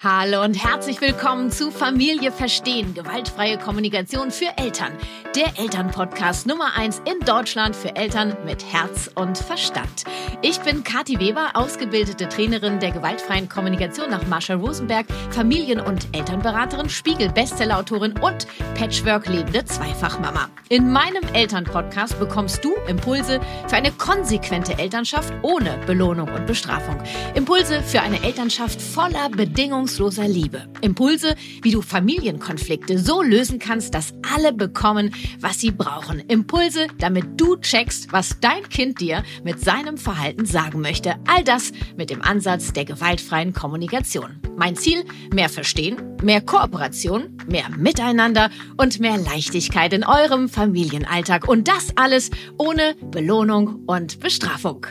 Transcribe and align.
Hallo 0.00 0.44
und 0.44 0.54
herzlich 0.54 1.00
willkommen 1.00 1.50
zu 1.50 1.72
Familie 1.72 2.30
Verstehen, 2.30 2.94
gewaltfreie 2.94 3.58
Kommunikation 3.58 4.30
für 4.30 4.56
Eltern. 4.56 4.92
Der 5.34 5.58
Elternpodcast 5.58 6.46
Nummer 6.46 6.76
1 6.76 7.02
in 7.04 7.18
Deutschland 7.26 7.74
für 7.74 7.96
Eltern 7.96 8.36
mit 8.44 8.64
Herz 8.72 9.10
und 9.16 9.36
Verstand. 9.36 10.04
Ich 10.40 10.60
bin 10.60 10.84
Kathi 10.84 11.18
Weber, 11.18 11.50
ausgebildete 11.54 12.28
Trainerin 12.28 12.78
der 12.78 12.92
gewaltfreien 12.92 13.48
Kommunikation 13.48 14.10
nach 14.10 14.24
Marshall 14.28 14.58
Rosenberg, 14.58 15.06
Familien- 15.30 15.80
und 15.80 16.06
Elternberaterin, 16.12 16.88
Spiegel-Bestsellerautorin 16.88 18.20
und 18.20 18.46
Patchwork-lebende 18.76 19.64
Zweifachmama. 19.64 20.48
In 20.68 20.92
meinem 20.92 21.24
Elternpodcast 21.32 22.20
bekommst 22.20 22.64
du 22.64 22.72
Impulse 22.86 23.40
für 23.66 23.76
eine 23.76 23.90
konsequente 23.90 24.78
Elternschaft 24.78 25.32
ohne 25.42 25.76
Belohnung 25.86 26.28
und 26.28 26.46
Bestrafung. 26.46 27.02
Impulse 27.34 27.82
für 27.82 28.00
eine 28.00 28.22
Elternschaft 28.22 28.80
voller 28.80 29.28
Bedingungen 29.28 29.87
bedingungsloser 29.88 30.28
Liebe. 30.28 30.68
Impulse, 30.82 31.34
wie 31.62 31.70
du 31.70 31.82
Familienkonflikte 31.82 32.98
so 32.98 33.22
lösen 33.22 33.58
kannst, 33.58 33.94
dass 33.94 34.12
alle 34.34 34.52
bekommen, 34.52 35.14
was 35.40 35.60
sie 35.60 35.70
brauchen. 35.70 36.20
Impulse, 36.28 36.86
damit 36.98 37.40
du 37.40 37.56
checkst, 37.56 38.12
was 38.12 38.38
dein 38.40 38.68
Kind 38.68 39.00
dir 39.00 39.22
mit 39.44 39.60
seinem 39.60 39.96
Verhalten 39.96 40.44
sagen 40.44 40.80
möchte. 40.80 41.16
All 41.26 41.42
das 41.42 41.72
mit 41.96 42.10
dem 42.10 42.22
Ansatz 42.22 42.72
der 42.72 42.84
gewaltfreien 42.84 43.52
Kommunikation. 43.52 44.40
Mein 44.56 44.76
Ziel, 44.76 45.04
mehr 45.32 45.48
Verstehen, 45.48 45.96
mehr 46.22 46.40
Kooperation, 46.40 47.36
mehr 47.48 47.68
Miteinander 47.76 48.50
und 48.76 49.00
mehr 49.00 49.16
Leichtigkeit 49.16 49.92
in 49.92 50.04
eurem 50.04 50.48
Familienalltag. 50.48 51.48
Und 51.48 51.68
das 51.68 51.96
alles 51.96 52.30
ohne 52.58 52.94
Belohnung 53.10 53.84
und 53.86 54.20
Bestrafung. 54.20 54.86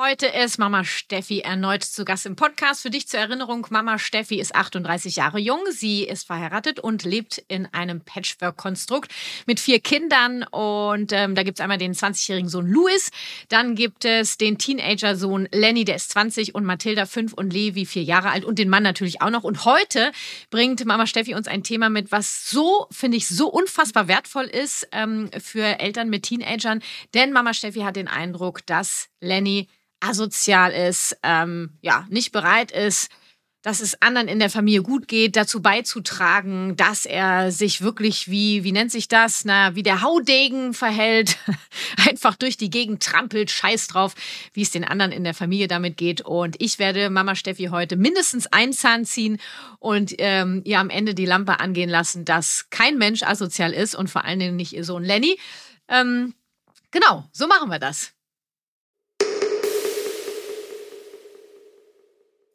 Heute 0.00 0.26
ist 0.26 0.58
Mama 0.58 0.84
Steffi 0.84 1.40
erneut 1.40 1.82
zu 1.82 2.04
Gast 2.04 2.24
im 2.24 2.36
Podcast. 2.36 2.82
Für 2.82 2.90
dich 2.90 3.08
zur 3.08 3.18
Erinnerung, 3.18 3.66
Mama 3.70 3.98
Steffi 3.98 4.38
ist 4.38 4.54
38 4.54 5.16
Jahre 5.16 5.40
jung. 5.40 5.58
Sie 5.72 6.04
ist 6.04 6.24
verheiratet 6.24 6.78
und 6.78 7.02
lebt 7.02 7.42
in 7.48 7.66
einem 7.74 8.02
Patchwork-Konstrukt 8.02 9.10
mit 9.46 9.58
vier 9.58 9.80
Kindern. 9.80 10.44
Und 10.44 11.12
ähm, 11.12 11.34
da 11.34 11.42
gibt 11.42 11.58
es 11.58 11.60
einmal 11.60 11.78
den 11.78 11.94
20-jährigen 11.94 12.48
Sohn 12.48 12.68
Louis, 12.68 13.10
dann 13.48 13.74
gibt 13.74 14.04
es 14.04 14.38
den 14.38 14.56
Teenager-Sohn 14.56 15.48
Lenny, 15.50 15.84
der 15.84 15.96
ist 15.96 16.10
20 16.10 16.54
und 16.54 16.64
Mathilda 16.64 17.04
5 17.04 17.32
und 17.32 17.52
Levi 17.52 17.84
4 17.84 18.04
Jahre 18.04 18.30
alt 18.30 18.44
und 18.44 18.60
den 18.60 18.68
Mann 18.68 18.84
natürlich 18.84 19.20
auch 19.20 19.30
noch. 19.30 19.42
Und 19.42 19.64
heute 19.64 20.12
bringt 20.50 20.84
Mama 20.84 21.08
Steffi 21.08 21.34
uns 21.34 21.48
ein 21.48 21.64
Thema 21.64 21.88
mit, 21.88 22.12
was 22.12 22.48
so, 22.48 22.86
finde 22.92 23.16
ich, 23.16 23.26
so 23.26 23.48
unfassbar 23.48 24.06
wertvoll 24.06 24.44
ist 24.44 24.86
ähm, 24.92 25.28
für 25.40 25.80
Eltern 25.80 26.08
mit 26.08 26.22
Teenagern. 26.22 26.84
Denn 27.14 27.32
Mama 27.32 27.52
Steffi 27.52 27.80
hat 27.80 27.96
den 27.96 28.06
Eindruck, 28.06 28.64
dass 28.64 29.08
Lenny 29.20 29.66
asozial 30.00 30.72
ist, 30.72 31.16
ähm, 31.22 31.78
ja, 31.80 32.06
nicht 32.10 32.32
bereit 32.32 32.70
ist, 32.70 33.10
dass 33.62 33.80
es 33.80 34.00
anderen 34.00 34.28
in 34.28 34.38
der 34.38 34.50
Familie 34.50 34.82
gut 34.82 35.08
geht, 35.08 35.36
dazu 35.36 35.60
beizutragen, 35.60 36.76
dass 36.76 37.04
er 37.04 37.50
sich 37.50 37.82
wirklich 37.82 38.30
wie, 38.30 38.62
wie 38.62 38.70
nennt 38.70 38.92
sich 38.92 39.08
das, 39.08 39.44
na, 39.44 39.74
wie 39.74 39.82
der 39.82 40.00
Haudegen 40.00 40.74
verhält, 40.74 41.36
einfach 42.08 42.36
durch 42.36 42.56
die 42.56 42.70
Gegend 42.70 43.02
trampelt, 43.02 43.50
scheiß 43.50 43.88
drauf, 43.88 44.14
wie 44.52 44.62
es 44.62 44.70
den 44.70 44.84
anderen 44.84 45.10
in 45.10 45.24
der 45.24 45.34
Familie 45.34 45.66
damit 45.66 45.96
geht. 45.96 46.20
Und 46.20 46.56
ich 46.60 46.78
werde 46.78 47.10
Mama 47.10 47.34
Steffi 47.34 47.66
heute 47.66 47.96
mindestens 47.96 48.46
einen 48.46 48.72
Zahn 48.72 49.04
ziehen 49.04 49.38
und 49.80 50.14
ähm, 50.18 50.62
ihr 50.64 50.78
am 50.78 50.88
Ende 50.88 51.14
die 51.14 51.26
Lampe 51.26 51.58
angehen 51.58 51.90
lassen, 51.90 52.24
dass 52.24 52.68
kein 52.70 52.96
Mensch 52.96 53.24
asozial 53.24 53.72
ist 53.72 53.96
und 53.96 54.08
vor 54.08 54.24
allen 54.24 54.38
Dingen 54.38 54.56
nicht 54.56 54.72
ihr 54.72 54.84
Sohn 54.84 55.02
Lenny. 55.02 55.38
Ähm, 55.88 56.32
genau, 56.92 57.28
so 57.32 57.48
machen 57.48 57.70
wir 57.70 57.80
das. 57.80 58.17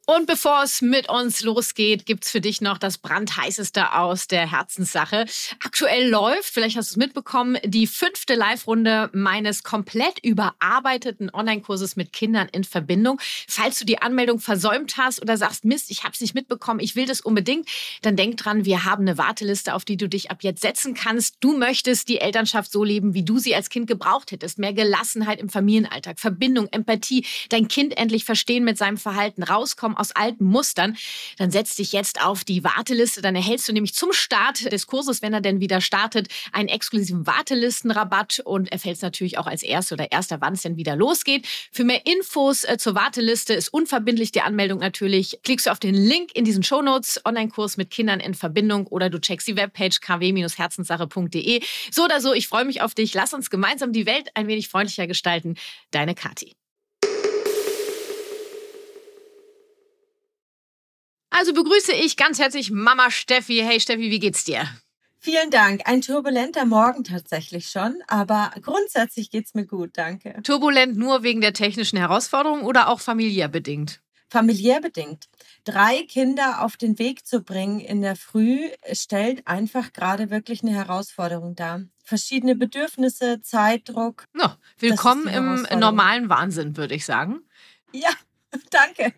Und 0.05 0.27
bevor 0.27 0.63
es 0.63 0.81
mit 0.81 1.07
uns 1.07 1.43
losgeht, 1.43 2.05
gibt's 2.05 2.29
für 2.29 2.41
dich 2.41 2.59
noch 2.59 2.77
das 2.77 2.97
brandheißeste 2.97 3.93
aus 3.93 4.27
der 4.27 4.51
Herzenssache. 4.51 5.25
Aktuell 5.63 6.09
läuft, 6.09 6.53
vielleicht 6.53 6.75
hast 6.75 6.89
du 6.89 6.95
es 6.95 6.97
mitbekommen, 6.97 7.57
die 7.63 7.87
fünfte 7.87 8.35
Live-Runde 8.35 9.09
meines 9.13 9.63
komplett 9.63 10.19
überarbeiteten 10.21 11.29
Online-Kurses 11.33 11.95
mit 11.95 12.11
Kindern 12.11 12.49
in 12.51 12.65
Verbindung. 12.65 13.17
Falls 13.47 13.79
du 13.79 13.85
die 13.85 14.01
Anmeldung 14.01 14.41
versäumt 14.41 14.97
hast 14.97 15.21
oder 15.21 15.37
sagst, 15.37 15.63
Mist, 15.63 15.89
ich 15.89 16.03
habe 16.03 16.11
es 16.11 16.19
nicht 16.19 16.35
mitbekommen, 16.35 16.81
ich 16.81 16.97
will 16.97 17.05
das 17.05 17.21
unbedingt, 17.21 17.69
dann 18.01 18.17
denk 18.17 18.35
dran, 18.35 18.65
wir 18.65 18.83
haben 18.83 19.03
eine 19.03 19.17
Warteliste, 19.17 19.73
auf 19.73 19.85
die 19.85 19.95
du 19.95 20.09
dich 20.09 20.29
ab 20.29 20.39
jetzt 20.41 20.63
setzen 20.63 20.95
kannst. 20.95 21.37
Du 21.39 21.57
möchtest 21.57 22.09
die 22.09 22.19
Elternschaft 22.19 22.73
so 22.73 22.83
leben, 22.83 23.13
wie 23.13 23.23
du 23.23 23.39
sie 23.39 23.55
als 23.55 23.69
Kind 23.69 23.87
gebraucht 23.87 24.33
hättest. 24.33 24.59
Mehr 24.59 24.73
Gelassenheit 24.73 25.39
im 25.39 25.47
Familienalltag, 25.47 26.19
Verbindung, 26.19 26.67
Empathie, 26.71 27.25
dein 27.47 27.69
Kind 27.69 27.97
endlich 27.97 28.25
verstehen 28.25 28.65
mit 28.65 28.77
seinem 28.77 28.97
Verhalten, 28.97 29.43
rauskommen 29.43 29.92
rauskommen 29.93 29.97
aus 29.97 30.11
alten 30.15 30.45
Mustern, 30.45 30.97
dann 31.37 31.51
setz 31.51 31.75
dich 31.75 31.93
jetzt 31.93 32.23
auf 32.23 32.43
die 32.43 32.63
Warteliste. 32.63 33.21
Dann 33.21 33.35
erhältst 33.35 33.67
du 33.67 33.73
nämlich 33.73 33.93
zum 33.93 34.11
Start 34.11 34.71
des 34.71 34.87
Kurses, 34.87 35.21
wenn 35.21 35.33
er 35.33 35.41
denn 35.41 35.59
wieder 35.59 35.81
startet, 35.81 36.27
einen 36.51 36.67
exklusiven 36.67 37.25
Wartelistenrabatt 37.25 38.41
und 38.43 38.71
erfällst 38.71 39.01
natürlich 39.01 39.37
auch 39.37 39.47
als 39.47 39.63
Erster 39.63 39.93
oder 39.93 40.11
Erster, 40.11 40.41
wann 40.41 40.53
es 40.53 40.61
denn 40.61 40.77
wieder 40.77 40.95
losgeht. 40.95 41.47
Für 41.71 41.83
mehr 41.83 42.05
Infos 42.05 42.63
äh, 42.63 42.77
zur 42.77 42.95
Warteliste 42.95 43.53
ist 43.53 43.69
unverbindlich 43.69 44.31
die 44.31 44.41
Anmeldung 44.41 44.79
natürlich. 44.79 45.39
Klickst 45.43 45.67
du 45.67 45.71
auf 45.71 45.79
den 45.79 45.95
Link 45.95 46.31
in 46.35 46.45
diesen 46.45 46.63
Shownotes, 46.63 47.21
Online-Kurs 47.25 47.77
mit 47.77 47.89
Kindern 47.89 48.19
in 48.19 48.33
Verbindung 48.33 48.87
oder 48.87 49.09
du 49.09 49.19
checkst 49.19 49.47
die 49.47 49.55
Webpage 49.55 49.99
kw-herzenssache.de. 50.01 51.61
So 51.91 52.05
oder 52.05 52.21
so, 52.21 52.33
ich 52.33 52.47
freue 52.47 52.65
mich 52.65 52.81
auf 52.81 52.93
dich. 52.93 53.13
Lass 53.13 53.33
uns 53.33 53.49
gemeinsam 53.49 53.93
die 53.93 54.05
Welt 54.05 54.29
ein 54.35 54.47
wenig 54.47 54.69
freundlicher 54.69 55.07
gestalten. 55.07 55.55
Deine 55.91 56.15
Kathi. 56.15 56.55
Also 61.35 61.51
begrüße 61.51 61.93
ich 61.93 62.15
ganz 62.15 62.37
herzlich 62.37 62.69
Mama 62.69 63.09
Steffi. 63.09 63.63
Hey 63.65 63.79
Steffi, 63.79 64.11
wie 64.11 64.19
geht's 64.19 64.43
dir? 64.43 64.67
Vielen 65.17 65.49
Dank. 65.49 65.81
Ein 65.85 66.01
turbulenter 66.01 66.63
Morgen 66.63 67.03
tatsächlich 67.03 67.69
schon, 67.69 67.95
aber 68.07 68.51
grundsätzlich 68.61 69.31
geht's 69.31 69.55
mir 69.55 69.65
gut, 69.65 69.91
danke. 69.95 70.39
Turbulent 70.43 70.95
nur 70.95 71.23
wegen 71.23 71.41
der 71.41 71.53
technischen 71.53 71.97
Herausforderungen 71.97 72.61
oder 72.61 72.87
auch 72.87 72.99
familiär 72.99 73.47
bedingt? 73.47 73.99
Familiär 74.29 74.79
bedingt. 74.79 75.25
Drei 75.63 76.03
Kinder 76.03 76.61
auf 76.61 76.77
den 76.77 76.99
Weg 76.99 77.25
zu 77.25 77.41
bringen 77.41 77.79
in 77.79 78.03
der 78.03 78.15
Früh 78.15 78.69
stellt 78.91 79.47
einfach 79.47 79.91
gerade 79.91 80.29
wirklich 80.29 80.61
eine 80.61 80.73
Herausforderung 80.73 81.55
dar. 81.55 81.81
Verschiedene 82.03 82.55
Bedürfnisse, 82.55 83.41
Zeitdruck. 83.41 84.25
No, 84.33 84.49
willkommen 84.77 85.27
im 85.27 85.79
normalen 85.79 86.29
Wahnsinn, 86.29 86.77
würde 86.77 86.93
ich 86.93 87.05
sagen. 87.05 87.39
Ja, 87.91 88.09
Danke. 88.69 89.13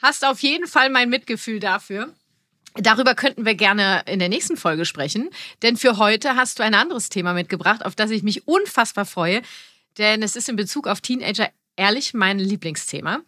Hast 0.00 0.24
auf 0.24 0.40
jeden 0.40 0.66
Fall 0.66 0.90
mein 0.90 1.08
Mitgefühl 1.08 1.60
dafür. 1.60 2.14
Darüber 2.74 3.14
könnten 3.14 3.44
wir 3.44 3.54
gerne 3.54 4.02
in 4.06 4.18
der 4.18 4.28
nächsten 4.28 4.56
Folge 4.56 4.84
sprechen, 4.84 5.30
denn 5.62 5.76
für 5.76 5.98
heute 5.98 6.36
hast 6.36 6.58
du 6.58 6.62
ein 6.62 6.74
anderes 6.74 7.08
Thema 7.08 7.32
mitgebracht, 7.32 7.84
auf 7.84 7.96
das 7.96 8.10
ich 8.10 8.22
mich 8.22 8.46
unfassbar 8.46 9.04
freue, 9.04 9.42
denn 9.96 10.22
es 10.22 10.36
ist 10.36 10.48
in 10.48 10.56
Bezug 10.56 10.86
auf 10.86 11.00
Teenager 11.00 11.48
ehrlich 11.76 12.14
mein 12.14 12.38
Lieblingsthema. 12.38 13.20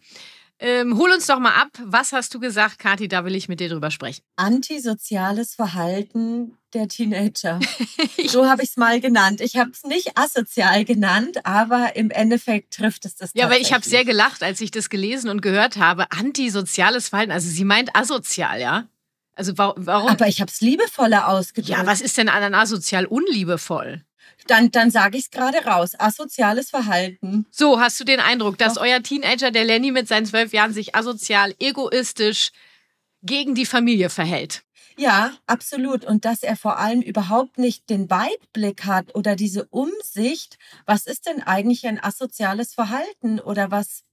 Ähm, 0.63 0.95
hol 0.95 1.09
uns 1.11 1.25
doch 1.25 1.39
mal 1.39 1.55
ab. 1.55 1.69
Was 1.83 2.11
hast 2.11 2.35
du 2.35 2.39
gesagt, 2.39 2.77
Kathi? 2.77 3.07
Da 3.07 3.25
will 3.25 3.33
ich 3.33 3.49
mit 3.49 3.59
dir 3.59 3.67
drüber 3.67 3.89
sprechen. 3.89 4.21
Antisoziales 4.35 5.55
Verhalten 5.55 6.55
der 6.75 6.87
Teenager. 6.87 7.59
so 8.27 8.47
habe 8.47 8.61
ich 8.61 8.69
es 8.69 8.77
mal 8.77 9.01
genannt. 9.01 9.41
Ich 9.41 9.57
habe 9.57 9.71
es 9.71 9.83
nicht 9.83 10.19
asozial 10.19 10.85
genannt, 10.85 11.47
aber 11.47 11.95
im 11.95 12.11
Endeffekt 12.11 12.75
trifft 12.75 13.05
es 13.05 13.15
das. 13.15 13.31
Ja, 13.33 13.45
aber 13.45 13.57
ich 13.57 13.73
habe 13.73 13.83
sehr 13.83 14.05
gelacht, 14.05 14.43
als 14.43 14.61
ich 14.61 14.69
das 14.69 14.91
gelesen 14.91 15.31
und 15.31 15.41
gehört 15.41 15.77
habe. 15.77 16.11
Antisoziales 16.11 17.09
Verhalten. 17.09 17.31
Also 17.31 17.49
sie 17.49 17.65
meint 17.65 17.95
asozial, 17.95 18.61
ja? 18.61 18.87
Also 19.33 19.57
warum? 19.57 20.09
Aber 20.09 20.27
ich 20.27 20.41
habe 20.41 20.51
es 20.51 20.61
liebevoller 20.61 21.27
ausgedrückt. 21.27 21.75
Ja, 21.75 21.87
was 21.87 22.01
ist 22.01 22.17
denn 22.17 22.29
an 22.29 22.53
asozial 22.53 23.07
unliebevoll? 23.07 24.03
Dann, 24.47 24.71
dann 24.71 24.91
sage 24.91 25.17
ich 25.17 25.25
es 25.25 25.29
gerade 25.29 25.59
raus. 25.65 25.93
Asoziales 25.97 26.69
Verhalten. 26.69 27.45
So, 27.51 27.79
hast 27.79 27.99
du 27.99 28.03
den 28.03 28.19
Eindruck, 28.19 28.57
dass 28.57 28.75
Doch. 28.75 28.81
euer 28.81 29.01
Teenager, 29.03 29.51
der 29.51 29.65
Lenny 29.65 29.91
mit 29.91 30.07
seinen 30.07 30.25
zwölf 30.25 30.53
Jahren, 30.53 30.73
sich 30.73 30.95
asozial, 30.95 31.53
egoistisch 31.59 32.51
gegen 33.21 33.55
die 33.55 33.65
Familie 33.65 34.09
verhält? 34.09 34.63
Ja, 34.97 35.31
absolut. 35.47 36.05
Und 36.05 36.25
dass 36.25 36.43
er 36.43 36.55
vor 36.55 36.77
allem 36.77 37.01
überhaupt 37.01 37.57
nicht 37.57 37.89
den 37.89 38.09
Weitblick 38.09 38.85
hat 38.85 39.15
oder 39.15 39.35
diese 39.35 39.65
Umsicht, 39.65 40.57
was 40.85 41.07
ist 41.07 41.27
denn 41.27 41.41
eigentlich 41.41 41.87
ein 41.87 42.03
asoziales 42.03 42.73
Verhalten 42.73 43.39
oder 43.39 43.71
was, 43.71 44.03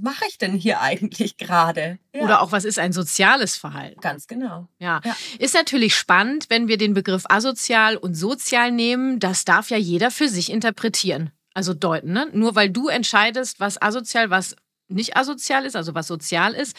mache 0.00 0.24
ich 0.28 0.38
denn 0.38 0.54
hier 0.54 0.80
eigentlich 0.80 1.36
gerade? 1.36 1.98
Ja. 2.14 2.22
Oder 2.22 2.42
auch, 2.42 2.52
was 2.52 2.64
ist 2.64 2.78
ein 2.78 2.92
soziales 2.92 3.56
Verhalten? 3.56 4.00
Ganz 4.00 4.26
genau. 4.26 4.68
Ja. 4.78 5.00
ja. 5.04 5.16
Ist 5.38 5.54
natürlich 5.54 5.94
spannend, 5.94 6.46
wenn 6.48 6.68
wir 6.68 6.78
den 6.78 6.94
Begriff 6.94 7.24
asozial 7.28 7.96
und 7.96 8.14
sozial 8.14 8.70
nehmen. 8.72 9.18
Das 9.20 9.44
darf 9.44 9.70
ja 9.70 9.76
jeder 9.76 10.10
für 10.10 10.28
sich 10.28 10.50
interpretieren. 10.50 11.30
Also 11.54 11.74
deuten. 11.74 12.12
Ne? 12.12 12.28
Nur 12.32 12.54
weil 12.54 12.70
du 12.70 12.88
entscheidest, 12.88 13.60
was 13.60 13.80
asozial, 13.80 14.30
was 14.30 14.56
nicht 14.88 15.16
asozial 15.16 15.66
ist, 15.66 15.76
also 15.76 15.94
was 15.94 16.06
sozial 16.06 16.54
ist, 16.54 16.76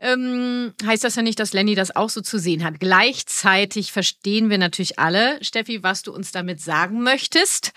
ähm, 0.00 0.74
heißt 0.84 1.02
das 1.02 1.16
ja 1.16 1.22
nicht, 1.22 1.40
dass 1.40 1.52
Lenny 1.52 1.74
das 1.74 1.94
auch 1.94 2.08
so 2.08 2.20
zu 2.20 2.38
sehen 2.38 2.62
hat. 2.62 2.78
Gleichzeitig 2.78 3.90
verstehen 3.90 4.48
wir 4.48 4.58
natürlich 4.58 4.98
alle, 4.98 5.42
Steffi, 5.42 5.82
was 5.82 6.02
du 6.02 6.12
uns 6.12 6.30
damit 6.30 6.60
sagen 6.60 7.02
möchtest. 7.02 7.72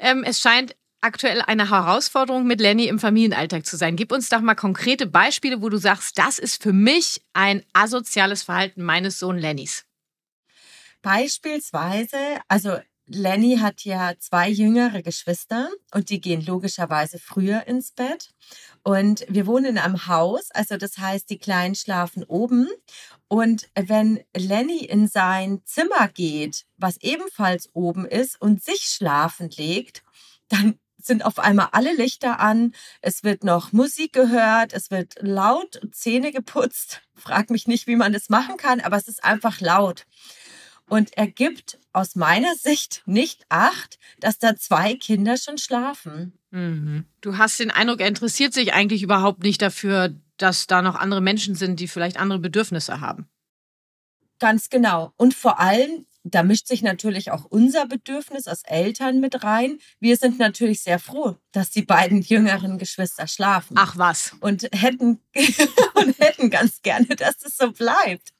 Ähm, 0.00 0.24
es 0.24 0.40
scheint 0.40 0.74
aktuell 1.00 1.42
eine 1.42 1.70
Herausforderung, 1.70 2.46
mit 2.46 2.60
Lenny 2.60 2.86
im 2.86 2.98
Familienalltag 2.98 3.66
zu 3.66 3.76
sein. 3.76 3.96
Gib 3.96 4.12
uns 4.12 4.28
doch 4.28 4.40
mal 4.40 4.54
konkrete 4.54 5.06
Beispiele, 5.06 5.62
wo 5.62 5.68
du 5.68 5.78
sagst, 5.78 6.18
das 6.18 6.38
ist 6.38 6.62
für 6.62 6.72
mich 6.72 7.22
ein 7.32 7.64
asoziales 7.72 8.42
Verhalten 8.42 8.82
meines 8.82 9.18
Sohn 9.18 9.38
Lennys. 9.38 9.84
Beispielsweise, 11.02 12.18
also 12.48 12.78
Lenny 13.12 13.56
hat 13.56 13.84
ja 13.84 14.12
zwei 14.20 14.48
jüngere 14.48 15.02
Geschwister 15.02 15.68
und 15.92 16.10
die 16.10 16.20
gehen 16.20 16.44
logischerweise 16.44 17.18
früher 17.18 17.66
ins 17.66 17.90
Bett. 17.90 18.30
Und 18.84 19.26
wir 19.28 19.46
wohnen 19.46 19.64
in 19.64 19.78
einem 19.78 20.06
Haus, 20.06 20.50
also 20.52 20.76
das 20.76 20.96
heißt, 20.98 21.28
die 21.28 21.38
Kleinen 21.38 21.74
schlafen 21.74 22.22
oben. 22.22 22.68
Und 23.26 23.68
wenn 23.74 24.20
Lenny 24.36 24.84
in 24.84 25.08
sein 25.08 25.62
Zimmer 25.64 26.06
geht, 26.08 26.66
was 26.76 26.98
ebenfalls 26.98 27.68
oben 27.72 28.06
ist 28.06 28.40
und 28.40 28.62
sich 28.62 28.82
schlafen 28.82 29.50
legt, 29.50 30.04
dann 30.48 30.78
sind 31.04 31.24
auf 31.24 31.38
einmal 31.38 31.68
alle 31.72 31.94
Lichter 31.94 32.40
an, 32.40 32.72
es 33.00 33.24
wird 33.24 33.44
noch 33.44 33.72
Musik 33.72 34.12
gehört, 34.12 34.72
es 34.72 34.90
wird 34.90 35.14
laut 35.20 35.80
Zähne 35.92 36.32
geputzt. 36.32 37.02
Frag 37.14 37.50
mich 37.50 37.66
nicht, 37.66 37.86
wie 37.86 37.96
man 37.96 38.12
das 38.12 38.28
machen 38.28 38.56
kann, 38.56 38.80
aber 38.80 38.96
es 38.96 39.08
ist 39.08 39.24
einfach 39.24 39.60
laut. 39.60 40.06
Und 40.88 41.16
er 41.16 41.28
gibt 41.28 41.78
aus 41.92 42.16
meiner 42.16 42.56
Sicht 42.56 43.02
nicht 43.06 43.44
acht, 43.48 43.98
dass 44.18 44.38
da 44.38 44.56
zwei 44.56 44.94
Kinder 44.94 45.36
schon 45.36 45.56
schlafen. 45.56 46.32
Mhm. 46.50 47.04
Du 47.20 47.38
hast 47.38 47.60
den 47.60 47.70
Eindruck, 47.70 48.00
er 48.00 48.08
interessiert 48.08 48.52
sich 48.52 48.72
eigentlich 48.72 49.02
überhaupt 49.02 49.42
nicht 49.42 49.62
dafür, 49.62 50.16
dass 50.36 50.66
da 50.66 50.82
noch 50.82 50.96
andere 50.96 51.20
Menschen 51.20 51.54
sind, 51.54 51.78
die 51.78 51.86
vielleicht 51.86 52.18
andere 52.18 52.40
Bedürfnisse 52.40 53.00
haben. 53.00 53.28
Ganz 54.40 54.70
genau. 54.70 55.12
Und 55.16 55.34
vor 55.34 55.60
allem 55.60 56.06
da 56.22 56.42
mischt 56.42 56.66
sich 56.66 56.82
natürlich 56.82 57.30
auch 57.30 57.44
unser 57.46 57.86
Bedürfnis 57.86 58.46
als 58.46 58.62
Eltern 58.64 59.20
mit 59.20 59.42
rein. 59.42 59.78
Wir 60.00 60.16
sind 60.16 60.38
natürlich 60.38 60.82
sehr 60.82 60.98
froh, 60.98 61.36
dass 61.52 61.70
die 61.70 61.82
beiden 61.82 62.20
jüngeren 62.20 62.78
Geschwister 62.78 63.26
schlafen. 63.26 63.76
Ach 63.78 63.96
was. 63.96 64.36
Und 64.40 64.68
hätten, 64.72 65.20
und 65.94 66.18
hätten 66.18 66.50
ganz 66.50 66.82
gerne, 66.82 67.06
dass 67.06 67.42
es 67.44 67.56
so 67.56 67.72
bleibt. 67.72 68.30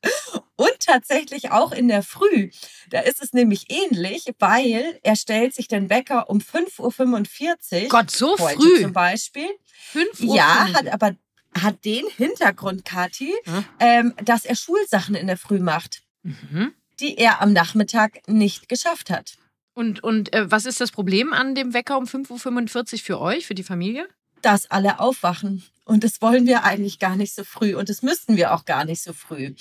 Und 0.56 0.78
tatsächlich 0.80 1.52
auch 1.52 1.72
in 1.72 1.88
der 1.88 2.02
Früh. 2.02 2.50
Da 2.90 3.00
ist 3.00 3.22
es 3.22 3.32
nämlich 3.32 3.66
ähnlich, 3.70 4.26
weil 4.38 4.98
er 5.02 5.16
stellt 5.16 5.54
sich 5.54 5.68
den 5.68 5.88
Wecker 5.88 6.28
um 6.28 6.38
5.45 6.38 7.84
Uhr. 7.84 7.88
Gott, 7.88 8.10
so 8.10 8.36
früh. 8.36 8.82
Zum 8.82 8.92
Beispiel. 8.92 9.48
5 9.92 10.20
Uhr. 10.20 10.36
Ja, 10.36 10.72
hat 10.74 10.86
aber 10.88 11.16
hat 11.58 11.84
den 11.84 12.04
Hintergrund, 12.16 12.84
Kathi, 12.84 13.34
hm? 13.44 13.64
ähm, 13.80 14.14
dass 14.22 14.44
er 14.44 14.54
Schulsachen 14.54 15.16
in 15.16 15.26
der 15.26 15.36
Früh 15.36 15.58
macht. 15.58 16.02
Mhm 16.22 16.74
die 17.00 17.16
er 17.16 17.40
am 17.40 17.52
Nachmittag 17.52 18.20
nicht 18.28 18.68
geschafft 18.68 19.10
hat. 19.10 19.36
Und, 19.74 20.02
und 20.02 20.32
äh, 20.32 20.50
was 20.50 20.66
ist 20.66 20.80
das 20.80 20.90
Problem 20.90 21.32
an 21.32 21.54
dem 21.54 21.72
Wecker 21.72 21.96
um 21.96 22.04
5.45 22.04 22.92
Uhr 22.92 22.98
für 22.98 23.20
euch, 23.20 23.46
für 23.46 23.54
die 23.54 23.62
Familie? 23.62 24.06
Dass 24.42 24.70
alle 24.70 25.00
aufwachen. 25.00 25.64
Und 25.84 26.04
das 26.04 26.22
wollen 26.22 26.46
wir 26.46 26.64
eigentlich 26.64 26.98
gar 26.98 27.16
nicht 27.16 27.34
so 27.34 27.44
früh. 27.44 27.74
Und 27.74 27.88
das 27.88 28.02
müssten 28.02 28.36
wir 28.36 28.54
auch 28.54 28.64
gar 28.64 28.84
nicht 28.84 29.02
so 29.02 29.12
früh. 29.12 29.54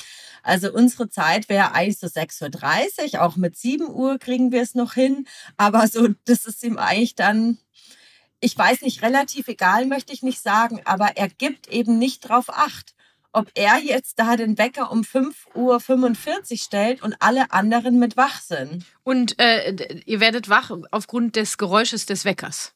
Also 0.44 0.72
unsere 0.72 1.10
Zeit 1.10 1.50
wäre 1.50 1.74
eigentlich 1.74 2.00
so 2.00 2.08
6.30 2.08 3.14
Uhr. 3.16 3.22
Auch 3.24 3.36
mit 3.36 3.58
7 3.58 3.90
Uhr 3.90 4.20
kriegen 4.20 4.52
wir 4.52 4.62
es 4.62 4.76
noch 4.76 4.94
hin. 4.94 5.26
Aber 5.58 5.88
so, 5.88 6.08
das 6.26 6.46
ist 6.46 6.64
ihm 6.64 6.78
eigentlich 6.78 7.16
dann, 7.16 7.58
ich 8.42 8.58
weiß 8.58 8.82
nicht, 8.82 9.02
relativ 9.02 9.48
egal, 9.48 9.86
möchte 9.86 10.14
ich 10.14 10.22
nicht 10.22 10.42
sagen. 10.42 10.82
Aber 10.86 11.18
er 11.18 11.30
gibt 11.30 11.68
eben 11.68 11.98
nicht 11.98 12.28
drauf 12.28 12.50
Acht 12.50 12.94
ob 13.32 13.52
er 13.54 13.80
jetzt 13.80 14.20
da 14.20 14.36
den 14.36 14.58
Wecker 14.58 14.92
um 14.92 15.02
5.45 15.02 16.52
Uhr 16.52 16.58
stellt 16.58 17.02
und 17.04 17.16
alle 17.20 17.52
anderen 17.52 18.00
mit 18.00 18.18
wach 18.18 18.42
sind. 18.42 18.86
Und 19.04 19.40
äh, 19.40 20.02
ihr 20.06 20.20
werdet 20.20 20.50
wach 20.50 20.72
aufgrund 20.92 21.36
des 21.36 21.58
Geräusches 21.58 22.06
des 22.06 22.26
Weckers? 22.26 22.74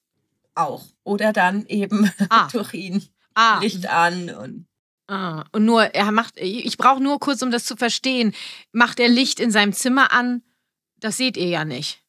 Auch. 0.55 0.85
Oder 1.03 1.33
dann 1.33 1.65
eben 1.65 2.11
ah. 2.29 2.47
durch 2.51 2.73
ihn. 2.73 3.03
Ah. 3.33 3.59
Licht 3.59 3.87
an 3.87 4.29
und. 4.29 4.67
Ah. 5.07 5.45
Und 5.51 5.65
nur, 5.65 5.83
er 5.95 6.11
macht, 6.11 6.37
ich 6.37 6.77
brauche 6.77 7.01
nur 7.01 7.19
kurz, 7.19 7.41
um 7.41 7.51
das 7.51 7.65
zu 7.65 7.75
verstehen, 7.75 8.33
macht 8.71 8.99
er 8.99 9.09
Licht 9.09 9.39
in 9.39 9.51
seinem 9.51 9.73
Zimmer 9.73 10.11
an? 10.11 10.43
Das 10.97 11.17
seht 11.17 11.35
ihr 11.35 11.47
ja 11.47 11.65
nicht. 11.65 12.01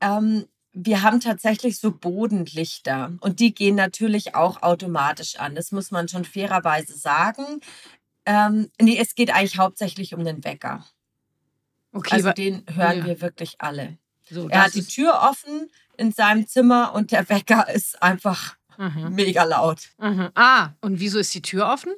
Ähm, 0.00 0.46
wir 0.78 1.02
haben 1.02 1.20
tatsächlich 1.20 1.78
so 1.78 1.90
Bodenlichter 1.90 3.14
und 3.20 3.40
die 3.40 3.54
gehen 3.54 3.76
natürlich 3.76 4.34
auch 4.34 4.62
automatisch 4.62 5.36
an. 5.36 5.54
Das 5.54 5.72
muss 5.72 5.90
man 5.90 6.06
schon 6.06 6.26
fairerweise 6.26 6.94
sagen. 6.94 7.60
Ähm, 8.26 8.68
nee, 8.78 8.98
es 9.00 9.14
geht 9.14 9.32
eigentlich 9.32 9.56
hauptsächlich 9.56 10.14
um 10.14 10.22
den 10.22 10.44
Wecker. 10.44 10.84
Okay, 11.92 12.16
also 12.16 12.30
den 12.32 12.62
hören 12.74 12.98
ja. 12.98 13.06
wir 13.06 13.20
wirklich 13.22 13.56
alle. 13.58 13.96
So, 14.28 14.50
er 14.50 14.64
hat 14.64 14.74
die 14.74 14.84
Tür 14.84 15.20
offen 15.22 15.70
in 15.96 16.12
seinem 16.12 16.46
Zimmer 16.46 16.92
und 16.92 17.10
der 17.10 17.26
Wecker 17.30 17.70
ist 17.72 18.02
einfach 18.02 18.56
mhm. 18.76 19.14
mega 19.14 19.44
laut. 19.44 19.88
Mhm. 19.98 20.28
Ah, 20.34 20.70
und 20.82 21.00
wieso 21.00 21.18
ist 21.18 21.34
die 21.34 21.42
Tür 21.42 21.68
offen? 21.72 21.94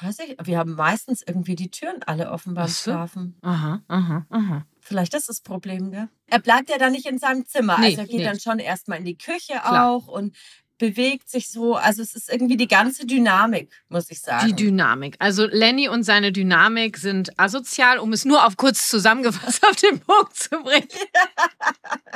Weiß 0.00 0.18
ich, 0.20 0.36
wir 0.42 0.58
haben 0.58 0.74
meistens 0.74 1.22
irgendwie 1.26 1.54
die 1.54 1.70
Türen 1.70 2.02
alle 2.04 2.30
offen 2.30 2.54
beim 2.54 2.68
so? 2.68 2.90
Schlafen. 2.90 3.36
Aha, 3.42 3.82
aha, 3.88 4.26
aha. 4.28 4.66
Vielleicht 4.80 5.14
ist 5.14 5.28
das 5.28 5.40
Problem, 5.40 5.90
gell? 5.90 6.08
Er 6.26 6.38
bleibt 6.38 6.68
ja 6.68 6.78
dann 6.78 6.92
nicht 6.92 7.06
in 7.06 7.18
seinem 7.18 7.46
Zimmer. 7.46 7.78
Nee, 7.78 7.86
also 7.86 8.00
er 8.02 8.06
geht 8.06 8.18
nee. 8.18 8.24
dann 8.24 8.38
schon 8.38 8.58
erstmal 8.58 8.98
in 8.98 9.04
die 9.04 9.16
Küche 9.16 9.54
Klar. 9.54 9.90
auch 9.90 10.06
und 10.06 10.36
bewegt 10.78 11.30
sich 11.30 11.48
so. 11.48 11.76
Also 11.76 12.02
es 12.02 12.14
ist 12.14 12.30
irgendwie 12.30 12.56
die 12.56 12.68
ganze 12.68 13.06
Dynamik, 13.06 13.70
muss 13.88 14.10
ich 14.10 14.20
sagen. 14.20 14.46
Die 14.46 14.54
Dynamik. 14.54 15.16
Also 15.18 15.46
Lenny 15.46 15.88
und 15.88 16.02
seine 16.02 16.30
Dynamik 16.30 16.98
sind 16.98 17.38
asozial, 17.38 17.98
um 17.98 18.12
es 18.12 18.24
nur 18.24 18.46
auf 18.46 18.56
kurz 18.56 18.88
zusammengefasst 18.88 19.66
auf 19.68 19.76
den 19.76 20.00
Punkt 20.00 20.36
zu 20.36 20.50
bringen. 20.62 20.88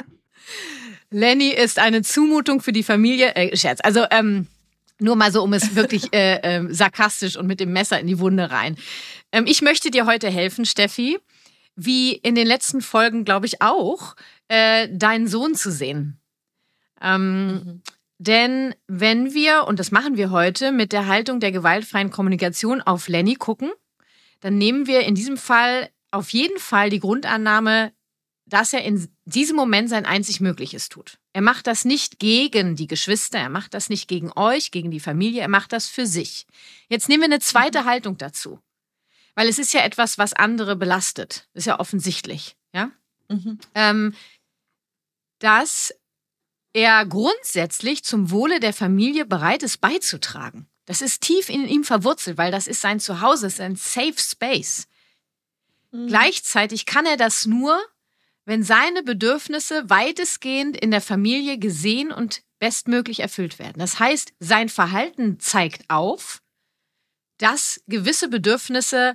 Lenny 1.11 1.51
ist 1.51 1.79
eine 1.79 2.03
Zumutung 2.03 2.61
für 2.61 2.73
die 2.73 2.83
Familie. 2.83 3.35
Äh, 3.35 3.57
Scherz. 3.57 3.81
Also 3.83 4.05
ähm, 4.11 4.49
nur 5.01 5.17
mal 5.17 5.33
so, 5.33 5.43
um 5.43 5.53
es 5.53 5.75
wirklich 5.75 6.13
äh, 6.13 6.37
äh, 6.37 6.73
sarkastisch 6.73 7.37
und 7.37 7.47
mit 7.47 7.61
dem 7.61 7.73
Messer 7.73 8.01
in 8.01 8.07
die 8.07 8.19
Wunde 8.19 8.51
rein. 8.51 8.77
Ähm, 9.33 9.45
ich 9.47 9.63
möchte 9.63 9.91
dir 9.91 10.07
heute 10.07 10.29
helfen, 10.29 10.65
Steffi 10.65 11.19
wie 11.77 12.13
in 12.13 12.35
den 12.35 12.47
letzten 12.47 12.83
Folgen, 12.83 13.25
glaube 13.25 13.47
ich, 13.47 13.63
auch, 13.63 14.15
äh, 14.49 14.89
deinen 14.91 15.29
Sohn 15.29 15.55
zu 15.55 15.71
sehen. 15.71 16.21
Ähm, 17.01 17.47
mhm. 17.47 17.83
Denn 18.19 18.75
wenn 18.87 19.33
wir, 19.33 19.67
und 19.67 19.79
das 19.79 19.91
machen 19.91 20.19
wir 20.19 20.31
heute, 20.31 20.73
mit 20.73 20.93
der 20.93 21.07
Haltung 21.07 21.41
der 21.41 21.53
gewaltfreien 21.53 22.11
Kommunikation 22.11 22.83
auf 22.83 23.09
Lenny 23.09 23.35
gucken, 23.35 23.71
dann 24.41 24.59
nehmen 24.59 24.87
wir 24.87 25.01
in 25.03 25.15
diesem 25.15 25.39
Fall 25.39 25.89
auf 26.11 26.31
jeden 26.31 26.59
Fall 26.59 26.91
die 26.91 27.01
Grundannahme, 27.01 27.93
dass 28.53 28.73
er 28.73 28.85
in 28.85 29.09
diesem 29.25 29.57
Moment 29.57 29.89
sein 29.89 30.05
einzig 30.05 30.41
Mögliches 30.41 30.89
tut. 30.89 31.19
Er 31.33 31.43
macht 31.43 31.67
das 31.67 31.85
nicht 31.85 32.19
gegen 32.19 32.77
die 32.77 32.87
Geschwister, 32.87 33.39
er 33.39 33.49
macht 33.49 33.75
das 33.75 33.89
nicht 33.89 34.09
gegen 34.09 34.31
euch, 34.37 34.71
gegen 34.71 34.91
die 34.91 35.01
Familie, 35.01 35.43
er 35.43 35.49
macht 35.49 35.73
das 35.73 35.87
für 35.87 36.07
sich. 36.07 36.47
Jetzt 36.89 37.09
nehmen 37.09 37.23
wir 37.23 37.27
eine 37.27 37.41
zweite 37.41 37.83
mhm. 37.83 37.85
Haltung 37.87 38.19
dazu. 38.19 38.61
Weil 39.35 39.49
es 39.49 39.59
ist 39.59 39.73
ja 39.73 39.83
etwas, 39.83 40.19
was 40.19 40.33
andere 40.33 40.77
belastet. 40.77 41.49
ist 41.55 41.67
ja 41.67 41.79
offensichtlich, 41.81 42.57
ja? 42.75 42.91
Mhm. 43.29 43.59
Ähm, 43.75 44.15
dass 45.39 45.95
er 46.73 47.07
grundsätzlich 47.07 48.05
zum 48.05 48.31
Wohle 48.31 48.61
der 48.61 48.73
Familie 48.73 49.25
bereit 49.25 49.63
ist, 49.63 49.79
beizutragen. 49.81 50.69
Das 50.85 51.01
ist 51.01 51.23
tief 51.23 51.49
in 51.49 51.69
ihm 51.69 51.85
verwurzelt, 51.85 52.37
weil 52.37 52.51
das 52.51 52.67
ist 52.67 52.81
sein 52.81 53.01
Zuhause, 53.01 53.47
ist 53.47 53.61
ein 53.61 53.77
Safe 53.77 54.19
Space. 54.19 54.89
Mhm. 55.93 56.09
Gleichzeitig 56.09 56.87
kann 56.87 57.07
er 57.07 57.17
das 57.17 57.47
nur, 57.47 57.81
wenn 58.45 58.63
seine 58.63 59.03
Bedürfnisse 59.03 59.89
weitestgehend 59.89 60.77
in 60.77 60.91
der 60.91 61.01
Familie 61.01 61.59
gesehen 61.59 62.13
und 62.13 62.43
bestmöglich 62.59 63.21
erfüllt 63.21 63.59
werden. 63.59 63.79
Das 63.79 63.99
heißt, 63.99 64.33
sein 64.39 64.69
Verhalten 64.69 65.41
zeigt 65.41 65.89
auf, 65.89 66.43
dass 67.39 67.83
gewisse 67.87 68.29
Bedürfnisse 68.29 69.15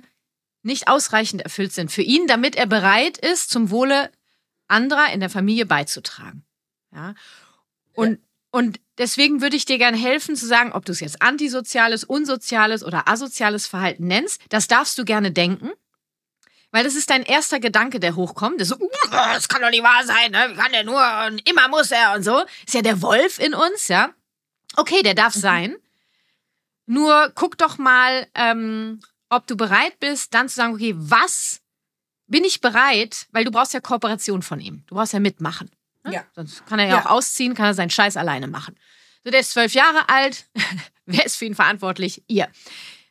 nicht 0.62 0.88
ausreichend 0.88 1.42
erfüllt 1.42 1.72
sind 1.72 1.92
für 1.92 2.02
ihn, 2.02 2.26
damit 2.26 2.56
er 2.56 2.66
bereit 2.66 3.18
ist, 3.18 3.50
zum 3.50 3.70
Wohle 3.70 4.10
anderer 4.68 5.12
in 5.12 5.20
der 5.20 5.30
Familie 5.30 5.64
beizutragen. 5.64 6.44
Ja? 6.92 7.14
Und, 7.94 8.18
und 8.50 8.80
deswegen 8.98 9.40
würde 9.40 9.56
ich 9.56 9.64
dir 9.64 9.78
gerne 9.78 9.96
helfen 9.96 10.34
zu 10.34 10.46
sagen, 10.46 10.72
ob 10.72 10.84
du 10.84 10.92
es 10.92 11.00
jetzt 11.00 11.22
antisoziales, 11.22 12.02
unsoziales 12.02 12.82
oder 12.82 13.08
asoziales 13.08 13.68
Verhalten 13.68 14.08
nennst, 14.08 14.42
das 14.48 14.66
darfst 14.66 14.98
du 14.98 15.04
gerne 15.04 15.30
denken. 15.30 15.70
Weil 16.72 16.84
das 16.84 16.94
ist 16.94 17.10
dein 17.10 17.22
erster 17.22 17.60
Gedanke, 17.60 18.00
der 18.00 18.16
hochkommt. 18.16 18.60
Das, 18.60 18.68
so, 18.68 18.76
uh, 18.76 18.88
das 19.10 19.48
kann 19.48 19.62
doch 19.62 19.70
nicht 19.70 19.82
wahr 19.82 20.04
sein, 20.04 20.32
ne? 20.32 20.54
Kann 20.56 20.72
der 20.72 20.84
nur 20.84 21.02
und 21.26 21.48
immer 21.48 21.68
muss 21.68 21.90
er 21.90 22.14
und 22.14 22.22
so. 22.22 22.44
Ist 22.66 22.74
ja 22.74 22.82
der 22.82 23.00
Wolf 23.02 23.38
in 23.38 23.54
uns, 23.54 23.88
ja. 23.88 24.10
Okay, 24.76 25.02
der 25.02 25.14
darf 25.14 25.36
mhm. 25.36 25.40
sein. 25.40 25.76
Nur 26.86 27.32
guck 27.34 27.58
doch 27.58 27.78
mal, 27.78 28.26
ähm, 28.34 29.00
ob 29.28 29.46
du 29.46 29.56
bereit 29.56 29.98
bist, 30.00 30.34
dann 30.34 30.48
zu 30.48 30.56
sagen, 30.56 30.74
okay, 30.74 30.94
was 30.96 31.60
bin 32.26 32.44
ich 32.44 32.60
bereit, 32.60 33.26
weil 33.32 33.44
du 33.44 33.50
brauchst 33.50 33.74
ja 33.74 33.80
Kooperation 33.80 34.42
von 34.42 34.60
ihm. 34.60 34.84
Du 34.86 34.96
brauchst 34.96 35.12
ja 35.12 35.20
mitmachen. 35.20 35.70
Ne? 36.04 36.14
Ja. 36.14 36.24
Sonst 36.34 36.66
kann 36.66 36.78
er 36.78 36.86
ja, 36.86 36.96
ja, 36.96 37.00
auch 37.02 37.10
ausziehen, 37.10 37.54
kann 37.54 37.66
er 37.66 37.74
seinen 37.74 37.90
Scheiß 37.90 38.16
alleine 38.16 38.46
machen. 38.48 38.76
So, 39.24 39.30
der 39.30 39.40
ist 39.40 39.52
zwölf 39.52 39.72
Jahre 39.74 40.08
alt. 40.08 40.46
Wer 41.06 41.24
ist 41.24 41.36
für 41.36 41.44
ihn 41.44 41.54
verantwortlich? 41.54 42.22
Ihr. 42.26 42.48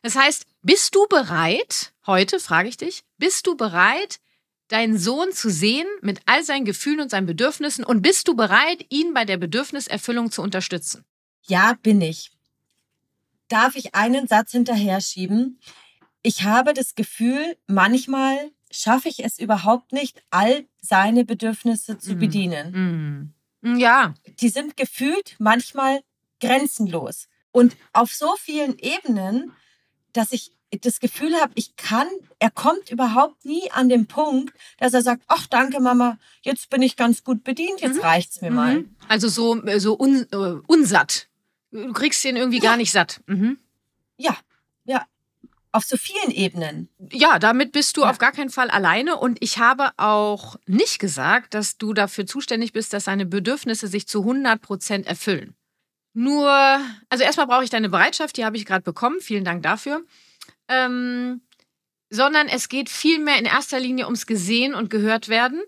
Das 0.06 0.14
heißt, 0.14 0.46
bist 0.62 0.94
du 0.94 1.04
bereit, 1.08 1.92
heute 2.06 2.38
frage 2.38 2.68
ich 2.68 2.76
dich, 2.76 3.02
bist 3.18 3.44
du 3.48 3.56
bereit, 3.56 4.20
deinen 4.68 4.98
Sohn 4.98 5.32
zu 5.32 5.50
sehen 5.50 5.88
mit 6.00 6.20
all 6.26 6.44
seinen 6.44 6.64
Gefühlen 6.64 7.00
und 7.00 7.10
seinen 7.10 7.26
Bedürfnissen 7.26 7.84
und 7.84 8.02
bist 8.02 8.28
du 8.28 8.36
bereit, 8.36 8.86
ihn 8.88 9.14
bei 9.14 9.24
der 9.24 9.36
Bedürfniserfüllung 9.36 10.30
zu 10.30 10.42
unterstützen? 10.42 11.04
Ja, 11.48 11.76
bin 11.82 12.00
ich. 12.00 12.30
Darf 13.48 13.74
ich 13.74 13.96
einen 13.96 14.28
Satz 14.28 14.52
hinterher 14.52 15.00
schieben? 15.00 15.58
Ich 16.22 16.44
habe 16.44 16.72
das 16.72 16.94
Gefühl, 16.94 17.56
manchmal 17.66 18.52
schaffe 18.70 19.08
ich 19.08 19.24
es 19.24 19.40
überhaupt 19.40 19.90
nicht, 19.92 20.22
all 20.30 20.68
seine 20.80 21.24
Bedürfnisse 21.24 21.98
zu 21.98 22.12
Mhm. 22.14 22.18
bedienen. 22.20 23.34
Mm. 23.60 23.76
Ja, 23.76 24.14
Die 24.38 24.50
sind 24.50 24.76
gefühlt 24.76 25.34
manchmal 25.40 26.00
grenzenlos. 26.40 27.26
Und 27.50 27.76
auf 27.92 28.14
so 28.14 28.36
vielen 28.36 28.78
Ebenen, 28.78 29.50
dass 30.16 30.32
ich 30.32 30.52
das 30.82 30.98
Gefühl 31.00 31.34
habe, 31.36 31.52
ich 31.54 31.76
kann, 31.76 32.08
er 32.40 32.50
kommt 32.50 32.90
überhaupt 32.90 33.44
nie 33.44 33.70
an 33.70 33.88
den 33.88 34.06
Punkt, 34.06 34.52
dass 34.78 34.94
er 34.94 35.02
sagt, 35.02 35.22
ach 35.28 35.46
danke 35.46 35.80
Mama, 35.80 36.18
jetzt 36.42 36.70
bin 36.70 36.82
ich 36.82 36.96
ganz 36.96 37.22
gut 37.22 37.44
bedient, 37.44 37.80
jetzt 37.80 37.96
Mhm. 37.96 38.00
reicht's 38.02 38.40
mir 38.40 38.50
mal. 38.50 38.78
Mhm. 38.80 38.96
Also 39.08 39.28
so, 39.28 39.62
äh, 39.64 39.78
so 39.78 39.96
un, 39.98 40.26
äh, 40.32 40.36
unsatt. 40.66 41.28
Du 41.70 41.92
kriegst 41.92 42.22
den 42.24 42.36
irgendwie 42.36 42.58
gar 42.58 42.76
nicht 42.76 42.90
satt. 42.90 43.20
Mhm. 43.26 43.58
Ja, 44.16 44.36
ja, 44.84 45.06
auf 45.72 45.84
so 45.84 45.96
vielen 45.96 46.30
Ebenen. 46.32 46.88
Ja, 47.12 47.38
damit 47.38 47.70
bist 47.72 47.96
du 47.96 48.00
Ja. 48.02 48.10
auf 48.10 48.18
gar 48.18 48.32
keinen 48.32 48.50
Fall 48.50 48.70
alleine. 48.70 49.16
Und 49.18 49.38
ich 49.40 49.58
habe 49.58 49.90
auch 49.98 50.56
nicht 50.66 50.98
gesagt, 50.98 51.54
dass 51.54 51.76
du 51.78 51.92
dafür 51.92 52.26
zuständig 52.26 52.72
bist, 52.72 52.92
dass 52.92 53.04
seine 53.04 53.26
Bedürfnisse 53.26 53.86
sich 53.86 54.08
zu 54.08 54.24
100 54.24 54.60
Prozent 54.62 55.06
erfüllen. 55.06 55.54
Nur, 56.18 56.50
also 57.10 57.24
erstmal 57.24 57.46
brauche 57.46 57.64
ich 57.64 57.68
deine 57.68 57.90
Bereitschaft, 57.90 58.38
die 58.38 58.46
habe 58.46 58.56
ich 58.56 58.64
gerade 58.64 58.80
bekommen. 58.80 59.20
Vielen 59.20 59.44
Dank 59.44 59.62
dafür. 59.62 60.02
Ähm, 60.66 61.42
sondern 62.08 62.48
es 62.48 62.70
geht 62.70 62.88
vielmehr 62.88 63.38
in 63.38 63.44
erster 63.44 63.78
Linie 63.78 64.06
ums 64.06 64.24
Gesehen 64.24 64.74
und 64.74 64.88
gehört 64.88 65.28
werden, 65.28 65.62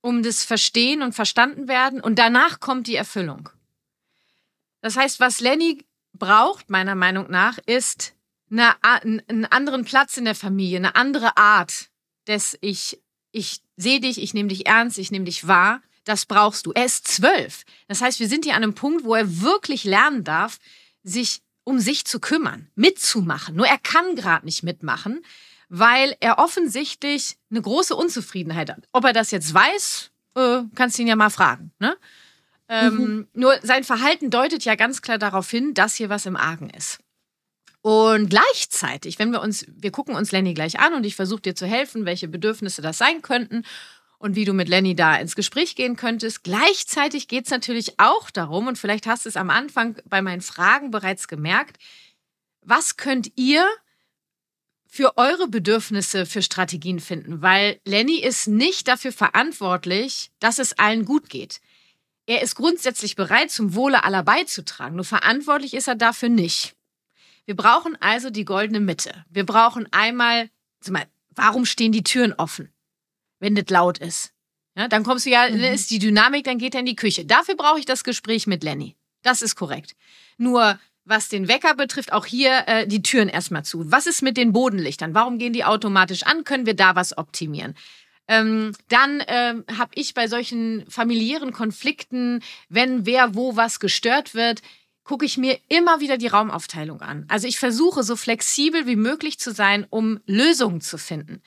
um 0.00 0.22
das 0.22 0.42
Verstehen 0.42 1.02
und 1.02 1.12
Verstanden 1.12 1.68
werden. 1.68 2.00
Und 2.00 2.18
danach 2.18 2.60
kommt 2.60 2.86
die 2.86 2.94
Erfüllung. 2.94 3.50
Das 4.80 4.96
heißt, 4.96 5.20
was 5.20 5.40
Lenny 5.40 5.84
braucht, 6.14 6.70
meiner 6.70 6.94
Meinung 6.94 7.30
nach, 7.30 7.58
ist 7.66 8.14
eine, 8.50 8.82
einen 8.82 9.44
anderen 9.44 9.84
Platz 9.84 10.16
in 10.16 10.24
der 10.24 10.34
Familie, 10.34 10.78
eine 10.78 10.96
andere 10.96 11.36
Art 11.36 11.90
des 12.26 12.56
ich, 12.62 13.02
ich 13.32 13.60
sehe 13.76 14.00
dich, 14.00 14.22
ich 14.22 14.32
nehme 14.32 14.48
dich 14.48 14.66
ernst, 14.66 14.96
ich 14.96 15.10
nehme 15.10 15.26
dich 15.26 15.46
wahr. 15.46 15.82
Das 16.08 16.24
brauchst 16.24 16.64
du. 16.64 16.72
Er 16.72 16.86
ist 16.86 17.06
zwölf. 17.06 17.64
Das 17.86 18.00
heißt, 18.00 18.18
wir 18.18 18.28
sind 18.28 18.46
hier 18.46 18.54
an 18.54 18.62
einem 18.62 18.74
Punkt, 18.74 19.04
wo 19.04 19.14
er 19.14 19.42
wirklich 19.42 19.84
lernen 19.84 20.24
darf, 20.24 20.58
sich 21.02 21.42
um 21.64 21.80
sich 21.80 22.06
zu 22.06 22.18
kümmern, 22.18 22.70
mitzumachen. 22.76 23.54
Nur 23.54 23.66
er 23.66 23.76
kann 23.76 24.16
gerade 24.16 24.46
nicht 24.46 24.62
mitmachen, 24.62 25.20
weil 25.68 26.16
er 26.20 26.38
offensichtlich 26.38 27.36
eine 27.50 27.60
große 27.60 27.94
Unzufriedenheit 27.94 28.70
hat. 28.70 28.88
Ob 28.92 29.04
er 29.04 29.12
das 29.12 29.32
jetzt 29.32 29.52
weiß, 29.52 30.10
äh, 30.34 30.62
kannst 30.74 30.96
du 30.96 31.02
ihn 31.02 31.08
ja 31.08 31.16
mal 31.16 31.28
fragen. 31.28 31.72
Ne? 31.78 31.94
Ähm, 32.70 33.28
Nur 33.34 33.58
sein 33.62 33.84
Verhalten 33.84 34.30
deutet 34.30 34.64
ja 34.64 34.76
ganz 34.76 35.02
klar 35.02 35.18
darauf 35.18 35.50
hin, 35.50 35.74
dass 35.74 35.94
hier 35.94 36.08
was 36.08 36.24
im 36.24 36.36
Argen 36.36 36.70
ist. 36.70 37.00
Und 37.82 38.30
gleichzeitig, 38.30 39.18
wenn 39.18 39.30
wir 39.30 39.42
uns, 39.42 39.66
wir 39.68 39.90
gucken 39.90 40.14
uns 40.14 40.32
Lenny 40.32 40.54
gleich 40.54 40.80
an 40.80 40.94
und 40.94 41.04
ich 41.04 41.16
versuche 41.16 41.42
dir 41.42 41.54
zu 41.54 41.66
helfen, 41.66 42.06
welche 42.06 42.28
Bedürfnisse 42.28 42.80
das 42.80 42.96
sein 42.96 43.20
könnten 43.20 43.62
und 44.18 44.34
wie 44.34 44.44
du 44.44 44.52
mit 44.52 44.68
Lenny 44.68 44.94
da 44.94 45.16
ins 45.16 45.36
Gespräch 45.36 45.76
gehen 45.76 45.96
könntest. 45.96 46.42
Gleichzeitig 46.42 47.28
geht 47.28 47.44
es 47.44 47.50
natürlich 47.50 47.98
auch 47.98 48.30
darum, 48.30 48.66
und 48.66 48.78
vielleicht 48.78 49.06
hast 49.06 49.24
du 49.24 49.28
es 49.28 49.36
am 49.36 49.50
Anfang 49.50 49.96
bei 50.04 50.22
meinen 50.22 50.40
Fragen 50.40 50.90
bereits 50.90 51.28
gemerkt, 51.28 51.78
was 52.62 52.96
könnt 52.96 53.32
ihr 53.36 53.66
für 54.86 55.16
eure 55.16 55.48
Bedürfnisse 55.48 56.26
für 56.26 56.42
Strategien 56.42 56.98
finden? 57.00 57.40
Weil 57.42 57.80
Lenny 57.84 58.18
ist 58.18 58.48
nicht 58.48 58.88
dafür 58.88 59.12
verantwortlich, 59.12 60.30
dass 60.40 60.58
es 60.58 60.78
allen 60.78 61.04
gut 61.04 61.28
geht. 61.28 61.60
Er 62.26 62.42
ist 62.42 62.56
grundsätzlich 62.56 63.16
bereit, 63.16 63.50
zum 63.50 63.74
Wohle 63.74 64.04
aller 64.04 64.22
beizutragen, 64.22 64.96
nur 64.96 65.04
verantwortlich 65.04 65.72
ist 65.72 65.88
er 65.88 65.94
dafür 65.94 66.28
nicht. 66.28 66.74
Wir 67.46 67.56
brauchen 67.56 67.96
also 68.02 68.28
die 68.28 68.44
goldene 68.44 68.80
Mitte. 68.80 69.24
Wir 69.30 69.46
brauchen 69.46 69.90
einmal, 69.92 70.50
warum 71.30 71.64
stehen 71.64 71.92
die 71.92 72.02
Türen 72.02 72.34
offen, 72.34 72.70
wenn 73.40 73.54
das 73.54 73.68
laut 73.68 73.98
ist? 73.98 74.32
Ja, 74.76 74.88
dann 74.88 75.02
kommst 75.02 75.26
du 75.26 75.30
ja, 75.30 75.48
Mhm. 75.48 75.60
dann 75.60 75.72
ist 75.74 75.90
die 75.90 75.98
Dynamik, 75.98 76.44
dann 76.44 76.58
geht 76.58 76.74
er 76.74 76.80
in 76.80 76.86
die 76.86 76.96
Küche. 76.96 77.24
Dafür 77.24 77.56
brauche 77.56 77.78
ich 77.80 77.84
das 77.84 78.04
Gespräch 78.04 78.46
mit 78.46 78.62
Lenny. 78.62 78.96
Das 79.22 79.42
ist 79.42 79.56
korrekt. 79.56 79.96
Nur 80.36 80.78
was 81.04 81.28
den 81.28 81.48
Wecker 81.48 81.74
betrifft, 81.74 82.12
auch 82.12 82.26
hier 82.26 82.64
äh, 82.66 82.86
die 82.86 83.02
Türen 83.02 83.28
erstmal 83.28 83.64
zu. 83.64 83.90
Was 83.90 84.06
ist 84.06 84.22
mit 84.22 84.36
den 84.36 84.52
Bodenlichtern? 84.52 85.14
Warum 85.14 85.38
gehen 85.38 85.52
die 85.52 85.64
automatisch 85.64 86.22
an? 86.24 86.44
Können 86.44 86.66
wir 86.66 86.74
da 86.74 86.94
was 86.94 87.16
optimieren? 87.16 87.74
Ähm, 88.28 88.74
dann 88.88 89.22
ähm, 89.26 89.64
habe 89.78 89.90
ich 89.94 90.12
bei 90.12 90.28
solchen 90.28 90.84
familiären 90.88 91.52
Konflikten, 91.52 92.42
wenn 92.68 93.06
wer 93.06 93.34
wo 93.34 93.56
was 93.56 93.80
gestört 93.80 94.34
wird, 94.34 94.60
gucke 95.02 95.24
ich 95.24 95.38
mir 95.38 95.58
immer 95.68 96.00
wieder 96.00 96.18
die 96.18 96.26
Raumaufteilung 96.26 97.00
an. 97.00 97.24
Also 97.28 97.48
ich 97.48 97.58
versuche 97.58 98.02
so 98.02 98.14
flexibel 98.14 98.86
wie 98.86 98.96
möglich 98.96 99.38
zu 99.38 99.50
sein, 99.52 99.86
um 99.88 100.20
Lösungen 100.26 100.82
zu 100.82 100.98
finden 100.98 101.40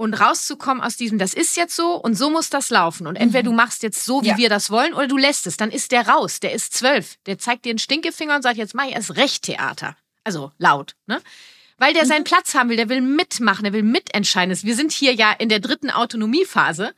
und 0.00 0.14
rauszukommen 0.14 0.82
aus 0.82 0.96
diesem, 0.96 1.18
das 1.18 1.34
ist 1.34 1.58
jetzt 1.58 1.76
so 1.76 1.94
und 1.94 2.14
so 2.14 2.30
muss 2.30 2.48
das 2.48 2.70
laufen. 2.70 3.06
Und 3.06 3.16
entweder 3.16 3.42
du 3.42 3.52
machst 3.52 3.82
jetzt 3.82 4.02
so, 4.04 4.22
wie 4.22 4.28
Ja. 4.28 4.36
wir 4.38 4.48
das 4.48 4.70
wollen, 4.70 4.94
oder 4.94 5.06
du 5.06 5.18
lässt 5.18 5.46
es. 5.46 5.58
Dann 5.58 5.70
ist 5.70 5.92
der 5.92 6.08
raus. 6.08 6.40
Der 6.40 6.52
ist 6.52 6.72
zwölf. 6.72 7.16
Der 7.26 7.38
zeigt 7.38 7.66
dir 7.66 7.70
einen 7.70 7.78
Stinkefinger 7.78 8.34
und 8.36 8.42
sagt, 8.42 8.56
jetzt 8.56 8.74
mach 8.74 8.86
ich 8.86 8.94
erst 8.94 9.16
recht 9.16 9.42
Theater. 9.42 9.96
Also 10.24 10.52
laut, 10.56 10.96
ne? 11.06 11.20
Weil 11.76 11.92
der 11.92 12.06
seinen 12.06 12.24
Platz 12.24 12.54
haben 12.54 12.70
will, 12.70 12.76
der 12.78 12.88
will 12.88 13.02
mitmachen, 13.02 13.64
der 13.64 13.72
will 13.74 13.82
mitentscheiden. 13.82 14.56
Wir 14.62 14.74
sind 14.74 14.92
hier 14.92 15.12
ja 15.14 15.32
in 15.32 15.48
der 15.50 15.60
dritten 15.60 15.90
Autonomiephase. 15.90 16.94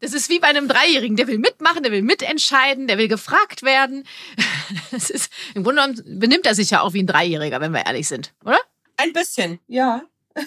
Das 0.00 0.12
ist 0.12 0.28
wie 0.30 0.38
bei 0.38 0.48
einem 0.48 0.68
Dreijährigen. 0.68 1.16
Der 1.16 1.26
will 1.26 1.38
mitmachen, 1.38 1.82
der 1.82 1.90
will 1.90 2.02
mitentscheiden, 2.02 2.86
der 2.86 2.96
will 2.98 3.08
gefragt 3.08 3.62
werden. 3.62 4.04
Das 4.92 5.10
ist, 5.10 5.32
Im 5.54 5.62
Grunde 5.64 5.82
genommen 5.82 6.20
benimmt 6.20 6.46
er 6.46 6.54
sich 6.54 6.70
ja 6.70 6.80
auch 6.80 6.92
wie 6.92 7.02
ein 7.02 7.06
Dreijähriger, 7.06 7.60
wenn 7.60 7.72
wir 7.72 7.86
ehrlich 7.86 8.06
sind, 8.08 8.32
oder? 8.44 8.58
Ein 8.96 9.12
bisschen, 9.12 9.58
ja. 9.68 10.02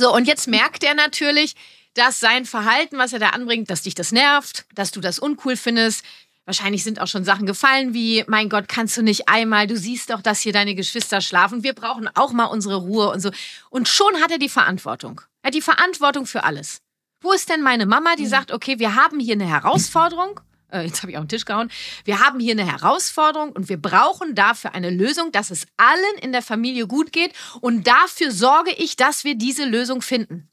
So, 0.00 0.14
und 0.14 0.26
jetzt 0.26 0.48
merkt 0.48 0.82
er 0.82 0.94
natürlich, 0.94 1.54
dass 1.92 2.20
sein 2.20 2.46
Verhalten, 2.46 2.96
was 2.96 3.12
er 3.12 3.18
da 3.18 3.28
anbringt, 3.28 3.68
dass 3.68 3.82
dich 3.82 3.94
das 3.94 4.12
nervt, 4.12 4.64
dass 4.74 4.92
du 4.92 5.00
das 5.02 5.18
uncool 5.18 5.56
findest. 5.58 6.06
Wahrscheinlich 6.46 6.84
sind 6.84 7.02
auch 7.02 7.06
schon 7.06 7.22
Sachen 7.22 7.44
gefallen 7.44 7.92
wie, 7.92 8.24
mein 8.26 8.48
Gott, 8.48 8.66
kannst 8.66 8.96
du 8.96 9.02
nicht 9.02 9.28
einmal, 9.28 9.66
du 9.66 9.76
siehst 9.76 10.08
doch, 10.08 10.22
dass 10.22 10.40
hier 10.40 10.54
deine 10.54 10.74
Geschwister 10.74 11.20
schlafen, 11.20 11.64
wir 11.64 11.74
brauchen 11.74 12.08
auch 12.14 12.32
mal 12.32 12.46
unsere 12.46 12.76
Ruhe 12.76 13.10
und 13.10 13.20
so. 13.20 13.30
Und 13.68 13.88
schon 13.88 14.22
hat 14.22 14.30
er 14.30 14.38
die 14.38 14.48
Verantwortung. 14.48 15.20
Er 15.42 15.48
hat 15.48 15.54
die 15.54 15.60
Verantwortung 15.60 16.24
für 16.24 16.44
alles. 16.44 16.80
Wo 17.20 17.32
ist 17.32 17.50
denn 17.50 17.60
meine 17.60 17.84
Mama, 17.84 18.16
die 18.16 18.26
sagt, 18.26 18.52
okay, 18.52 18.78
wir 18.78 18.94
haben 18.94 19.20
hier 19.20 19.34
eine 19.34 19.46
Herausforderung. 19.46 20.40
Äh, 20.72 20.82
jetzt 20.86 21.02
habe 21.02 21.12
ich 21.12 21.18
auf 21.18 21.24
den 21.24 21.28
Tisch 21.28 21.44
gehauen. 21.44 21.70
Wir 22.04 22.20
haben 22.20 22.40
hier 22.40 22.52
eine 22.52 22.66
Herausforderung 22.66 23.52
und 23.52 23.68
wir 23.68 23.76
brauchen 23.80 24.34
dafür 24.34 24.74
eine 24.74 24.90
Lösung, 24.90 25.32
dass 25.32 25.50
es 25.50 25.66
allen 25.76 26.18
in 26.20 26.32
der 26.32 26.42
Familie 26.42 26.86
gut 26.86 27.12
geht. 27.12 27.32
Und 27.60 27.86
dafür 27.86 28.30
sorge 28.32 28.72
ich, 28.72 28.96
dass 28.96 29.24
wir 29.24 29.34
diese 29.34 29.64
Lösung 29.64 30.02
finden. 30.02 30.48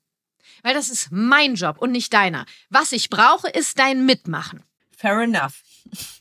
Weil 0.63 0.73
das 0.73 0.89
ist 0.89 1.09
mein 1.11 1.55
Job 1.55 1.77
und 1.79 1.91
nicht 1.91 2.13
deiner. 2.13 2.45
Was 2.69 2.91
ich 2.91 3.09
brauche, 3.09 3.47
ist 3.49 3.79
dein 3.79 4.05
Mitmachen. 4.05 4.63
Fair 4.95 5.19
enough. 5.21 5.61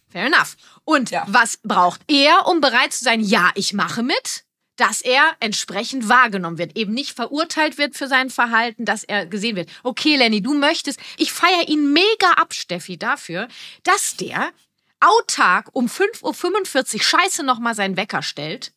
Fair 0.08 0.26
enough. 0.26 0.56
Und 0.84 1.10
Ja. 1.10 1.24
was 1.26 1.58
braucht 1.62 2.00
er, 2.08 2.46
um 2.46 2.60
bereit 2.60 2.92
zu 2.92 3.02
sein, 3.04 3.20
ja, 3.20 3.50
ich 3.54 3.72
mache 3.72 4.02
mit? 4.02 4.44
Dass 4.76 5.00
er 5.00 5.36
entsprechend 5.40 6.08
wahrgenommen 6.08 6.58
wird, 6.58 6.76
eben 6.76 6.92
nicht 6.92 7.16
verurteilt 7.16 7.78
wird 7.78 7.96
für 7.96 8.08
sein 8.08 8.30
Verhalten, 8.30 8.84
dass 8.84 9.04
er 9.04 9.26
gesehen 9.26 9.56
wird. 9.56 9.70
Okay, 9.82 10.16
Lenny, 10.16 10.42
du 10.42 10.54
möchtest, 10.54 11.00
ich 11.16 11.32
feiere 11.32 11.68
ihn 11.68 11.92
mega 11.92 12.32
ab, 12.36 12.52
Steffi, 12.52 12.98
dafür, 12.98 13.48
dass 13.82 14.16
der 14.16 14.52
autark 15.00 15.68
um 15.72 15.86
5.45 15.86 16.94
Uhr 16.94 17.02
scheiße 17.02 17.42
nochmal 17.42 17.74
seinen 17.74 17.96
Wecker 17.96 18.22
stellt, 18.22 18.72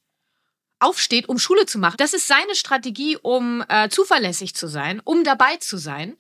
aufsteht, 0.80 1.28
um 1.28 1.40
Schule 1.40 1.66
zu 1.66 1.78
machen. 1.78 1.98
Das 1.98 2.14
ist 2.14 2.28
seine 2.28 2.56
Strategie, 2.56 3.18
um 3.18 3.64
äh, 3.68 3.90
zuverlässig 3.90 4.56
zu 4.56 4.68
sein, 4.68 5.02
um 5.04 5.24
dabei 5.24 5.58
zu 5.58 5.78
sein. 5.78 6.18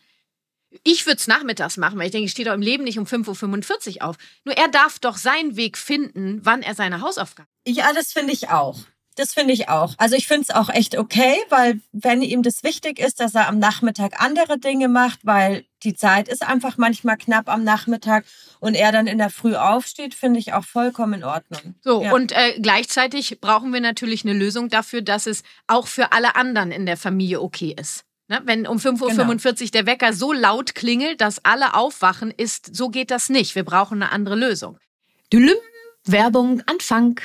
Ich 0.83 1.05
würde 1.05 1.17
es 1.17 1.27
nachmittags 1.27 1.77
machen, 1.77 1.97
weil 1.97 2.07
ich 2.07 2.11
denke, 2.11 2.25
ich 2.25 2.31
stehe 2.31 2.47
doch 2.47 2.53
im 2.53 2.61
Leben 2.61 2.83
nicht 2.83 2.99
um 2.99 3.05
5.45 3.05 3.97
Uhr 3.97 4.09
auf. 4.09 4.17
Nur 4.43 4.55
er 4.55 4.67
darf 4.67 4.99
doch 4.99 5.17
seinen 5.17 5.55
Weg 5.55 5.77
finden, 5.77 6.41
wann 6.43 6.61
er 6.61 6.75
seine 6.75 7.01
Hausaufgaben. 7.01 7.49
Ja, 7.65 7.91
das 7.93 8.11
finde 8.11 8.33
ich 8.33 8.49
auch. 8.49 8.77
Das 9.19 9.33
finde 9.33 9.53
ich 9.53 9.67
auch. 9.67 9.95
Also 9.97 10.15
ich 10.15 10.27
finde 10.27 10.43
es 10.43 10.49
auch 10.49 10.69
echt 10.69 10.97
okay, 10.97 11.35
weil 11.49 11.81
wenn 11.91 12.21
ihm 12.21 12.41
das 12.41 12.63
wichtig 12.63 12.99
ist, 12.99 13.19
dass 13.19 13.35
er 13.35 13.49
am 13.49 13.59
Nachmittag 13.59 14.21
andere 14.21 14.57
Dinge 14.57 14.87
macht, 14.87 15.19
weil 15.23 15.65
die 15.83 15.93
Zeit 15.93 16.29
ist 16.29 16.41
einfach 16.41 16.77
manchmal 16.77 17.17
knapp 17.17 17.49
am 17.49 17.65
Nachmittag 17.65 18.23
und 18.61 18.75
er 18.75 18.93
dann 18.93 19.07
in 19.07 19.17
der 19.17 19.29
Früh 19.29 19.55
aufsteht, 19.55 20.13
finde 20.13 20.39
ich 20.39 20.53
auch 20.53 20.63
vollkommen 20.63 21.15
in 21.15 21.23
Ordnung. 21.25 21.75
So, 21.81 22.01
Ja. 22.01 22.13
und 22.13 22.31
äh, 22.31 22.59
gleichzeitig 22.61 23.41
brauchen 23.41 23.73
wir 23.73 23.81
natürlich 23.81 24.23
eine 24.23 24.33
Lösung 24.33 24.69
dafür, 24.69 25.01
dass 25.01 25.27
es 25.27 25.43
auch 25.67 25.87
für 25.87 26.13
alle 26.13 26.37
anderen 26.37 26.71
in 26.71 26.85
der 26.85 26.95
Familie 26.95 27.41
okay 27.41 27.75
ist. 27.77 28.05
Ne? 28.29 28.39
Wenn 28.45 28.67
um 28.67 28.77
5.45 28.77 29.63
Uhr 29.63 29.71
der 29.71 29.85
Wecker 29.85 30.13
so 30.13 30.31
laut 30.31 30.75
klingelt, 30.75 31.19
dass 31.19 31.43
alle 31.43 31.73
aufwachen, 31.73 32.31
ist, 32.31 32.73
so 32.73 32.87
geht 32.87 33.11
das 33.11 33.27
nicht. 33.27 33.53
Wir 33.55 33.63
brauchen 33.65 34.01
eine 34.01 34.13
andere 34.13 34.35
Lösung. 34.35 34.77
Dülüm, 35.33 35.57
Werbung, 36.05 36.63
Anfang. 36.67 37.19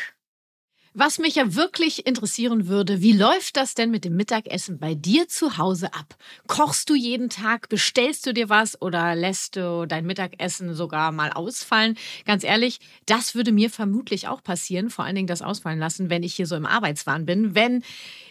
Was 0.97 1.19
mich 1.19 1.35
ja 1.35 1.57
wirklich 1.57 2.07
interessieren 2.07 2.69
würde, 2.69 3.03
wie 3.03 3.11
läuft 3.11 3.57
das 3.57 3.75
denn 3.75 3.91
mit 3.91 4.05
dem 4.05 4.15
Mittagessen 4.15 4.79
bei 4.79 4.95
dir 4.95 5.27
zu 5.27 5.59
Hause 5.59 5.93
ab? 5.93 6.15
Kochst 6.47 6.89
du 6.89 6.95
jeden 6.95 7.31
Tag, 7.31 7.69
bestellst 7.69 8.25
du 8.27 8.33
dir 8.33 8.49
was 8.49 8.81
oder 8.81 9.17
lässt 9.17 9.57
du 9.57 9.87
dein 9.89 10.07
Mittagessen 10.07 10.73
sogar 10.73 11.11
mal 11.11 11.33
ausfallen? 11.33 11.99
Ganz 12.27 12.45
ehrlich, 12.45 12.79
das 13.07 13.35
würde 13.35 13.51
mir 13.51 13.71
vermutlich 13.71 14.29
auch 14.29 14.41
passieren, 14.41 14.89
vor 14.89 15.05
allen 15.05 15.17
Dingen 15.17 15.27
das 15.27 15.43
Ausfallen 15.43 15.81
lassen, 15.81 16.11
wenn 16.11 16.23
ich 16.23 16.37
hier 16.37 16.47
so 16.47 16.55
im 16.55 16.65
Arbeitswahn 16.65 17.27
bin, 17.27 17.57
wenn 17.57 17.83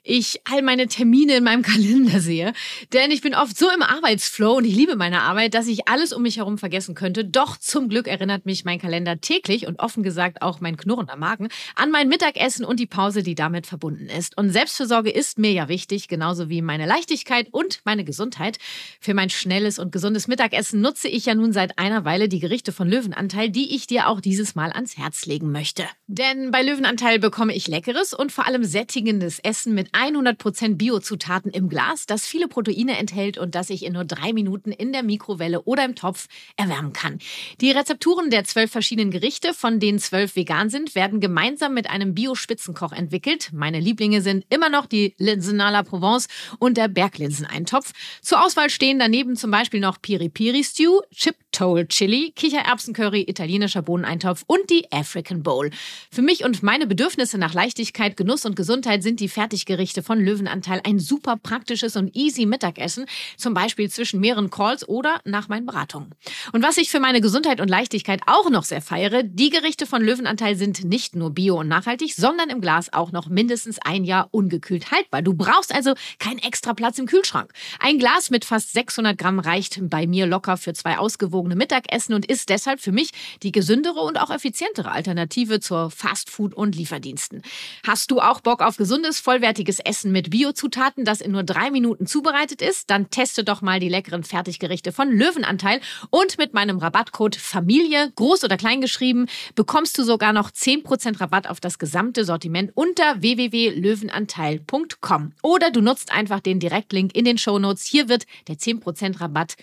ich 0.06 0.40
all 0.50 0.62
meine 0.62 0.88
Termine 0.88 1.36
in 1.36 1.44
meinem 1.44 1.62
Kalender 1.64 2.22
sehe. 2.22 2.54
Denn 2.94 3.12
ich 3.12 3.20
bin 3.20 3.36
oft 3.36 3.58
so 3.58 3.70
im 3.72 3.82
Arbeitsflow 3.82 4.54
und 4.54 4.64
ich 4.64 4.76
liebe 4.76 4.96
meine 4.96 5.24
Arbeit, 5.24 5.54
dass 5.54 5.68
ich 5.68 5.90
alles 5.90 6.14
um 6.14 6.22
mich 6.22 6.38
herum 6.38 6.58
vergessen 6.58 6.96
könnte. 6.96 7.26
Doch 7.26 7.58
zum 7.58 7.90
Glück 7.90 8.08
erinnert 8.08 8.46
mich 8.46 8.64
mein 8.64 8.80
Kalender 8.80 9.20
täglich 9.20 9.68
und 9.68 9.82
offen 9.82 10.02
gesagt 10.02 10.42
auch 10.42 10.62
mein 10.62 10.78
knurrender 10.78 11.18
Magen 11.18 11.50
an 11.76 11.92
mein 11.92 12.08
Mittagessen 12.08 12.53
und 12.60 12.80
die 12.82 12.88
Pause, 12.88 13.24
die 13.24 13.36
damit 13.36 13.66
verbunden 13.66 14.08
ist. 14.08 14.38
Und 14.38 14.50
Selbstfürsorge 14.50 15.10
ist 15.10 15.40
mir 15.40 15.54
ja 15.54 15.70
wichtig, 15.70 16.10
genauso 16.10 16.50
wie 16.50 16.62
meine 16.62 16.86
Leichtigkeit 16.86 17.48
und 17.52 17.80
meine 17.86 18.04
Gesundheit. 18.04 18.58
Für 19.00 19.14
mein 19.14 19.30
schnelles 19.30 19.80
und 19.80 19.94
gesundes 19.94 20.28
Mittagessen 20.28 20.82
nutze 20.82 21.08
ich 21.08 21.26
ja 21.26 21.36
nun 21.36 21.54
seit 21.54 21.80
einer 21.80 22.04
Weile 22.04 22.28
die 22.28 22.40
Gerichte 22.40 22.74
von 22.74 22.90
Löwenanteil, 22.90 23.50
die 23.50 23.74
ich 23.74 23.88
dir 23.88 24.10
auch 24.10 24.20
dieses 24.20 24.56
Mal 24.56 24.72
ans 24.72 24.98
Herz 24.98 25.26
legen 25.26 25.54
möchte. 25.54 25.86
Denn 26.08 26.52
bei 26.52 26.62
Löwenanteil 26.62 27.20
bekomme 27.20 27.56
ich 27.56 27.70
leckeres 27.70 28.14
und 28.14 28.34
vor 28.34 28.46
allem 28.46 28.66
sättigendes 28.66 29.40
Essen 29.40 29.74
mit 29.74 29.92
100% 29.92 30.76
Biozutaten 30.76 31.52
im 31.52 31.70
Glas, 31.70 32.06
das 32.06 32.26
viele 32.26 32.50
Proteine 32.50 32.98
enthält 32.98 33.38
und 33.38 33.56
das 33.56 33.70
ich 33.70 33.86
in 33.86 33.94
nur 33.94 34.04
drei 34.04 34.34
Minuten 34.34 34.72
in 34.72 34.92
der 34.92 35.04
Mikrowelle 35.04 35.62
oder 35.62 35.86
im 35.86 35.96
Topf 35.96 36.28
erwärmen 36.58 36.92
kann. 36.92 37.20
Die 37.62 37.72
Rezepturen 37.72 38.30
der 38.30 38.44
zwölf 38.44 38.72
verschiedenen 38.72 39.12
Gerichte, 39.12 39.54
von 39.54 39.80
denen 39.80 40.00
zwölf 40.00 40.36
vegan 40.36 40.70
sind, 40.70 40.96
werden 40.96 41.22
gemeinsam 41.22 41.74
mit 41.74 41.90
einem 41.90 42.14
Bio-Spitzenkoch 42.44 42.92
entwickelt. 42.92 43.50
Meine 43.54 43.80
Lieblinge 43.80 44.22
sind 44.22 44.46
immer 44.50 44.70
noch 44.70 44.86
die 44.86 45.16
Linsen 45.18 45.62
à 45.62 45.72
la 45.72 45.84
Provence 45.84 46.28
und 46.60 46.78
der 46.78 46.88
Berglinseneintopf. 46.88 47.94
Zur 48.22 48.44
Auswahl 48.44 48.70
stehen 48.70 49.00
daneben 49.00 49.36
zum 49.36 49.52
Beispiel 49.52 49.80
noch 49.80 50.02
Piri 50.02 50.30
Piri 50.30 50.64
Stew, 50.64 51.02
Chip 51.12 51.36
Toll 51.52 51.86
Chili, 51.88 52.34
Kichererbsencurry, 52.36 53.26
italienischer 53.28 53.84
Bohneneintopf 53.84 54.44
und 54.48 54.70
die 54.70 54.92
African 54.92 55.44
Bowl. 55.44 55.70
Für 56.12 56.24
mich 56.24 56.44
und 56.44 56.64
meine 56.64 56.88
Bedürfnisse 56.88 57.38
nach 57.38 57.54
Leichtigkeit, 57.54 58.18
Genuss 58.18 58.46
und 58.46 58.56
Gesundheit 58.56 59.04
sind 59.04 59.20
die 59.20 59.30
Fertiggerichte 59.30 60.02
von 60.02 60.20
Löwenanteil 60.20 60.82
ein 60.84 61.00
super 61.00 61.38
praktisches 61.38 61.96
und 61.96 62.16
easy 62.16 62.48
Mittagessen, 62.48 63.06
zum 63.38 63.54
Beispiel 63.54 63.90
zwischen 63.90 64.20
mehreren 64.20 64.50
Calls 64.50 64.88
oder 64.90 65.22
nach 65.26 65.48
meinen 65.48 65.68
Beratungen. 65.68 66.16
Und 66.54 66.64
was 66.64 66.78
ich 66.78 66.90
für 66.90 67.00
meine 67.00 67.22
Gesundheit 67.22 67.62
und 67.62 67.70
Leichtigkeit 67.70 68.22
auch 68.26 68.50
noch 68.50 68.64
sehr 68.64 68.82
feiere, 68.82 69.22
die 69.22 69.52
Gerichte 69.52 69.86
von 69.86 70.02
Löwenanteil 70.02 70.56
sind 70.56 70.84
nicht 70.84 71.16
nur 71.16 71.30
bio 71.30 71.60
und 71.60 71.68
nachhaltig, 71.68 72.16
sondern 72.16 72.33
im 72.50 72.62
Glas 72.62 72.92
auch 72.94 73.12
noch 73.12 73.28
mindestens 73.28 73.80
ein 73.80 74.04
Jahr 74.04 74.28
ungekühlt 74.32 74.92
haltbar. 74.92 75.22
Du 75.22 75.34
brauchst 75.34 75.74
also 75.74 75.94
keinen 76.20 76.40
extra 76.40 76.74
Platz 76.74 77.00
im 77.00 77.06
Kühlschrank. 77.06 77.52
Ein 77.80 78.00
Glas 78.00 78.30
mit 78.30 78.46
fast 78.46 78.74
600 78.74 79.18
Gramm 79.18 79.40
reicht 79.40 79.80
bei 79.90 80.08
mir 80.08 80.26
locker 80.26 80.58
für 80.58 80.74
zwei 80.74 80.98
ausgewogene 80.98 81.34
ausgewogene 81.34 81.56
Mittagessen 81.56 82.14
und 82.14 82.26
ist 82.26 82.50
deshalb 82.50 82.80
für 82.80 82.92
mich 82.92 83.12
die 83.42 83.52
gesündere 83.52 84.02
und 84.02 84.20
auch 84.20 84.30
effizientere 84.30 84.92
Alternative 84.92 85.60
zur 85.60 85.90
Fastfood- 85.90 86.54
und 86.54 86.76
Lieferdiensten. 86.76 87.42
Hast 87.86 88.12
du 88.12 88.20
auch 88.20 88.42
Bock 88.42 88.62
auf 88.62 88.78
gesundes, 88.78 89.20
vollwertiges 89.20 89.80
Essen 89.80 90.12
mit 90.12 90.30
Biozutaten, 90.30 91.06
das 91.06 91.22
in 91.22 91.32
nur 91.32 91.44
drei 91.44 91.72
Minuten 91.72 92.06
zubereitet 92.06 92.62
ist? 92.62 92.90
Dann 92.90 93.10
teste 93.10 93.44
doch 93.44 93.62
mal 93.62 93.80
die 93.80 93.90
leckeren 93.90 94.24
Fertiggerichte 94.24 94.92
von 94.92 95.12
Löwenanteil 95.12 95.82
und 96.10 96.38
mit 96.38 96.54
meinem 96.54 96.78
Rabattcode 96.78 97.36
Familie, 97.36 98.12
groß 98.16 98.44
oder 98.44 98.58
klein 98.58 98.82
geschrieben, 98.82 99.28
bekommst 99.56 99.98
du 99.98 100.04
sogar 100.04 100.34
noch 100.34 100.52
10% 100.52 101.20
Rabatt 101.20 101.48
auf 101.50 101.60
das 101.60 101.80
gesamte 101.80 102.23
Sortiment 102.24 102.72
unter 102.76 103.22
www.löwenanteil.com. 103.22 105.34
Oder 105.42 105.72
du 105.72 105.82
nutzt 105.82 106.12
einfach 106.12 106.40
den 106.40 106.60
Direktlink 106.60 107.16
in 107.16 107.26
den 107.26 107.38
Shownotes. 107.38 107.86
Hier 107.86 108.10
wird 108.10 108.26
der 108.48 108.58
10% 108.58 109.22
Rabatt 109.22 109.56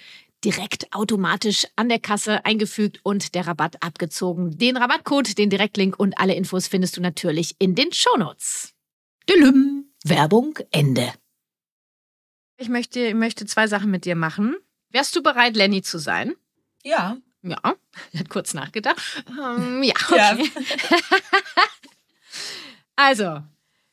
direkt 0.45 0.93
automatisch 0.93 1.67
an 1.77 1.89
der 1.89 1.99
Kasse 1.99 2.45
eingefügt 2.45 3.01
und 3.03 3.35
der 3.35 3.47
Rabatt 3.47 3.83
abgezogen. 3.83 4.59
Den 4.59 4.77
Rabattcode, 4.77 5.39
den 5.39 5.51
Direktlink 5.51 5.99
und 5.99 6.19
alle 6.19 6.35
Infos 6.35 6.69
findest 6.69 6.97
du 6.97 7.01
natürlich 7.01 7.57
in 7.59 7.75
den 7.75 7.93
Shownotes. 7.93 8.75
Dülüm. 9.29 9.87
Werbung 10.05 10.59
Ende. 10.71 11.13
Ich 12.57 12.69
möchte, 12.69 13.01
ich 13.01 13.15
möchte 13.15 13.47
zwei 13.47 13.67
Sachen 13.67 13.91
mit 13.91 14.05
dir 14.05 14.17
machen. 14.17 14.57
Wärst 14.91 15.15
du 15.15 15.23
bereit, 15.23 15.57
Lenny 15.57 15.83
zu 15.83 15.99
sein? 15.99 16.35
Ja. 16.83 17.19
Ja, 17.43 17.61
er 18.13 18.21
hat 18.21 18.29
kurz 18.29 18.55
nachgedacht. 18.55 18.99
Ähm, 19.29 19.83
ja, 19.83 19.95
okay. 20.09 20.17
Ja. 20.17 20.37
also, 23.01 23.43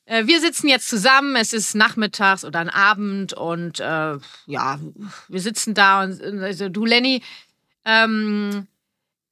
äh, 0.05 0.25
wir 0.25 0.39
sitzen 0.39 0.67
jetzt 0.67 0.87
zusammen, 0.87 1.35
es 1.35 1.53
ist 1.53 1.75
nachmittags 1.75 2.45
oder 2.45 2.59
ein 2.59 2.69
Abend 2.69 3.33
und 3.33 3.79
äh, 3.79 4.17
ja, 4.45 4.79
wir 5.27 5.41
sitzen 5.41 5.73
da 5.73 6.03
und 6.03 6.21
also 6.41 6.69
du, 6.69 6.85
Lenny, 6.85 7.21
ähm, 7.85 8.67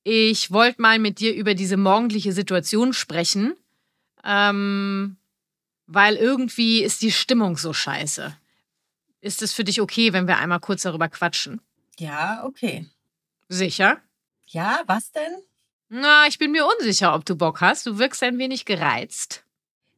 ich 0.03 0.51
wollte 0.51 0.81
mal 0.81 0.99
mit 0.99 1.19
dir 1.19 1.33
über 1.33 1.55
diese 1.55 1.77
morgendliche 1.77 2.33
Situation 2.33 2.93
sprechen, 2.93 3.55
ähm, 4.23 5.17
weil 5.88 6.15
irgendwie 6.15 6.83
ist 6.83 7.01
die 7.01 7.11
Stimmung 7.11 7.57
so 7.57 7.73
scheiße. 7.73 8.35
Ist 9.21 9.41
es 9.41 9.53
für 9.53 9.63
dich 9.63 9.81
okay, 9.81 10.13
wenn 10.13 10.27
wir 10.27 10.38
einmal 10.38 10.59
kurz 10.59 10.83
darüber 10.83 11.09
quatschen? 11.09 11.61
Ja, 11.97 12.43
okay. 12.43 12.85
Sicher? 13.49 13.99
Ja, 14.47 14.81
was 14.88 15.11
denn? 15.11 15.33
Na, 15.89 16.27
ich 16.27 16.38
bin 16.38 16.51
mir 16.51 16.65
unsicher, 16.65 17.15
ob 17.15 17.25
du 17.25 17.35
Bock 17.35 17.61
hast. 17.61 17.85
Du 17.85 17.97
wirkst 17.97 18.21
ein 18.23 18.38
wenig 18.38 18.65
gereizt. 18.65 19.44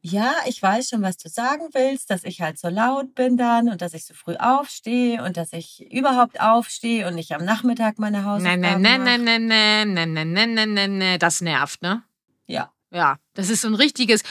Ja, 0.00 0.32
ich 0.46 0.62
weiß 0.62 0.90
schon, 0.90 1.02
was 1.02 1.16
du 1.16 1.28
sagen 1.28 1.68
willst, 1.72 2.10
dass 2.10 2.22
ich 2.22 2.40
halt 2.40 2.58
so 2.58 2.68
laut 2.68 3.14
bin 3.14 3.36
dann 3.36 3.68
und 3.68 3.82
dass 3.82 3.94
ich 3.94 4.04
so 4.04 4.14
früh 4.14 4.36
aufstehe 4.36 5.22
und 5.24 5.36
dass 5.36 5.52
ich 5.52 5.90
überhaupt 5.92 6.40
aufstehe 6.40 7.06
und 7.08 7.16
nicht 7.16 7.32
am 7.32 7.44
Nachmittag 7.44 7.98
meine 7.98 8.24
Hausaufgaben 8.24 8.60
Nein, 8.60 8.82
nein, 8.82 9.02
nein, 9.02 9.24
nein, 9.24 9.46
nein, 9.46 9.94
nein, 9.94 10.12
nein, 10.12 10.32
nein, 10.32 10.54
nein, 10.54 10.74
nein, 10.74 10.98
nein, 10.98 11.18
das 11.18 11.40
nervt, 11.40 11.82
ne? 11.82 12.04
Ja. 12.46 12.72
Ja, 12.90 13.18
das 13.34 13.50
ist 13.50 13.62
so 13.62 13.68
ein 13.68 13.74
richtiges 13.74 14.22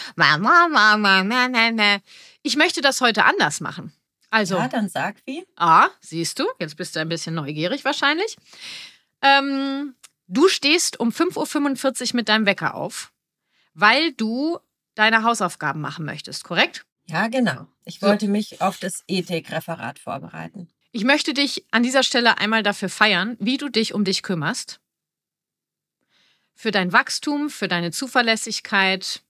Ich 2.41 2.55
möchte 2.55 2.81
das 2.81 3.01
heute 3.01 3.25
anders 3.25 3.59
machen. 3.59 3.93
Also. 4.29 4.55
Ja, 4.55 4.67
dann 4.67 4.89
sag 4.89 5.17
wie. 5.25 5.45
Ah, 5.55 5.89
siehst 5.99 6.39
du, 6.39 6.45
jetzt 6.59 6.75
bist 6.75 6.95
du 6.95 6.99
ein 6.99 7.09
bisschen 7.09 7.35
neugierig 7.35 7.85
wahrscheinlich. 7.85 8.37
Ähm, 9.21 9.95
du 10.27 10.47
stehst 10.47 10.99
um 10.99 11.09
5.45 11.09 12.01
Uhr 12.01 12.15
mit 12.15 12.29
deinem 12.29 12.45
Wecker 12.45 12.75
auf, 12.75 13.11
weil 13.73 14.11
du 14.13 14.59
deine 14.97 15.23
Hausaufgaben 15.23 15.81
machen 15.81 16.05
möchtest, 16.05 16.43
korrekt? 16.43 16.85
Ja, 17.05 17.27
genau. 17.27 17.67
Ich 17.85 18.01
wollte 18.01 18.25
so. 18.25 18.31
mich 18.31 18.61
auf 18.61 18.77
das 18.79 19.03
Ethik-Referat 19.07 19.99
vorbereiten. 19.99 20.69
Ich 20.91 21.03
möchte 21.03 21.33
dich 21.33 21.65
an 21.71 21.83
dieser 21.83 22.03
Stelle 22.03 22.37
einmal 22.37 22.63
dafür 22.63 22.89
feiern, 22.89 23.37
wie 23.39 23.57
du 23.57 23.69
dich 23.69 23.93
um 23.93 24.03
dich 24.03 24.23
kümmerst. 24.23 24.79
Für 26.55 26.71
dein 26.71 26.91
Wachstum, 26.91 27.49
für 27.49 27.67
deine 27.67 27.91
Zuverlässigkeit, 27.91 29.21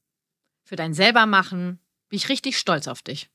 für 0.63 0.75
dein 0.75 0.93
Selbermachen. 0.93 1.79
Bin 2.09 2.17
ich 2.17 2.29
richtig 2.29 2.57
stolz 2.57 2.87
auf 2.87 3.01
dich. 3.01 3.29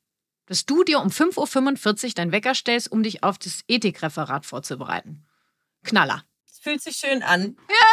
Dass 0.47 0.65
du 0.67 0.83
dir 0.83 1.01
um 1.01 1.09
5.45 1.09 2.05
Uhr 2.05 2.13
dein 2.15 2.33
Wecker 2.33 2.55
stellst, 2.55 2.91
um 2.91 3.03
dich 3.03 3.23
auf 3.23 3.39
das 3.39 3.61
Ethikreferat 3.69 4.47
vorzubereiten. 4.47 5.27
Knaller. 5.85 6.25
Es 6.51 6.59
fühlt 6.59 6.83
sich 6.83 6.97
schön 6.97 7.23
an. 7.23 7.57
Ja, 7.69 7.92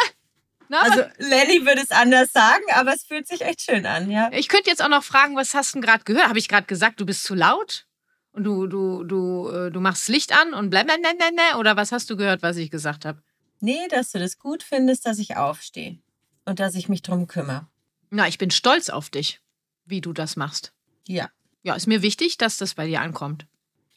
na, 0.70 0.82
also 0.82 1.02
Lenny 1.18 1.66
würde 1.66 1.80
es 1.80 1.90
anders 1.90 2.30
sagen, 2.30 2.62
aber 2.74 2.94
es 2.94 3.02
fühlt 3.02 3.26
sich 3.26 3.40
echt 3.40 3.60
schön 3.60 3.84
an, 3.86 4.08
ja. 4.08 4.30
Ich 4.32 4.46
könnte 4.48 4.70
jetzt 4.70 4.80
auch 4.80 4.88
noch 4.88 5.02
fragen, 5.02 5.34
was 5.34 5.52
hast 5.52 5.74
du 5.74 5.80
gerade 5.80 6.04
gehört? 6.04 6.28
Habe 6.28 6.38
ich 6.38 6.46
gerade 6.46 6.68
gesagt, 6.68 7.00
du 7.00 7.06
bist 7.06 7.24
zu 7.24 7.34
laut? 7.34 7.88
Und 8.30 8.44
du, 8.44 8.68
du, 8.68 9.02
du, 9.02 9.48
äh, 9.48 9.72
du 9.72 9.80
machst 9.80 10.08
Licht 10.08 10.32
an 10.32 10.54
und 10.54 10.70
blablabla? 10.70 11.58
Oder 11.58 11.76
was 11.76 11.90
hast 11.90 12.08
du 12.08 12.16
gehört, 12.16 12.42
was 12.42 12.56
ich 12.56 12.70
gesagt 12.70 13.04
habe? 13.04 13.20
Nee, 13.58 13.88
dass 13.88 14.12
du 14.12 14.20
das 14.20 14.38
gut 14.38 14.62
findest, 14.62 15.06
dass 15.06 15.18
ich 15.18 15.36
aufstehe. 15.36 15.98
Und 16.44 16.60
dass 16.60 16.76
ich 16.76 16.88
mich 16.88 17.02
drum 17.02 17.26
kümmere. 17.26 17.66
Na, 18.10 18.28
ich 18.28 18.38
bin 18.38 18.52
stolz 18.52 18.90
auf 18.90 19.10
dich, 19.10 19.40
wie 19.86 20.00
du 20.00 20.12
das 20.12 20.36
machst. 20.36 20.72
Ja. 21.08 21.30
Ja, 21.64 21.74
ist 21.74 21.88
mir 21.88 22.00
wichtig, 22.00 22.38
dass 22.38 22.58
das 22.58 22.74
bei 22.74 22.86
dir 22.86 23.00
ankommt. 23.00 23.44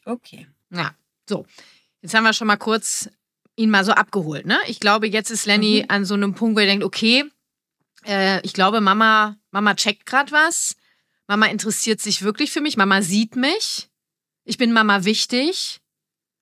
Okay. 0.04 0.48
Ja, 0.70 0.96
so. 1.28 1.46
Jetzt 2.02 2.14
haben 2.14 2.24
wir 2.24 2.32
schon 2.32 2.48
mal 2.48 2.56
kurz 2.56 3.08
ihn 3.56 3.70
mal 3.70 3.84
so 3.84 3.92
abgeholt. 3.92 4.46
Ne? 4.46 4.58
Ich 4.66 4.80
glaube, 4.80 5.06
jetzt 5.06 5.30
ist 5.30 5.46
Lenny 5.46 5.82
mhm. 5.82 5.90
an 5.90 6.04
so 6.04 6.14
einem 6.14 6.34
Punkt, 6.34 6.56
wo 6.56 6.60
er 6.60 6.66
denkt, 6.66 6.84
okay, 6.84 7.24
äh, 8.06 8.40
ich 8.42 8.52
glaube, 8.52 8.80
Mama, 8.80 9.36
Mama 9.50 9.74
checkt 9.74 10.06
gerade 10.06 10.32
was. 10.32 10.76
Mama 11.26 11.46
interessiert 11.46 12.00
sich 12.00 12.22
wirklich 12.22 12.52
für 12.52 12.60
mich. 12.60 12.76
Mama 12.76 13.02
sieht 13.02 13.36
mich. 13.36 13.88
Ich 14.44 14.58
bin 14.58 14.72
Mama 14.72 15.04
wichtig. 15.04 15.80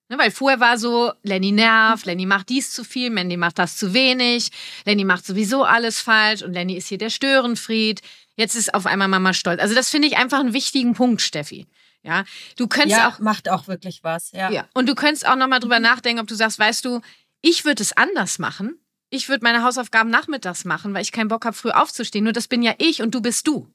Ne, 0.08 0.18
weil 0.18 0.30
vorher 0.30 0.60
war 0.60 0.76
so, 0.76 1.12
Lenny 1.22 1.52
nervt, 1.52 2.04
Lenny 2.04 2.26
macht 2.26 2.50
dies 2.50 2.70
zu 2.70 2.84
viel, 2.84 3.08
Mandy 3.08 3.38
macht 3.38 3.58
das 3.58 3.76
zu 3.76 3.94
wenig, 3.94 4.50
Lenny 4.84 5.04
macht 5.04 5.24
sowieso 5.24 5.64
alles 5.64 6.00
falsch 6.00 6.42
und 6.42 6.52
Lenny 6.52 6.76
ist 6.76 6.88
hier 6.88 6.98
der 6.98 7.08
Störenfried. 7.08 8.02
Jetzt 8.36 8.54
ist 8.54 8.74
auf 8.74 8.84
einmal 8.84 9.08
Mama 9.08 9.32
stolz. 9.32 9.60
Also 9.60 9.74
das 9.74 9.88
finde 9.88 10.08
ich 10.08 10.18
einfach 10.18 10.40
einen 10.40 10.52
wichtigen 10.52 10.92
Punkt, 10.92 11.22
Steffi. 11.22 11.66
Ja, 12.02 12.24
du 12.56 12.66
könntest 12.66 12.98
ja, 12.98 13.08
auch 13.08 13.18
macht 13.20 13.48
auch 13.48 13.68
wirklich 13.68 14.02
was. 14.02 14.32
Ja. 14.32 14.50
ja. 14.50 14.68
Und 14.74 14.88
du 14.88 14.94
könntest 14.94 15.26
auch 15.26 15.36
noch 15.36 15.46
mal 15.46 15.60
drüber 15.60 15.78
nachdenken, 15.78 16.20
ob 16.20 16.26
du 16.26 16.34
sagst, 16.34 16.58
weißt 16.58 16.84
du, 16.84 17.00
ich 17.42 17.64
würde 17.64 17.82
es 17.82 17.96
anders 17.96 18.38
machen. 18.38 18.78
Ich 19.10 19.28
würde 19.28 19.44
meine 19.44 19.62
Hausaufgaben 19.62 20.10
nachmittags 20.10 20.64
machen, 20.64 20.94
weil 20.94 21.02
ich 21.02 21.12
keinen 21.12 21.28
Bock 21.28 21.44
habe, 21.44 21.56
früh 21.56 21.70
aufzustehen. 21.70 22.24
Nur 22.24 22.32
das 22.32 22.48
bin 22.48 22.62
ja 22.62 22.74
ich 22.78 23.02
und 23.02 23.14
du 23.14 23.20
bist 23.20 23.46
du. 23.46 23.68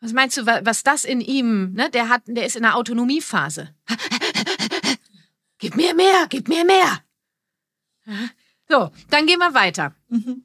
Was 0.00 0.12
meinst 0.12 0.36
du, 0.36 0.46
was 0.46 0.82
das 0.82 1.04
in 1.04 1.20
ihm, 1.20 1.74
ne? 1.74 1.88
Der 1.90 2.08
hat, 2.08 2.22
der 2.26 2.44
ist 2.44 2.56
in 2.56 2.62
der 2.62 2.76
Autonomiephase. 2.76 3.72
gib 5.58 5.76
mir 5.76 5.94
mehr, 5.94 6.26
gib 6.28 6.48
mir 6.48 6.64
mehr. 6.64 7.00
So, 8.68 8.90
dann 9.10 9.26
gehen 9.26 9.38
wir 9.38 9.54
weiter. 9.54 9.94
Mhm. 10.08 10.44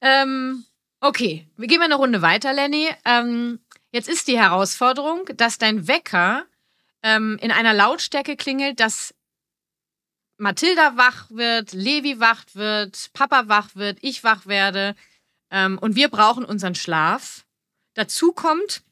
Ähm, 0.00 0.64
okay, 1.00 1.48
wir 1.56 1.68
gehen 1.68 1.78
mal 1.78 1.84
eine 1.84 1.96
Runde 1.96 2.22
weiter, 2.22 2.52
Lenny. 2.52 2.88
Ähm, 3.04 3.58
jetzt 3.92 4.08
ist 4.08 4.26
die 4.26 4.38
Herausforderung, 4.38 5.26
dass 5.36 5.58
dein 5.58 5.86
Wecker 5.86 6.44
ähm, 7.02 7.38
in 7.40 7.52
einer 7.52 7.74
Lautstärke 7.74 8.36
klingelt, 8.36 8.80
dass 8.80 9.14
Mathilda 10.38 10.96
wach 10.96 11.30
wird, 11.30 11.72
Levi 11.72 12.18
wach 12.18 12.44
wird, 12.54 13.10
Papa 13.12 13.44
wach 13.46 13.76
wird, 13.76 13.98
ich 14.00 14.24
wach 14.24 14.46
werde. 14.46 14.96
Ähm, 15.50 15.78
und 15.78 15.94
wir 15.94 16.08
brauchen 16.08 16.44
unseren 16.44 16.74
Schlaf. 16.74 17.44
Dazu 17.94 18.32
kommt, 18.32 18.82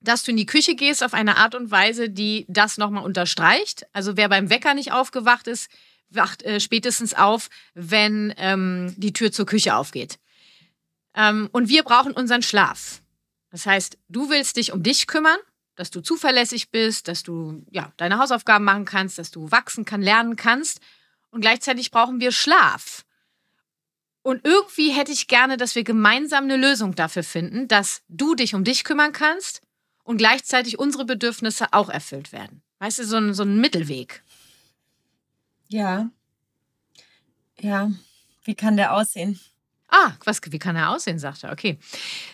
dass 0.00 0.22
du 0.22 0.30
in 0.30 0.36
die 0.36 0.46
Küche 0.46 0.74
gehst 0.74 1.02
auf 1.02 1.14
eine 1.14 1.38
Art 1.38 1.54
und 1.54 1.70
Weise, 1.70 2.10
die 2.10 2.44
das 2.48 2.78
nochmal 2.78 3.04
unterstreicht. 3.04 3.86
Also 3.92 4.16
wer 4.16 4.28
beim 4.28 4.50
Wecker 4.50 4.74
nicht 4.74 4.92
aufgewacht 4.92 5.48
ist, 5.48 5.70
wacht 6.10 6.42
äh, 6.44 6.60
spätestens 6.60 7.14
auf, 7.14 7.48
wenn 7.74 8.32
ähm, 8.36 8.94
die 8.96 9.12
Tür 9.12 9.32
zur 9.32 9.46
Küche 9.46 9.74
aufgeht. 9.74 10.18
Ähm, 11.14 11.48
und 11.52 11.68
wir 11.68 11.82
brauchen 11.82 12.12
unseren 12.12 12.42
Schlaf. 12.42 13.02
Das 13.50 13.66
heißt, 13.66 13.98
du 14.08 14.28
willst 14.30 14.56
dich 14.56 14.72
um 14.72 14.82
dich 14.82 15.06
kümmern, 15.06 15.38
dass 15.76 15.90
du 15.90 16.00
zuverlässig 16.00 16.70
bist, 16.70 17.08
dass 17.08 17.22
du 17.22 17.64
ja 17.70 17.92
deine 17.96 18.18
Hausaufgaben 18.18 18.64
machen 18.64 18.84
kannst, 18.84 19.18
dass 19.18 19.30
du 19.30 19.50
wachsen 19.50 19.84
kann, 19.84 20.02
lernen 20.02 20.36
kannst. 20.36 20.80
Und 21.30 21.42
gleichzeitig 21.42 21.90
brauchen 21.90 22.20
wir 22.20 22.32
Schlaf. 22.32 23.04
Und 24.22 24.44
irgendwie 24.44 24.90
hätte 24.90 25.12
ich 25.12 25.28
gerne, 25.28 25.56
dass 25.56 25.76
wir 25.76 25.84
gemeinsam 25.84 26.44
eine 26.44 26.56
Lösung 26.56 26.94
dafür 26.94 27.22
finden, 27.22 27.68
dass 27.68 28.02
du 28.08 28.34
dich 28.34 28.54
um 28.54 28.64
dich 28.64 28.82
kümmern 28.82 29.12
kannst 29.12 29.62
und 30.02 30.16
gleichzeitig 30.16 30.78
unsere 30.78 31.04
Bedürfnisse 31.04 31.72
auch 31.72 31.88
erfüllt 31.88 32.32
werden. 32.32 32.62
Weißt 32.78 32.98
du, 32.98 33.04
so 33.04 33.16
ein, 33.16 33.34
so 33.34 33.44
ein 33.44 33.60
Mittelweg. 33.60 34.24
Ja. 35.68 36.10
Ja. 37.60 37.92
Wie 38.44 38.54
kann 38.54 38.76
der 38.76 38.94
aussehen? 38.94 39.38
Ah, 39.88 40.12
was, 40.24 40.40
wie 40.46 40.58
kann 40.58 40.76
er 40.76 40.90
aussehen, 40.90 41.18
sagt 41.18 41.44
er. 41.44 41.52
Okay. 41.52 41.78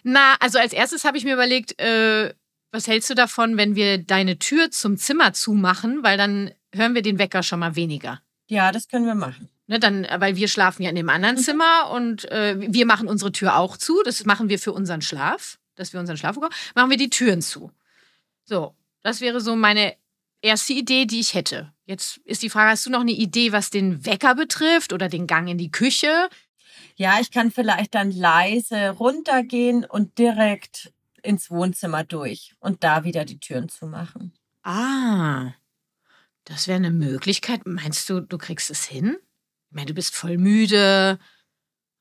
Na, 0.03 0.37
also 0.41 0.59
als 0.59 0.73
erstes 0.73 1.05
habe 1.05 1.19
ich 1.19 1.25
mir 1.25 1.35
überlegt, 1.35 1.79
äh, 1.81 2.33
was 2.71 2.87
hältst 2.87 3.11
du 3.11 3.15
davon, 3.15 3.57
wenn 3.57 3.75
wir 3.75 3.99
deine 3.99 4.39
Tür 4.39 4.71
zum 4.71 4.97
Zimmer 4.97 5.35
zumachen, 5.35 6.03
weil 6.03 6.17
dann 6.17 6.51
hören 6.75 6.95
wir 6.95 7.03
den 7.03 7.19
Wecker 7.19 7.43
schon 7.43 7.61
mal 7.61 7.77
weniger. 7.77 8.23
Ja, 8.49 8.73
das 8.73 8.89
können 8.89 9.07
wir 9.07 9.15
machen. 9.15 9.49
Ne, 9.67 9.79
dann, 9.79 10.07
weil 10.19 10.37
wir 10.37 10.49
schlafen 10.49 10.83
ja 10.83 10.91
in 10.91 10.97
dem 10.97 11.09
anderen 11.09 11.37
mhm. 11.37 11.41
Zimmer 11.41 11.91
und 11.91 12.31
äh, 12.31 12.57
wir 12.59 12.87
machen 12.87 13.09
unsere 13.09 13.33
Tür 13.33 13.57
auch 13.57 13.77
zu. 13.77 14.03
Das 14.05 14.25
machen 14.25 14.49
wir 14.49 14.59
für 14.59 14.73
unseren 14.73 15.03
Schlaf, 15.03 15.59
dass 15.77 15.93
wir 15.93 16.01
unseren 16.01 16.17
Schlaf 16.17 16.35
bekommen. 16.35 16.55
Machen 16.75 16.91
wir 16.91 16.97
die 16.97 17.11
Türen 17.11 17.43
zu. 17.43 17.71
So, 18.45 18.75
das 19.03 19.21
wäre 19.21 19.41
so 19.41 19.55
meine 19.55 19.95
erste 20.41 20.73
Idee, 20.73 21.07
die 21.07 21.21
ich 21.21 21.35
hätte. 21.35 21.73
Jetzt 21.85 22.19
ist 22.25 22.43
die 22.43 22.51
Frage, 22.51 22.71
hast 22.71 22.87
du 22.87 22.91
noch 22.91 23.01
eine 23.01 23.13
Idee, 23.13 23.53
was 23.53 23.71
den 23.71 24.05
Wecker 24.05 24.35
betrifft 24.35 24.93
oder 24.93 25.09
den 25.09 25.27
Gang 25.27 25.49
in 25.49 25.59
die 25.59 25.71
Küche? 25.71 26.29
Ja, 27.03 27.19
ich 27.21 27.33
kann 27.33 27.51
vielleicht 27.51 27.97
dann 27.97 28.13
leise 28.13 28.91
runtergehen 28.91 29.85
und 29.85 30.19
direkt 30.19 30.93
ins 31.21 31.51
Wohnzimmer 31.51 32.05
durch 32.05 32.55
und 32.61 32.85
da 32.85 33.03
wieder 33.03 33.25
die 33.25 33.41
Türen 33.41 33.69
zu 33.69 33.89
machen. 33.89 34.33
Ah, 34.63 35.51
das 36.45 36.69
wäre 36.69 36.77
eine 36.77 36.93
Möglichkeit. 36.93 37.67
Meinst 37.67 38.09
du, 38.09 38.21
du 38.21 38.39
kriegst 38.39 38.71
es 38.71 38.85
hin? 38.85 39.17
Ich 39.69 39.75
meine, 39.75 39.87
du 39.87 39.95
bist 39.95 40.15
voll 40.15 40.39
müde 40.39 41.19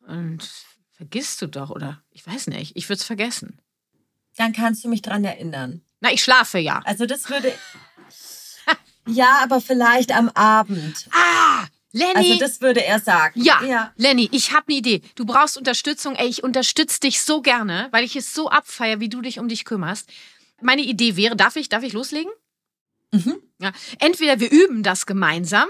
und 0.05 0.47
vergisst 0.91 1.41
du 1.41 1.47
doch, 1.47 1.71
oder? 1.71 2.03
Ich 2.11 2.27
weiß 2.27 2.45
nicht, 2.45 2.77
ich 2.77 2.87
würde 2.87 2.99
es 2.99 3.03
vergessen. 3.03 3.59
Dann 4.35 4.53
kannst 4.53 4.83
du 4.83 4.87
mich 4.87 5.01
dran 5.01 5.23
erinnern. 5.23 5.81
Na, 5.99 6.11
ich 6.11 6.21
schlafe 6.21 6.59
ja. 6.59 6.79
Also 6.85 7.07
das 7.07 7.27
würde. 7.27 7.51
ja, 9.07 9.39
aber 9.41 9.61
vielleicht 9.61 10.15
am 10.15 10.29
Abend. 10.29 11.09
Ah, 11.11 11.40
Lenny. 11.93 12.15
Also 12.15 12.39
das 12.39 12.61
würde 12.61 12.83
er 12.85 12.99
sagen. 12.99 13.39
Ja, 13.41 13.61
ja. 13.63 13.93
Lenny, 13.97 14.29
ich 14.31 14.51
habe 14.53 14.65
eine 14.69 14.77
Idee. 14.77 15.01
Du 15.15 15.25
brauchst 15.25 15.57
Unterstützung. 15.57 16.15
Ey, 16.15 16.27
ich 16.27 16.43
unterstütze 16.43 16.99
dich 17.01 17.21
so 17.21 17.41
gerne, 17.41 17.89
weil 17.91 18.03
ich 18.03 18.15
es 18.15 18.33
so 18.33 18.49
abfeier, 18.49 18.99
wie 18.99 19.09
du 19.09 19.21
dich 19.21 19.39
um 19.39 19.47
dich 19.47 19.65
kümmerst. 19.65 20.09
Meine 20.61 20.83
Idee 20.83 21.15
wäre, 21.15 21.35
darf 21.35 21.55
ich, 21.55 21.69
darf 21.69 21.83
ich 21.83 21.93
loslegen? 21.93 22.31
Mhm. 23.11 23.41
Ja. 23.59 23.71
Entweder 23.99 24.39
wir 24.39 24.51
üben 24.51 24.83
das 24.83 25.05
gemeinsam 25.05 25.67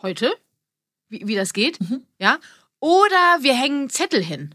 heute, 0.00 0.32
wie, 1.08 1.26
wie 1.26 1.34
das 1.34 1.52
geht, 1.52 1.80
mhm. 1.80 2.06
ja, 2.18 2.38
oder 2.80 3.38
wir 3.40 3.54
hängen 3.54 3.90
Zettel 3.90 4.22
hin. 4.22 4.54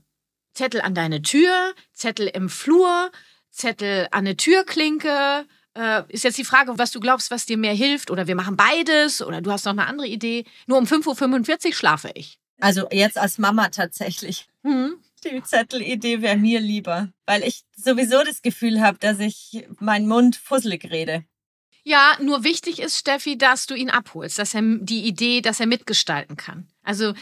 Zettel 0.54 0.82
an 0.82 0.96
deine 0.96 1.22
Tür, 1.22 1.74
Zettel 1.94 2.28
im 2.28 2.50
Flur, 2.50 3.12
Zettel 3.50 4.08
an 4.12 4.20
eine 4.20 4.36
Türklinke, 4.36 5.46
äh, 5.76 6.04
ist 6.10 6.24
jetzt 6.24 6.38
die 6.38 6.46
Frage, 6.46 6.78
was 6.78 6.92
du 6.92 7.00
glaubst, 7.00 7.32
was 7.32 7.46
dir 7.46 7.58
mehr 7.58 7.74
hilft. 7.74 8.12
Oder 8.12 8.28
wir 8.28 8.36
machen 8.36 8.56
beides. 8.56 9.22
Oder 9.22 9.42
du 9.42 9.52
hast 9.52 9.66
noch 9.66 9.74
eine 9.74 9.88
andere 9.88 10.08
Idee. 10.08 10.46
Nur 10.68 10.78
um 10.78 10.86
5.45 10.86 11.68
Uhr 11.68 11.74
schlafe 11.74 12.12
ich. 12.14 12.40
Also 12.60 12.88
jetzt 12.92 13.18
als 13.18 13.38
Mama 13.38 13.70
tatsächlich. 13.70 14.48
Mhm. 14.64 14.96
Die 15.24 15.44
Zettelidee 15.44 16.22
wäre 16.22 16.38
mir 16.38 16.60
lieber, 16.60 17.10
weil 17.26 17.44
ich 17.44 17.64
sowieso 17.76 18.24
das 18.24 18.42
Gefühl 18.42 18.82
habe, 18.82 18.98
dass 19.00 19.20
ich 19.20 19.66
meinen 19.80 20.08
Mund 20.08 20.38
fusselig 20.38 20.90
rede. 20.90 21.26
Ja, 21.84 22.18
nur 22.22 22.44
wichtig 22.44 22.80
ist, 22.80 22.98
Steffi, 22.98 23.38
dass 23.38 23.66
du 23.66 23.74
ihn 23.74 23.90
abholst, 23.90 24.40
dass 24.40 24.54
er 24.54 24.62
die 24.62 25.06
Idee, 25.06 25.42
dass 25.42 25.60
er 25.60 25.66
mitgestalten 25.66 26.38
kann. 26.38 26.68
Also 26.84 27.14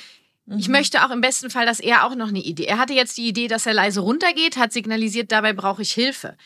ich 0.57 0.67
mhm. 0.67 0.73
möchte 0.73 1.05
auch 1.05 1.11
im 1.11 1.21
besten 1.21 1.49
Fall, 1.49 1.65
dass 1.65 1.79
er 1.79 2.05
auch 2.05 2.15
noch 2.15 2.29
eine 2.29 2.39
Idee. 2.39 2.65
Er 2.65 2.77
hatte 2.77 2.93
jetzt 2.93 3.17
die 3.17 3.27
Idee, 3.27 3.47
dass 3.47 3.65
er 3.65 3.73
leise 3.73 3.99
runtergeht, 3.99 4.57
hat 4.57 4.73
signalisiert, 4.73 5.31
dabei 5.31 5.53
brauche 5.53 5.81
ich 5.81 5.91
Hilfe. 5.91 6.37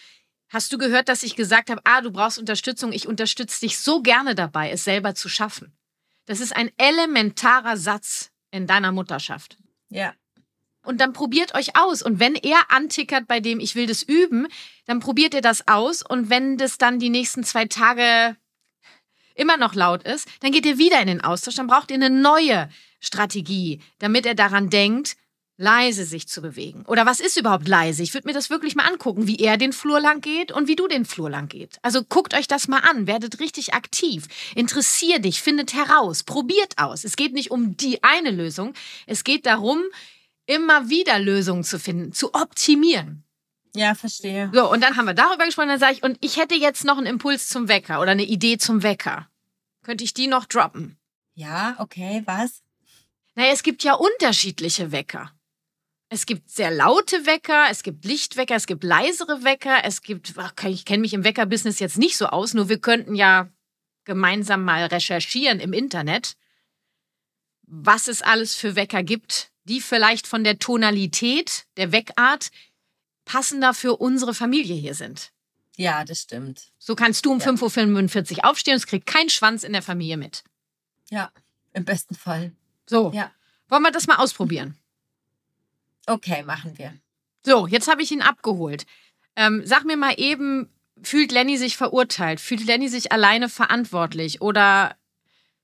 Hast 0.51 0.73
du 0.73 0.77
gehört, 0.77 1.07
dass 1.07 1.23
ich 1.23 1.37
gesagt 1.37 1.69
habe, 1.69 1.79
ah, 1.85 2.01
du 2.01 2.11
brauchst 2.11 2.37
Unterstützung, 2.37 2.91
ich 2.91 3.07
unterstütze 3.07 3.61
dich 3.61 3.79
so 3.79 4.01
gerne 4.01 4.35
dabei, 4.35 4.69
es 4.69 4.83
selber 4.83 5.15
zu 5.15 5.29
schaffen. 5.29 5.71
Das 6.25 6.41
ist 6.41 6.53
ein 6.53 6.69
elementarer 6.77 7.77
Satz 7.77 8.31
in 8.51 8.67
deiner 8.67 8.91
Mutterschaft. 8.91 9.57
Ja. 9.89 10.13
Und 10.83 10.99
dann 10.99 11.13
probiert 11.13 11.55
euch 11.55 11.77
aus. 11.77 12.01
Und 12.01 12.19
wenn 12.19 12.35
er 12.35 12.69
antickert 12.69 13.27
bei 13.27 13.39
dem, 13.39 13.61
ich 13.61 13.75
will 13.75 13.87
das 13.87 14.03
üben, 14.03 14.47
dann 14.85 14.99
probiert 14.99 15.33
ihr 15.33 15.41
das 15.41 15.69
aus. 15.69 16.01
Und 16.01 16.29
wenn 16.29 16.57
das 16.57 16.77
dann 16.77 16.99
die 16.99 17.09
nächsten 17.09 17.45
zwei 17.45 17.65
Tage 17.65 18.35
immer 19.35 19.55
noch 19.55 19.73
laut 19.73 20.03
ist, 20.03 20.27
dann 20.41 20.51
geht 20.51 20.65
ihr 20.65 20.77
wieder 20.77 20.99
in 20.99 21.07
den 21.07 21.23
Austausch. 21.23 21.55
Dann 21.55 21.67
braucht 21.67 21.91
ihr 21.91 21.95
eine 21.95 22.09
neue 22.09 22.69
Strategie, 22.99 23.81
damit 23.99 24.25
er 24.25 24.35
daran 24.35 24.69
denkt, 24.69 25.15
leise 25.57 26.05
sich 26.05 26.27
zu 26.27 26.41
bewegen. 26.41 26.83
Oder 26.87 27.05
was 27.05 27.19
ist 27.19 27.37
überhaupt 27.37 27.67
leise? 27.67 28.01
Ich 28.01 28.13
würde 28.13 28.27
mir 28.27 28.33
das 28.33 28.49
wirklich 28.49 28.75
mal 28.75 28.87
angucken, 28.87 29.27
wie 29.27 29.37
er 29.37 29.57
den 29.57 29.73
Flur 29.73 29.99
lang 29.99 30.21
geht 30.21 30.51
und 30.51 30.67
wie 30.67 30.75
du 30.75 30.87
den 30.87 31.05
Flur 31.05 31.29
lang 31.29 31.47
geht. 31.47 31.77
Also 31.81 32.03
guckt 32.03 32.33
euch 32.33 32.47
das 32.47 32.67
mal 32.67 32.79
an, 32.79 33.07
werdet 33.07 33.39
richtig 33.39 33.73
aktiv, 33.73 34.27
interessier 34.55 35.19
dich, 35.19 35.41
findet 35.41 35.73
heraus, 35.73 36.23
probiert 36.23 36.77
aus. 36.77 37.03
Es 37.03 37.15
geht 37.15 37.33
nicht 37.33 37.51
um 37.51 37.77
die 37.77 38.03
eine 38.03 38.31
Lösung, 38.31 38.73
es 39.05 39.23
geht 39.23 39.45
darum, 39.45 39.83
immer 40.47 40.89
wieder 40.89 41.19
Lösungen 41.19 41.63
zu 41.63 41.79
finden, 41.79 42.11
zu 42.11 42.33
optimieren. 42.33 43.23
Ja, 43.75 43.95
verstehe. 43.95 44.49
So, 44.53 44.69
und 44.69 44.81
dann 44.81 44.97
haben 44.97 45.05
wir 45.05 45.13
darüber 45.13 45.45
gesprochen, 45.45 45.69
dann 45.69 45.79
sage 45.79 45.93
ich, 45.93 46.03
und 46.03 46.17
ich 46.21 46.37
hätte 46.37 46.55
jetzt 46.55 46.83
noch 46.83 46.97
einen 46.97 47.07
Impuls 47.07 47.47
zum 47.47 47.67
Wecker 47.67 48.01
oder 48.01 48.11
eine 48.11 48.25
Idee 48.25 48.57
zum 48.57 48.83
Wecker. 48.83 49.29
Könnte 49.83 50.03
ich 50.03 50.13
die 50.13 50.27
noch 50.27 50.45
droppen? 50.45 50.97
Ja, 51.35 51.75
okay, 51.79 52.23
was? 52.25 52.63
Naja, 53.35 53.51
es 53.53 53.63
gibt 53.63 53.83
ja 53.83 53.93
unterschiedliche 53.93 54.91
Wecker. 54.91 55.31
Es 56.13 56.25
gibt 56.25 56.49
sehr 56.49 56.71
laute 56.71 57.25
Wecker, 57.25 57.67
es 57.69 57.83
gibt 57.83 58.03
Lichtwecker, 58.03 58.55
es 58.55 58.67
gibt 58.67 58.83
leisere 58.83 59.45
Wecker, 59.45 59.85
es 59.85 60.01
gibt, 60.01 60.33
ich 60.65 60.83
kenne 60.83 60.99
mich 60.99 61.13
im 61.13 61.23
Weckerbusiness 61.23 61.79
jetzt 61.79 61.97
nicht 61.97 62.17
so 62.17 62.25
aus, 62.25 62.53
nur 62.53 62.67
wir 62.67 62.79
könnten 62.79 63.15
ja 63.15 63.47
gemeinsam 64.03 64.65
mal 64.65 64.83
recherchieren 64.87 65.61
im 65.61 65.71
Internet, 65.71 66.35
was 67.61 68.09
es 68.09 68.21
alles 68.21 68.55
für 68.55 68.75
Wecker 68.75 69.03
gibt, 69.03 69.53
die 69.63 69.79
vielleicht 69.79 70.27
von 70.27 70.43
der 70.43 70.59
Tonalität, 70.59 71.65
der 71.77 71.93
Weckart 71.93 72.51
passender 73.23 73.73
für 73.73 73.95
unsere 73.95 74.33
Familie 74.33 74.75
hier 74.75 74.95
sind. 74.95 75.31
Ja, 75.77 76.03
das 76.03 76.23
stimmt. 76.23 76.73
So 76.77 76.93
kannst 76.93 77.25
du 77.25 77.31
um 77.31 77.39
ja. 77.39 77.45
5.45 77.45 78.39
Uhr 78.39 78.45
aufstehen 78.49 78.73
und 78.73 78.79
es 78.79 78.87
kriegt 78.87 79.05
kein 79.05 79.29
Schwanz 79.29 79.63
in 79.63 79.71
der 79.71 79.81
Familie 79.81 80.17
mit. 80.17 80.43
Ja, 81.09 81.31
im 81.71 81.85
besten 81.85 82.15
Fall. 82.15 82.51
So. 82.85 83.13
Ja. 83.13 83.31
Wollen 83.69 83.83
wir 83.83 83.91
das 83.91 84.07
mal 84.07 84.17
ausprobieren? 84.17 84.77
Okay, 86.07 86.43
machen 86.43 86.77
wir. 86.77 86.93
So, 87.45 87.67
jetzt 87.67 87.87
habe 87.87 88.01
ich 88.01 88.11
ihn 88.11 88.21
abgeholt. 88.21 88.85
Ähm, 89.35 89.61
sag 89.65 89.85
mir 89.85 89.97
mal 89.97 90.13
eben, 90.17 90.69
fühlt 91.01 91.31
Lenny 91.31 91.57
sich 91.57 91.77
verurteilt? 91.77 92.39
Fühlt 92.39 92.65
Lenny 92.65 92.89
sich 92.89 93.11
alleine 93.11 93.49
verantwortlich? 93.49 94.41
Oder 94.41 94.95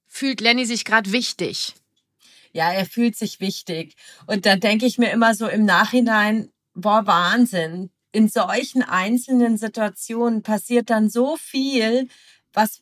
fühlt 0.08 0.42
Lenny 0.42 0.66
sich 0.66 0.86
gerade 0.86 1.12
wichtig? 1.12 1.76
Ja, 2.52 2.72
er 2.72 2.86
fühlt 2.86 3.16
sich 3.16 3.40
wichtig. 3.40 3.96
Und 4.26 4.46
da 4.46 4.56
denke 4.56 4.86
ich 4.86 4.98
mir 4.98 5.12
immer 5.12 5.36
so 5.36 5.48
im 5.48 5.66
Nachhinein, 5.66 6.52
boah, 6.74 7.06
Wahnsinn. 7.06 7.92
In 8.12 8.30
solchen 8.30 8.82
einzelnen 8.82 9.58
Situationen 9.58 10.42
passiert 10.42 10.90
dann 10.90 11.10
so 11.10 11.38
viel, 11.38 12.08
was 12.54 12.82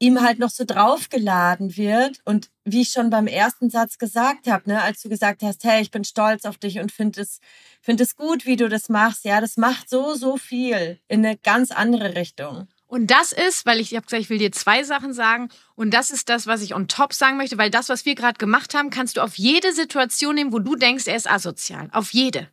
ihm 0.00 0.20
halt 0.22 0.40
noch 0.40 0.50
so 0.50 0.64
draufgeladen 0.64 1.76
wird. 1.76 2.20
Und 2.24 2.50
wie 2.64 2.82
ich 2.82 2.90
schon 2.90 3.10
beim 3.10 3.28
ersten 3.28 3.70
Satz 3.70 3.98
gesagt 3.98 4.48
habe, 4.48 4.68
ne, 4.68 4.82
als 4.82 5.02
du 5.02 5.08
gesagt 5.08 5.42
hast, 5.42 5.62
hey, 5.62 5.82
ich 5.82 5.92
bin 5.92 6.04
stolz 6.04 6.44
auf 6.44 6.58
dich 6.58 6.80
und 6.80 6.90
finde 6.90 7.20
es, 7.20 7.38
find 7.80 8.00
es 8.00 8.16
gut, 8.16 8.46
wie 8.46 8.56
du 8.56 8.68
das 8.68 8.88
machst, 8.88 9.24
ja, 9.24 9.40
das 9.40 9.56
macht 9.56 9.88
so, 9.88 10.14
so 10.14 10.36
viel 10.36 10.98
in 11.06 11.24
eine 11.24 11.36
ganz 11.36 11.70
andere 11.70 12.16
Richtung. 12.16 12.66
Und 12.86 13.12
das 13.12 13.30
ist, 13.30 13.66
weil 13.66 13.78
ich, 13.78 13.92
ich 13.92 13.96
habe 13.96 14.06
gesagt, 14.06 14.22
ich 14.22 14.30
will 14.30 14.38
dir 14.38 14.50
zwei 14.50 14.82
Sachen 14.82 15.12
sagen. 15.12 15.48
Und 15.76 15.94
das 15.94 16.10
ist 16.10 16.28
das, 16.28 16.48
was 16.48 16.60
ich 16.60 16.74
on 16.74 16.88
top 16.88 17.12
sagen 17.12 17.36
möchte, 17.36 17.56
weil 17.56 17.70
das, 17.70 17.88
was 17.88 18.04
wir 18.04 18.16
gerade 18.16 18.38
gemacht 18.38 18.74
haben, 18.74 18.90
kannst 18.90 19.16
du 19.16 19.20
auf 19.20 19.36
jede 19.36 19.72
Situation 19.72 20.34
nehmen, 20.34 20.52
wo 20.52 20.58
du 20.58 20.74
denkst, 20.74 21.06
er 21.06 21.14
ist 21.14 21.30
asozial. 21.30 21.88
Auf 21.92 22.12
jede. 22.12 22.48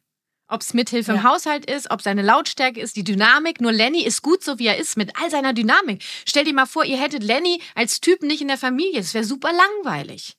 Ob 0.47 0.62
es 0.62 0.73
Mithilfe 0.73 1.12
ja. 1.12 1.17
im 1.17 1.23
Haushalt 1.23 1.69
ist, 1.69 1.91
ob 1.91 2.01
seine 2.01 2.21
Lautstärke 2.21 2.79
ist, 2.79 2.95
die 2.95 3.03
Dynamik. 3.03 3.60
Nur 3.60 3.73
Lenny 3.73 4.03
ist 4.03 4.21
gut 4.21 4.43
so, 4.43 4.60
wie 4.60 4.67
er 4.67 4.77
ist, 4.77 4.95
mit 4.95 5.12
all 5.21 5.29
seiner 5.29 5.53
Dynamik. 5.53 6.03
Stell 6.25 6.45
dir 6.45 6.53
mal 6.53 6.65
vor, 6.65 6.86
ihr 6.86 6.99
hättet 6.99 7.23
Lenny 7.23 7.62
als 7.75 7.99
Typ 7.99 8.21
nicht 8.21 8.41
in 8.41 8.47
der 8.47 8.57
Familie. 8.57 9.01
Das 9.01 9.13
wäre 9.13 9.25
super 9.25 9.51
langweilig. 9.51 10.38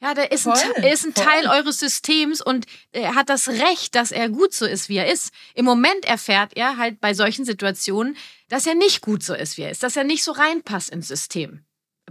Ja, 0.00 0.14
der 0.14 0.30
ist, 0.30 0.44
voll, 0.44 0.52
ein, 0.52 0.84
er 0.84 0.92
ist 0.92 1.04
ein 1.04 1.14
Teil 1.14 1.48
eures 1.48 1.80
Systems 1.80 2.40
und 2.40 2.66
er 2.92 3.16
hat 3.16 3.28
das 3.28 3.48
Recht, 3.48 3.96
dass 3.96 4.12
er 4.12 4.28
gut 4.28 4.54
so 4.54 4.64
ist, 4.64 4.88
wie 4.88 4.96
er 4.96 5.10
ist. 5.10 5.32
Im 5.54 5.64
Moment 5.64 6.04
erfährt 6.04 6.56
er 6.56 6.76
halt 6.76 7.00
bei 7.00 7.14
solchen 7.14 7.44
Situationen, 7.44 8.16
dass 8.48 8.66
er 8.66 8.76
nicht 8.76 9.00
gut 9.00 9.24
so 9.24 9.34
ist, 9.34 9.56
wie 9.56 9.62
er 9.62 9.70
ist, 9.70 9.82
dass 9.82 9.96
er 9.96 10.04
nicht 10.04 10.22
so 10.22 10.32
reinpasst 10.32 10.90
ins 10.90 11.08
System. 11.08 11.64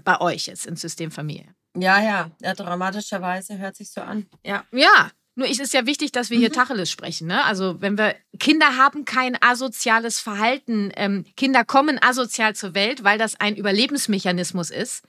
Bei 0.04 0.20
euch 0.20 0.48
jetzt, 0.48 0.66
ins 0.66 0.82
System 0.82 1.12
Familie. 1.12 1.56
Ja, 1.78 2.02
ja, 2.02 2.32
ja, 2.42 2.54
dramatischerweise 2.54 3.58
hört 3.58 3.78
sich 3.78 3.92
so 3.92 4.02
an. 4.02 4.28
Ja. 4.44 4.66
Ja, 4.72 5.12
nur 5.38 5.48
ist 5.48 5.60
es 5.60 5.72
ja 5.72 5.86
wichtig, 5.86 6.12
dass 6.12 6.32
wir 6.32 6.40
hier 6.40 6.50
mhm. 6.50 6.54
Tacheles 6.54 6.90
sprechen. 6.90 7.28
Ne? 7.28 7.44
Also 7.46 7.80
wenn 7.80 7.96
wir 7.96 8.16
Kinder 8.40 8.76
haben 8.76 9.06
kein 9.06 9.38
asoziales 9.40 10.20
Verhalten, 10.20 10.92
ähm, 10.96 11.26
Kinder 11.36 11.64
kommen 11.64 12.02
asozial 12.02 12.56
zur 12.56 12.74
Welt, 12.74 13.04
weil 13.04 13.20
das 13.20 13.40
ein 13.40 13.56
Überlebensmechanismus 13.56 14.72
ist. 14.72 15.04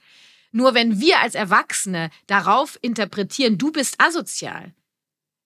Nur 0.51 0.75
wenn 0.75 1.01
wir 1.01 1.19
als 1.19 1.33
Erwachsene 1.33 2.11
darauf 2.27 2.77
interpretieren, 2.83 3.57
du 3.57 3.71
bist 3.71 3.99
asozial, 3.99 4.75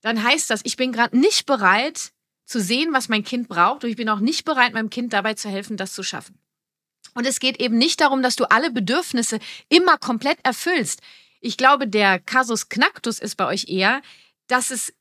dann 0.02 0.22
heißt 0.22 0.50
das, 0.50 0.60
ich 0.66 0.76
bin 0.76 0.92
gerade 0.92 1.18
nicht 1.18 1.46
bereit 1.46 2.12
zu 2.44 2.60
sehen, 2.60 2.92
was 2.92 3.08
mein 3.08 3.24
Kind 3.24 3.48
braucht 3.48 3.86
und 3.86 3.90
ich 3.90 3.96
bin 3.96 4.10
auch 4.10 4.20
nicht 4.20 4.44
bereit, 4.44 4.74
meinem 4.74 4.90
Kind 4.90 5.14
dabei 5.14 5.34
zu 5.34 5.48
helfen, 5.48 5.78
das 5.78 5.94
zu 5.94 6.04
schaffen. 6.04 6.38
Und 7.14 7.26
es 7.26 7.40
geht 7.40 7.62
eben 7.62 7.78
nicht 7.78 8.02
darum, 8.02 8.22
dass 8.22 8.36
du 8.36 8.52
alle 8.52 8.70
Bedürfnisse 8.70 9.40
immer 9.70 9.98
komplett 9.98 10.40
erfüllst. 10.44 11.02
Ich 11.40 11.56
glaube, 11.56 11.88
der 11.88 12.20
Kasus 12.20 12.68
Knacktus 12.68 13.20
ist 13.20 13.38
bei 13.38 13.46
euch 13.46 13.70
eher, 13.70 14.02
dass 14.54 14.70
es, 14.70 14.94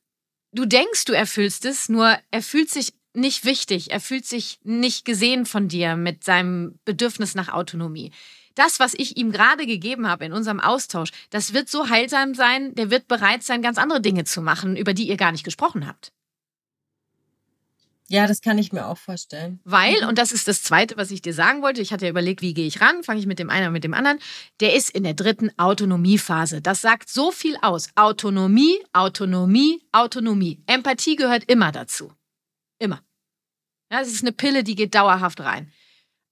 du 0.51 0.65
denkst, 0.65 1.05
du 1.05 1.13
erfüllst 1.13 1.65
es, 1.65 1.87
nur 1.87 2.17
er 2.31 2.41
fühlt 2.41 2.71
sich 2.71 2.93
nicht 3.13 3.45
wichtig, 3.45 3.91
er 3.91 3.99
fühlt 3.99 4.25
sich 4.25 4.59
nicht 4.63 5.05
gesehen 5.05 5.45
von 5.45 5.67
dir 5.67 5.95
mit 5.95 6.23
seinem 6.23 6.79
Bedürfnis 6.85 7.35
nach 7.35 7.49
Autonomie. 7.49 8.11
Das, 8.55 8.79
was 8.79 8.95
ich 8.95 9.15
ihm 9.15 9.31
gerade 9.31 9.67
gegeben 9.67 10.07
habe 10.07 10.25
in 10.25 10.33
unserem 10.33 10.59
Austausch, 10.59 11.11
das 11.29 11.53
wird 11.53 11.69
so 11.69 11.89
heilsam 11.89 12.33
sein, 12.33 12.73
der 12.73 12.89
wird 12.89 13.07
bereit 13.07 13.43
sein, 13.43 13.61
ganz 13.61 13.77
andere 13.77 14.01
Dinge 14.01 14.23
zu 14.23 14.41
machen, 14.41 14.75
über 14.75 14.95
die 14.95 15.07
ihr 15.07 15.17
gar 15.17 15.31
nicht 15.31 15.43
gesprochen 15.43 15.85
habt. 15.87 16.12
Ja, 18.09 18.27
das 18.27 18.41
kann 18.41 18.57
ich 18.57 18.73
mir 18.73 18.87
auch 18.87 18.97
vorstellen. 18.97 19.59
Weil, 19.63 20.01
mhm. 20.01 20.09
und 20.09 20.17
das 20.17 20.31
ist 20.31 20.47
das 20.47 20.61
Zweite, 20.63 20.97
was 20.97 21.09
ich 21.11 21.21
dir 21.21 21.33
sagen 21.33 21.61
wollte, 21.61 21.81
ich 21.81 21.93
hatte 21.93 22.05
ja 22.05 22.11
überlegt, 22.11 22.41
wie 22.41 22.53
gehe 22.53 22.67
ich 22.67 22.81
ran, 22.81 23.03
fange 23.03 23.19
ich 23.19 23.25
mit 23.25 23.39
dem 23.39 23.49
einen 23.49 23.63
oder 23.63 23.71
mit 23.71 23.83
dem 23.83 23.93
anderen, 23.93 24.19
der 24.59 24.75
ist 24.75 24.89
in 24.89 25.03
der 25.03 25.13
dritten 25.13 25.57
Autonomiephase. 25.57 26.61
Das 26.61 26.81
sagt 26.81 27.09
so 27.09 27.31
viel 27.31 27.57
aus. 27.61 27.89
Autonomie, 27.95 28.77
Autonomie, 28.91 29.81
Autonomie. 29.91 30.61
Empathie 30.67 31.15
gehört 31.15 31.45
immer 31.45 31.71
dazu. 31.71 32.11
Immer. 32.79 33.01
Ja, 33.91 34.01
es 34.01 34.11
ist 34.11 34.23
eine 34.23 34.31
Pille, 34.31 34.63
die 34.63 34.75
geht 34.75 34.95
dauerhaft 34.95 35.39
rein. 35.39 35.71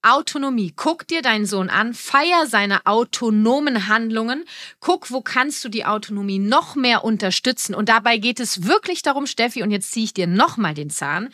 Autonomie. 0.02 0.72
Guck 0.74 1.06
dir 1.06 1.22
deinen 1.22 1.46
Sohn 1.46 1.70
an, 1.70 1.94
feier 1.94 2.46
seine 2.46 2.86
autonomen 2.86 3.86
Handlungen, 3.86 4.44
guck, 4.80 5.12
wo 5.12 5.20
kannst 5.20 5.64
du 5.64 5.68
die 5.68 5.84
Autonomie 5.84 6.40
noch 6.40 6.74
mehr 6.74 7.04
unterstützen. 7.04 7.74
Und 7.74 7.88
dabei 7.88 8.18
geht 8.18 8.40
es 8.40 8.66
wirklich 8.66 9.02
darum, 9.02 9.26
Steffi, 9.26 9.62
und 9.62 9.70
jetzt 9.70 9.92
ziehe 9.92 10.04
ich 10.04 10.12
dir 10.12 10.26
nochmal 10.26 10.74
den 10.74 10.90
Zahn, 10.90 11.32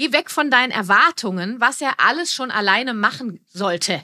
Geh 0.00 0.12
weg 0.12 0.30
von 0.30 0.50
deinen 0.50 0.70
Erwartungen, 0.70 1.60
was 1.60 1.82
er 1.82 2.00
alles 2.00 2.32
schon 2.32 2.50
alleine 2.50 2.94
machen 2.94 3.44
sollte, 3.52 4.02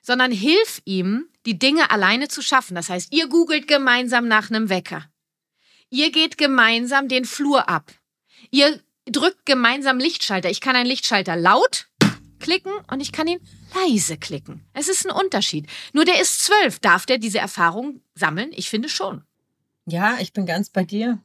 sondern 0.00 0.30
hilf 0.30 0.80
ihm, 0.84 1.28
die 1.44 1.58
Dinge 1.58 1.90
alleine 1.90 2.28
zu 2.28 2.40
schaffen. 2.40 2.76
Das 2.76 2.88
heißt, 2.88 3.12
ihr 3.12 3.26
googelt 3.26 3.66
gemeinsam 3.66 4.28
nach 4.28 4.48
einem 4.48 4.68
Wecker. 4.68 5.04
Ihr 5.90 6.12
geht 6.12 6.38
gemeinsam 6.38 7.08
den 7.08 7.24
Flur 7.24 7.68
ab. 7.68 7.90
Ihr 8.52 8.78
drückt 9.06 9.44
gemeinsam 9.44 9.98
Lichtschalter. 9.98 10.50
Ich 10.50 10.60
kann 10.60 10.76
einen 10.76 10.86
Lichtschalter 10.86 11.34
laut 11.34 11.88
klicken 12.38 12.70
und 12.88 13.00
ich 13.00 13.10
kann 13.10 13.26
ihn 13.26 13.40
leise 13.74 14.18
klicken. 14.18 14.64
Es 14.72 14.88
ist 14.88 15.04
ein 15.04 15.10
Unterschied. 15.10 15.66
Nur 15.92 16.04
der 16.04 16.20
ist 16.20 16.44
zwölf. 16.44 16.78
Darf 16.78 17.06
der 17.06 17.18
diese 17.18 17.40
Erfahrung 17.40 18.02
sammeln? 18.14 18.52
Ich 18.54 18.70
finde 18.70 18.88
schon. 18.88 19.24
Ja, 19.84 20.18
ich 20.20 20.32
bin 20.32 20.46
ganz 20.46 20.70
bei 20.70 20.84
dir. 20.84 21.20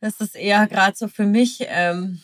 Das 0.00 0.22
ist 0.22 0.36
eher 0.36 0.66
gerade 0.68 0.96
so 0.96 1.06
für 1.06 1.26
mich 1.26 1.58
ähm, 1.66 1.96
hm, 1.96 2.22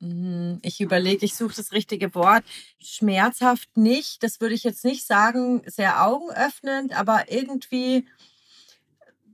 ich 0.00 0.80
überlege, 0.80 1.24
ich 1.24 1.34
suche 1.34 1.56
das 1.56 1.72
richtige 1.72 2.14
Wort. 2.14 2.44
Schmerzhaft 2.78 3.76
nicht, 3.76 4.22
das 4.22 4.40
würde 4.40 4.54
ich 4.54 4.62
jetzt 4.62 4.84
nicht 4.84 5.04
sagen, 5.04 5.62
sehr 5.66 6.04
augenöffnend, 6.04 6.92
aber 6.92 7.32
irgendwie 7.32 8.06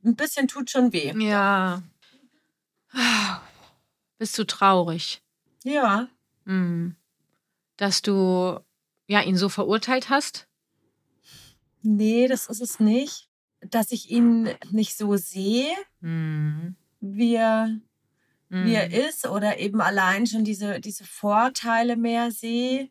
ein 0.04 0.16
bisschen 0.16 0.48
tut 0.48 0.70
schon 0.70 0.92
weh. 0.92 1.12
Ja. 1.18 1.82
Bist 4.18 4.38
du 4.38 4.44
traurig? 4.44 5.22
Ja. 5.64 6.08
Hm. 6.46 6.96
Dass 7.76 8.00
du 8.00 8.58
ja 9.06 9.20
ihn 9.20 9.36
so 9.36 9.48
verurteilt 9.48 10.08
hast? 10.08 10.46
Nee, 11.82 12.28
das 12.28 12.46
ist 12.46 12.62
es 12.62 12.80
nicht. 12.80 13.28
Dass 13.60 13.92
ich 13.92 14.10
ihn 14.10 14.50
nicht 14.70 14.96
so 14.96 15.16
sehe, 15.16 15.74
hm. 16.00 16.76
wie 17.00 17.34
er 17.34 17.70
mhm. 18.48 18.66
wie 18.66 18.74
er 18.74 19.08
ist 19.08 19.26
oder 19.26 19.58
eben 19.58 19.80
allein 19.80 20.26
schon 20.26 20.44
diese, 20.44 20.80
diese 20.80 21.04
Vorteile 21.04 21.96
mehr 21.96 22.30
sehe, 22.30 22.88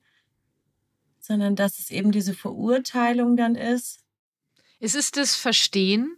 sondern 1.20 1.56
dass 1.56 1.80
es 1.80 1.90
eben 1.90 2.12
diese 2.12 2.34
Verurteilung 2.34 3.38
dann 3.38 3.56
ist. 3.56 4.00
Ist 4.80 4.96
es 4.96 5.12
das 5.12 5.36
Verstehen? 5.36 6.18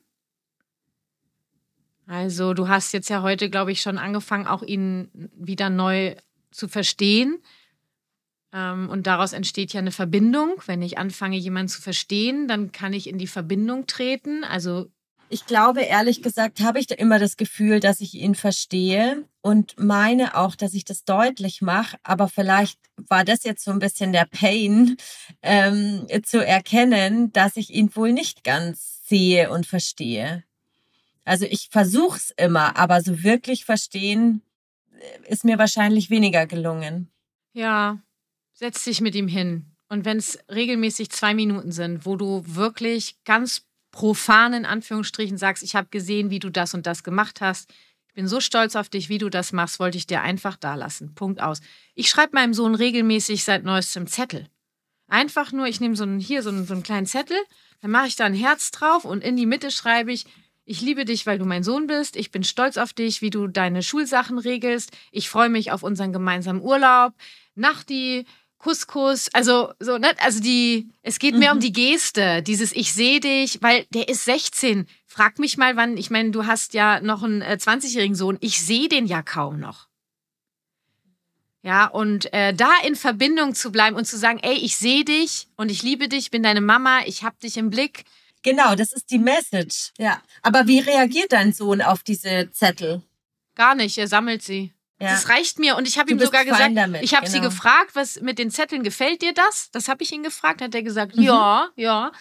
Also 2.08 2.54
du 2.54 2.68
hast 2.68 2.94
jetzt 2.94 3.10
ja 3.10 3.22
heute, 3.22 3.50
glaube 3.50 3.72
ich, 3.72 3.82
schon 3.82 3.98
angefangen, 3.98 4.48
auch 4.48 4.64
ihn 4.64 5.10
wieder 5.36 5.70
neu 5.70 6.16
zu 6.52 6.68
verstehen. 6.68 7.42
Ähm, 8.54 8.90
und 8.90 9.08
daraus 9.08 9.34
entsteht 9.34 9.74
ja 9.74 9.80
eine 9.80 9.92
Verbindung. 9.92 10.56
Wenn 10.66 10.82
ich 10.82 10.98
anfange, 10.98 11.38
jemanden 11.38 11.70
zu 11.70 11.82
verstehen, 11.82 12.48
dann 12.48 12.72
kann 12.72 12.94
ich 12.94 13.08
in 13.08 13.18
die 13.18 13.28
Verbindung 13.28 13.88
treten. 13.88 14.44
Also 14.44 14.90
ich 15.30 15.46
glaube, 15.46 15.82
ehrlich 15.82 16.22
gesagt, 16.22 16.62
habe 16.62 16.80
ich 16.80 16.88
da 16.88 16.96
immer 16.96 17.20
das 17.20 17.38
Gefühl, 17.38 17.80
dass 17.80 18.02
ich 18.02 18.14
ihn 18.14 18.36
verstehe 18.36 19.24
und 19.42 19.80
meine 19.80 20.38
auch, 20.38 20.56
dass 20.56 20.74
ich 20.74 20.86
das 20.86 21.04
deutlich 21.04 21.62
mache. 21.62 21.98
Aber 22.04 22.28
vielleicht 22.28 22.80
war 22.96 23.24
das 23.24 23.44
jetzt 23.44 23.64
so 23.64 23.72
ein 23.72 23.80
bisschen 23.80 24.12
der 24.12 24.26
Pain, 24.26 24.98
ähm, 25.42 26.08
zu 26.24 26.46
erkennen, 26.46 27.32
dass 27.34 27.58
ich 27.58 27.74
ihn 27.74 27.96
wohl 27.96 28.12
nicht 28.12 28.44
ganz 28.44 29.02
sehe 29.08 29.52
und 29.52 29.66
verstehe. 29.66 30.44
Also 31.26 31.46
ich 31.46 31.70
versuche 31.72 32.18
es 32.18 32.32
immer, 32.38 32.78
aber 32.78 33.02
so 33.02 33.24
wirklich 33.24 33.66
verstehen 33.66 34.42
äh, 34.94 35.32
ist 35.32 35.44
mir 35.44 35.58
wahrscheinlich 35.58 36.10
weniger 36.10 36.46
gelungen. 36.46 37.10
Ja, 37.54 38.00
setz 38.54 38.84
dich 38.84 39.02
mit 39.02 39.16
ihm 39.16 39.28
hin. 39.28 39.66
Und 39.90 40.06
wenn 40.06 40.18
es 40.18 40.40
regelmäßig 40.50 41.10
zwei 41.10 41.34
Minuten 41.34 41.72
sind, 41.72 42.06
wo 42.06 42.16
du 42.16 42.44
wirklich 42.46 43.18
ganz 43.24 43.66
profan 43.96 44.54
in 44.54 44.66
Anführungsstrichen 44.66 45.38
sagst, 45.38 45.64
ich 45.64 45.74
habe 45.74 45.88
gesehen, 45.90 46.30
wie 46.30 46.40
du 46.40 46.50
das 46.50 46.74
und 46.74 46.86
das 46.86 47.02
gemacht 47.02 47.40
hast. 47.40 47.74
Ich 48.10 48.14
bin 48.14 48.28
so 48.28 48.42
stolz 48.42 48.76
auf 48.76 48.90
dich, 48.90 49.08
wie 49.08 49.20
du 49.20 49.30
das 49.30 49.54
machst, 49.54 49.80
wollte 49.80 49.98
ich 49.98 50.06
dir 50.06 50.22
einfach 50.22 50.58
da 50.58 50.76
lassen. 50.76 51.16
Punkt 51.16 51.42
aus. 51.42 51.62
Ich 51.96 52.10
schreibe 52.10 52.36
meinem 52.36 52.54
Sohn 52.54 52.76
regelmäßig 52.76 53.46
seit 53.46 53.64
neuestem 53.64 54.06
Zettel. 54.06 54.50
Einfach 55.08 55.54
nur, 55.54 55.68
ich 55.68 55.80
nehme 55.80 55.96
so 55.96 56.04
einen, 56.04 56.20
hier 56.20 56.44
so 56.44 56.50
einen, 56.50 56.66
so 56.66 56.74
einen 56.74 56.84
kleinen 56.84 57.06
Zettel, 57.06 57.38
dann 57.82 57.92
mache 57.92 58.08
ich 58.08 58.18
da 58.18 58.26
ein 58.26 58.34
Herz 58.34 58.72
drauf 58.72 59.06
und 59.06 59.24
in 59.24 59.38
die 59.38 59.46
Mitte 59.46 59.72
schreibe 59.72 60.12
ich, 60.12 60.26
ich 60.66 60.82
liebe 60.82 61.06
dich, 61.06 61.26
weil 61.26 61.38
du 61.38 61.46
mein 61.46 61.64
Sohn 61.64 61.88
bist. 61.88 62.18
Ich 62.18 62.32
bin 62.32 62.44
stolz 62.44 62.76
auf 62.76 62.92
dich, 62.92 63.22
wie 63.22 63.30
du 63.30 63.48
deine 63.48 63.82
Schulsachen 63.82 64.40
regelst. 64.40 64.92
Ich 65.12 65.30
freue 65.30 65.50
mich 65.50 65.72
auf 65.72 65.84
unseren 65.84 66.12
gemeinsamen 66.12 66.62
Urlaub. 66.62 67.14
Nachti, 67.54 68.26
Couscous, 68.66 69.30
also 69.32 69.74
so, 69.80 70.00
ne? 70.00 70.10
Also 70.18 70.40
die, 70.40 70.90
es 71.04 71.20
geht 71.20 71.36
mehr 71.36 71.52
mhm. 71.52 71.58
um 71.58 71.62
die 71.62 71.72
Geste, 71.72 72.42
dieses 72.42 72.76
Ich 72.76 72.94
sehe 72.94 73.20
dich, 73.20 73.62
weil 73.62 73.86
der 73.92 74.10
ist 74.10 74.26
16. 74.26 74.88
Frag 75.06 75.38
mich 75.38 75.58
mal, 75.58 75.76
wann, 75.76 75.98
ich 75.98 76.10
meine, 76.10 76.32
du 76.32 76.48
hast 76.48 76.74
ja 76.74 77.00
noch 77.00 77.22
einen 77.22 77.44
äh, 77.44 77.58
20-jährigen 77.62 78.16
Sohn, 78.16 78.40
ich 78.42 78.66
sehe 78.66 78.90
den 78.90 79.06
ja 79.06 79.22
kaum 79.22 79.60
noch. 79.60 79.88
Ja, 81.62 81.86
und 81.86 82.34
äh, 82.34 82.56
da 82.56 82.72
in 82.84 82.96
Verbindung 82.96 83.54
zu 83.54 83.72
bleiben 83.72 83.96
und 83.96 84.06
zu 84.06 84.18
sagen, 84.18 84.40
ey, 84.42 84.56
ich 84.56 84.78
sehe 84.78 85.06
dich 85.06 85.48
und 85.58 85.70
ich 85.70 85.84
liebe 85.84 86.10
dich, 86.10 86.32
bin 86.32 86.42
deine 86.42 86.62
Mama, 86.62 87.02
ich 87.06 87.24
hab 87.24 87.40
dich 87.40 87.58
im 87.58 87.70
Blick. 87.70 88.06
Genau, 88.42 88.74
das 88.74 88.94
ist 88.94 89.12
die 89.12 89.20
Message. 89.20 89.92
Ja. 90.00 90.24
Aber 90.42 90.66
wie 90.66 90.80
reagiert 90.80 91.34
dein 91.34 91.54
Sohn 91.54 91.84
auf 91.84 92.02
diese 92.02 92.50
Zettel? 92.52 93.04
Gar 93.54 93.76
nicht, 93.76 93.98
er 94.00 94.08
sammelt 94.08 94.42
sie. 94.42 94.75
Ja. 95.00 95.12
Das 95.12 95.30
reicht 95.30 95.60
mir. 95.60 95.76
Und 95.76 95.88
ich 95.88 95.98
habe 95.98 96.10
ihm 96.12 96.20
sogar 96.20 96.46
gesagt, 96.46 96.76
damit, 96.76 97.04
ich 97.04 97.14
habe 97.14 97.26
genau. 97.26 97.36
sie 97.36 97.42
gefragt, 97.42 97.92
was 97.94 98.22
mit 98.22 98.40
den 98.40 98.50
Zetteln 98.50 98.84
gefällt 98.84 99.22
dir 99.22 99.34
das? 99.34 99.70
Das 99.72 99.90
habe 99.90 100.04
ich 100.04 100.12
ihn 100.12 100.24
gefragt. 100.24 100.62
Hat 100.62 100.74
er 100.74 100.84
gesagt, 100.84 101.18
mhm. 101.18 101.24
ja, 101.24 101.70
ja. 101.76 102.12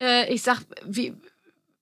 Äh, 0.00 0.32
ich 0.32 0.42
sag, 0.42 0.60
wie 0.84 1.14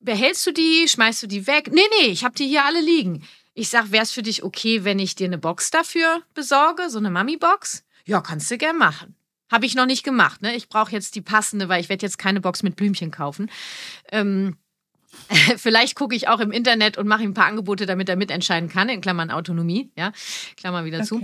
behältst 0.00 0.46
du 0.46 0.52
die? 0.52 0.88
Schmeißt 0.88 1.22
du 1.22 1.26
die 1.26 1.46
weg? 1.46 1.70
Nee, 1.72 1.86
nee, 2.00 2.06
ich 2.06 2.24
habe 2.24 2.34
die 2.34 2.46
hier 2.46 2.64
alle 2.64 2.80
liegen. 2.80 3.26
Ich 3.54 3.68
sag, 3.68 3.92
wäre 3.92 4.02
es 4.02 4.12
für 4.12 4.22
dich 4.22 4.42
okay, 4.42 4.84
wenn 4.84 4.98
ich 4.98 5.14
dir 5.14 5.26
eine 5.26 5.38
Box 5.38 5.70
dafür 5.70 6.22
besorge, 6.34 6.90
so 6.90 6.98
eine 6.98 7.10
Mami-Box? 7.10 7.84
Ja, 8.04 8.20
kannst 8.20 8.50
du 8.50 8.58
gern 8.58 8.78
machen. 8.78 9.14
Habe 9.50 9.66
ich 9.66 9.74
noch 9.74 9.86
nicht 9.86 10.04
gemacht. 10.04 10.42
Ne? 10.42 10.54
Ich 10.54 10.68
brauche 10.68 10.92
jetzt 10.92 11.14
die 11.14 11.20
passende, 11.20 11.68
weil 11.68 11.80
ich 11.80 11.88
werde 11.88 12.06
jetzt 12.06 12.18
keine 12.18 12.40
Box 12.40 12.62
mit 12.62 12.76
Blümchen 12.76 13.10
kaufen. 13.10 13.50
Ähm, 14.10 14.56
Vielleicht 15.56 15.94
gucke 15.94 16.14
ich 16.14 16.28
auch 16.28 16.40
im 16.40 16.52
Internet 16.52 16.98
und 16.98 17.06
mache 17.06 17.22
ihm 17.22 17.30
ein 17.30 17.34
paar 17.34 17.46
Angebote, 17.46 17.86
damit 17.86 18.08
er 18.08 18.16
mitentscheiden 18.16 18.68
kann, 18.68 18.88
in 18.88 19.00
Klammern 19.00 19.30
Autonomie, 19.30 19.90
ja, 19.96 20.12
Klammer 20.56 20.84
wieder 20.84 21.02
zu. 21.02 21.22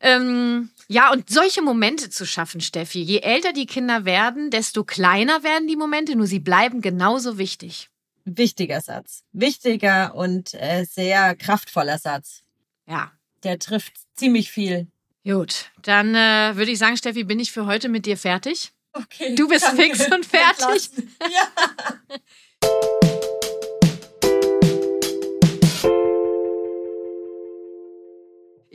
Ähm, 0.00 0.70
ja, 0.86 1.10
und 1.12 1.28
solche 1.28 1.60
Momente 1.60 2.08
zu 2.08 2.24
schaffen, 2.24 2.60
Steffi. 2.60 3.00
Je 3.00 3.18
älter 3.18 3.52
die 3.52 3.66
Kinder 3.66 4.04
werden, 4.04 4.50
desto 4.50 4.84
kleiner 4.84 5.42
werden 5.42 5.66
die 5.66 5.76
Momente, 5.76 6.14
nur 6.16 6.26
sie 6.26 6.38
bleiben 6.38 6.80
genauso 6.80 7.36
wichtig. 7.36 7.90
Wichtiger 8.24 8.80
Satz. 8.80 9.24
Wichtiger 9.32 10.14
und 10.14 10.54
äh, 10.54 10.84
sehr 10.84 11.34
kraftvoller 11.34 11.98
Satz. 11.98 12.42
Ja. 12.86 13.12
Der 13.42 13.58
trifft 13.58 13.92
ziemlich 14.14 14.50
viel. 14.50 14.88
Gut, 15.24 15.70
dann 15.82 16.14
äh, 16.14 16.56
würde 16.56 16.70
ich 16.70 16.78
sagen, 16.78 16.96
Steffi, 16.96 17.24
bin 17.24 17.40
ich 17.40 17.52
für 17.52 17.66
heute 17.66 17.88
mit 17.88 18.06
dir 18.06 18.16
fertig. 18.16 18.72
Okay. 18.92 19.34
Du 19.34 19.48
bist 19.48 19.66
fix 19.68 20.06
und 20.10 20.24
fertig. 20.24 20.90
Ja. 21.20 22.16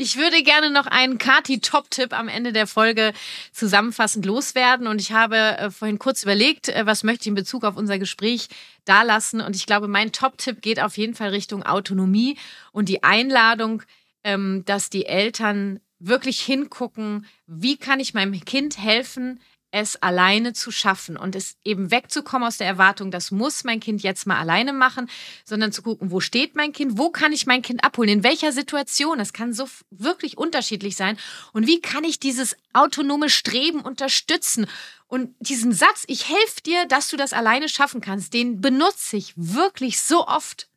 Ich 0.03 0.17
würde 0.17 0.43
gerne 0.43 0.69
noch 0.69 0.85
einen 0.85 1.17
Kati-Top-Tipp 1.17 2.11
am 2.11 2.27
Ende 2.27 2.51
der 2.51 2.67
Folge 2.67 3.13
zusammenfassend 3.53 4.25
loswerden. 4.25 4.85
Und 4.85 4.99
ich 4.99 5.13
habe 5.13 5.37
äh, 5.37 5.71
vorhin 5.71 5.97
kurz 5.97 6.23
überlegt, 6.23 6.67
äh, 6.67 6.85
was 6.85 7.05
möchte 7.05 7.21
ich 7.21 7.27
in 7.27 7.35
Bezug 7.35 7.63
auf 7.63 7.77
unser 7.77 7.97
Gespräch 7.97 8.49
dalassen. 8.83 9.39
Und 9.39 9.55
ich 9.55 9.65
glaube, 9.65 9.87
mein 9.87 10.11
Top-Tipp 10.11 10.61
geht 10.61 10.81
auf 10.81 10.97
jeden 10.97 11.15
Fall 11.15 11.29
Richtung 11.29 11.63
Autonomie 11.63 12.37
und 12.73 12.89
die 12.89 13.01
Einladung, 13.01 13.81
ähm, 14.25 14.63
dass 14.65 14.89
die 14.89 15.05
Eltern 15.05 15.79
wirklich 15.99 16.41
hingucken, 16.41 17.25
wie 17.47 17.77
kann 17.77 18.01
ich 18.01 18.13
meinem 18.13 18.37
Kind 18.43 18.77
helfen, 18.77 19.39
es 19.73 20.01
alleine 20.03 20.53
zu 20.53 20.69
schaffen 20.69 21.17
und 21.17 21.35
es 21.35 21.57
eben 21.65 21.89
wegzukommen 21.89 22.47
aus 22.47 22.57
der 22.57 22.67
Erwartung, 22.67 23.09
das 23.09 23.31
muss 23.31 23.63
mein 23.63 23.79
Kind 23.79 24.03
jetzt 24.03 24.27
mal 24.27 24.37
alleine 24.37 24.71
machen, 24.71 25.09
sondern 25.45 25.71
zu 25.71 25.81
gucken, 25.81 26.11
wo 26.11 26.19
steht 26.19 26.55
mein 26.55 26.73
Kind, 26.73 26.99
wo 26.99 27.09
kann 27.09 27.33
ich 27.33 27.47
mein 27.47 27.63
Kind 27.63 27.83
abholen, 27.83 28.09
in 28.09 28.23
welcher 28.23 28.51
Situation. 28.51 29.19
Es 29.19 29.33
kann 29.33 29.51
so 29.51 29.67
wirklich 29.89 30.37
unterschiedlich 30.37 30.95
sein. 30.95 31.17
Und 31.53 31.65
wie 31.65 31.81
kann 31.81 32.03
ich 32.03 32.19
dieses 32.19 32.55
autonome 32.71 33.31
Streben 33.31 33.81
unterstützen? 33.81 34.67
Und 35.07 35.35
diesen 35.39 35.73
Satz, 35.73 36.03
ich 36.05 36.29
helfe 36.29 36.61
dir, 36.61 36.85
dass 36.85 37.09
du 37.09 37.17
das 37.17 37.33
alleine 37.33 37.67
schaffen 37.67 37.99
kannst, 37.99 38.35
den 38.35 38.61
benutze 38.61 39.17
ich 39.17 39.33
wirklich 39.35 39.99
so 40.01 40.27
oft. 40.27 40.67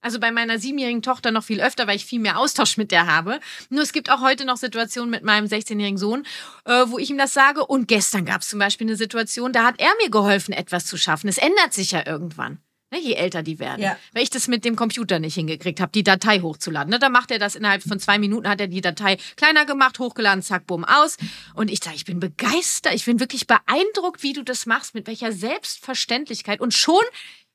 Also 0.00 0.20
bei 0.20 0.30
meiner 0.30 0.58
siebenjährigen 0.58 1.02
Tochter 1.02 1.30
noch 1.32 1.44
viel 1.44 1.60
öfter, 1.60 1.86
weil 1.86 1.96
ich 1.96 2.04
viel 2.04 2.20
mehr 2.20 2.38
Austausch 2.38 2.76
mit 2.76 2.92
der 2.92 3.06
habe. 3.06 3.40
Nur 3.70 3.82
es 3.82 3.92
gibt 3.92 4.10
auch 4.10 4.20
heute 4.20 4.44
noch 4.44 4.56
Situationen 4.56 5.10
mit 5.10 5.24
meinem 5.24 5.46
16-jährigen 5.46 5.98
Sohn, 5.98 6.24
äh, 6.64 6.84
wo 6.86 6.98
ich 6.98 7.10
ihm 7.10 7.18
das 7.18 7.34
sage. 7.34 7.66
Und 7.66 7.88
gestern 7.88 8.24
gab 8.24 8.42
es 8.42 8.48
zum 8.48 8.58
Beispiel 8.58 8.86
eine 8.86 8.96
Situation, 8.96 9.52
da 9.52 9.64
hat 9.64 9.80
er 9.80 9.90
mir 10.02 10.10
geholfen, 10.10 10.52
etwas 10.52 10.86
zu 10.86 10.96
schaffen. 10.96 11.28
Es 11.28 11.38
ändert 11.38 11.72
sich 11.72 11.90
ja 11.90 12.06
irgendwann. 12.06 12.60
Ne, 12.92 13.00
je 13.00 13.14
älter 13.14 13.42
die 13.42 13.58
werden. 13.58 13.82
Ja. 13.82 13.98
Weil 14.12 14.22
ich 14.22 14.30
das 14.30 14.46
mit 14.46 14.64
dem 14.64 14.76
Computer 14.76 15.18
nicht 15.18 15.34
hingekriegt 15.34 15.80
habe, 15.80 15.90
die 15.90 16.04
Datei 16.04 16.38
hochzuladen. 16.40 16.90
Ne, 16.90 17.00
da 17.00 17.08
macht 17.08 17.32
er 17.32 17.40
das 17.40 17.56
innerhalb 17.56 17.82
von 17.82 17.98
zwei 17.98 18.16
Minuten, 18.18 18.48
hat 18.48 18.60
er 18.60 18.68
die 18.68 18.80
Datei 18.80 19.16
kleiner 19.34 19.66
gemacht, 19.66 19.98
hochgeladen, 19.98 20.40
zack, 20.40 20.68
bumm, 20.68 20.84
aus. 20.84 21.16
Und 21.54 21.68
ich 21.72 21.82
sage, 21.82 21.96
ich 21.96 22.04
bin 22.04 22.20
begeistert, 22.20 22.94
ich 22.94 23.04
bin 23.04 23.18
wirklich 23.18 23.48
beeindruckt, 23.48 24.22
wie 24.22 24.34
du 24.34 24.44
das 24.44 24.66
machst, 24.66 24.94
mit 24.94 25.08
welcher 25.08 25.32
Selbstverständlichkeit. 25.32 26.60
Und 26.60 26.74
schon 26.74 27.02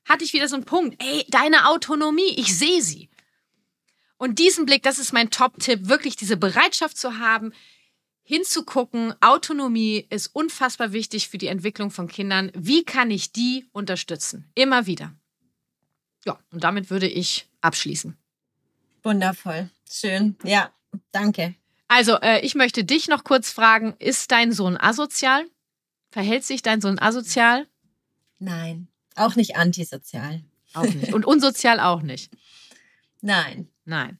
hatte 0.04 0.24
ich 0.24 0.32
wieder 0.32 0.48
so 0.48 0.56
einen 0.56 0.64
Punkt. 0.64 1.02
Ey, 1.02 1.24
deine 1.28 1.68
Autonomie, 1.68 2.34
ich 2.36 2.56
sehe 2.56 2.82
sie. 2.82 3.08
Und 4.16 4.38
diesen 4.38 4.66
Blick, 4.66 4.82
das 4.82 4.98
ist 4.98 5.12
mein 5.12 5.30
Top-Tipp, 5.30 5.88
wirklich 5.88 6.16
diese 6.16 6.36
Bereitschaft 6.36 6.96
zu 6.96 7.18
haben, 7.18 7.52
hinzugucken. 8.22 9.14
Autonomie 9.20 10.06
ist 10.10 10.28
unfassbar 10.28 10.92
wichtig 10.92 11.28
für 11.28 11.38
die 11.38 11.48
Entwicklung 11.48 11.90
von 11.90 12.08
Kindern. 12.08 12.52
Wie 12.54 12.84
kann 12.84 13.10
ich 13.10 13.32
die 13.32 13.66
unterstützen? 13.72 14.48
Immer 14.54 14.86
wieder. 14.86 15.12
Ja, 16.24 16.38
und 16.52 16.62
damit 16.62 16.90
würde 16.90 17.08
ich 17.08 17.48
abschließen. 17.62 18.16
Wundervoll. 19.02 19.70
Schön. 19.90 20.36
Ja, 20.44 20.70
danke. 21.10 21.56
Also, 21.88 22.16
äh, 22.20 22.40
ich 22.40 22.54
möchte 22.54 22.84
dich 22.84 23.08
noch 23.08 23.24
kurz 23.24 23.50
fragen, 23.50 23.94
ist 23.98 24.30
dein 24.30 24.52
Sohn 24.52 24.76
asozial? 24.76 25.44
Verhält 26.10 26.44
sich 26.44 26.62
dein 26.62 26.80
Sohn 26.80 26.98
asozial? 26.98 27.66
Nein. 28.38 28.88
Auch 29.16 29.36
nicht 29.36 29.56
antisozial. 29.56 30.42
Auch 30.74 30.84
nicht. 30.84 31.12
Und 31.12 31.26
unsozial 31.26 31.80
auch 31.80 32.02
nicht. 32.02 32.32
Nein. 33.20 33.68
Nein. 33.84 34.18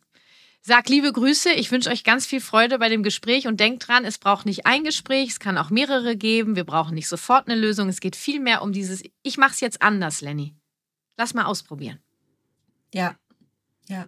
Sag 0.64 0.88
liebe 0.88 1.12
Grüße. 1.12 1.52
Ich 1.52 1.72
wünsche 1.72 1.90
euch 1.90 2.04
ganz 2.04 2.24
viel 2.24 2.40
Freude 2.40 2.78
bei 2.78 2.88
dem 2.88 3.02
Gespräch 3.02 3.48
und 3.48 3.58
denkt 3.58 3.88
dran, 3.88 4.04
es 4.04 4.18
braucht 4.18 4.46
nicht 4.46 4.64
ein 4.64 4.84
Gespräch, 4.84 5.30
es 5.30 5.40
kann 5.40 5.58
auch 5.58 5.70
mehrere 5.70 6.16
geben. 6.16 6.54
Wir 6.54 6.64
brauchen 6.64 6.94
nicht 6.94 7.08
sofort 7.08 7.48
eine 7.48 7.58
Lösung. 7.58 7.88
Es 7.88 8.00
geht 8.00 8.14
vielmehr 8.14 8.62
um 8.62 8.72
dieses, 8.72 9.02
ich 9.22 9.38
mache 9.38 9.52
es 9.52 9.60
jetzt 9.60 9.82
anders, 9.82 10.20
Lenny. 10.20 10.54
Lass 11.16 11.34
mal 11.34 11.46
ausprobieren. 11.46 11.98
Ja, 12.94 13.16
ja. 13.88 14.06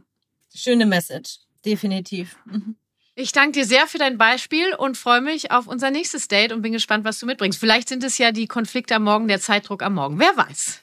Schöne 0.55 0.87
Message. 0.87 1.41
Definitiv. 1.65 2.37
Mhm. 2.45 2.77
Ich 3.17 3.31
danke 3.31 3.53
dir 3.53 3.65
sehr 3.65 3.87
für 3.87 3.99
dein 3.99 4.19
Beispiel 4.19 4.75
und 4.75 4.99
freue 4.99 5.21
mich 5.21 5.53
auf 5.53 5.69
unser 5.69 5.93
nächstes 5.93 6.27
Date 6.27 6.51
und 6.51 6.63
bin 6.63 6.73
gespannt, 6.73 7.05
was 7.05 7.21
du 7.21 7.27
mitbringst. 7.27 7.61
Vielleicht 7.61 7.89
sind 7.89 8.03
es 8.03 8.19
ja 8.19 8.33
die 8.33 8.49
Konflikte 8.49 8.97
am 8.97 9.05
Morgen, 9.05 9.29
der 9.29 9.41
Zeitdruck 9.41 9.85
am 9.85 9.95
Morgen. 9.95 10.19
Wer 10.19 10.37
weiß. 10.37 10.83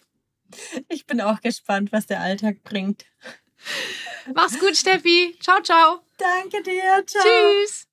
Ich 0.87 1.05
bin 1.05 1.19
auch 1.19 1.41
gespannt, 1.41 1.91
was 1.91 2.07
der 2.07 2.21
Alltag 2.21 2.63
bringt. 2.63 3.03
Mach's 4.33 4.57
gut, 4.59 4.77
Steffi. 4.77 5.37
Ciao, 5.41 5.61
ciao. 5.61 5.99
Danke 6.17 6.63
dir. 6.63 7.03
Ciao. 7.05 7.21
Tschüss. 7.21 7.87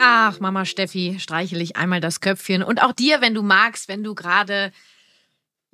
Ach, 0.00 0.40
Mama 0.40 0.64
Steffi, 0.64 1.18
streichel 1.20 1.60
ich 1.60 1.76
einmal 1.76 2.00
das 2.00 2.20
Köpfchen. 2.20 2.64
Und 2.64 2.82
auch 2.82 2.92
dir, 2.92 3.20
wenn 3.20 3.34
du 3.34 3.42
magst, 3.42 3.86
wenn 3.86 4.02
du 4.02 4.16
gerade 4.16 4.72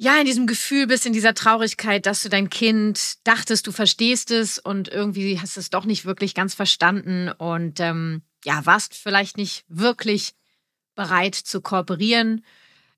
ja, 0.02 0.18
in 0.18 0.24
diesem 0.24 0.46
Gefühl 0.46 0.86
bist, 0.86 1.04
in 1.04 1.12
dieser 1.12 1.34
Traurigkeit, 1.34 2.06
dass 2.06 2.22
du 2.22 2.30
dein 2.30 2.48
Kind 2.48 3.18
dachtest, 3.24 3.66
du 3.66 3.70
verstehst 3.70 4.30
es 4.30 4.58
und 4.58 4.88
irgendwie 4.88 5.38
hast 5.38 5.58
es 5.58 5.68
doch 5.68 5.84
nicht 5.84 6.06
wirklich 6.06 6.34
ganz 6.34 6.54
verstanden 6.54 7.28
und 7.28 7.80
ähm, 7.80 8.22
ja, 8.42 8.64
warst 8.64 8.94
vielleicht 8.94 9.36
nicht 9.36 9.66
wirklich 9.68 10.32
bereit 10.94 11.34
zu 11.34 11.60
kooperieren, 11.60 12.46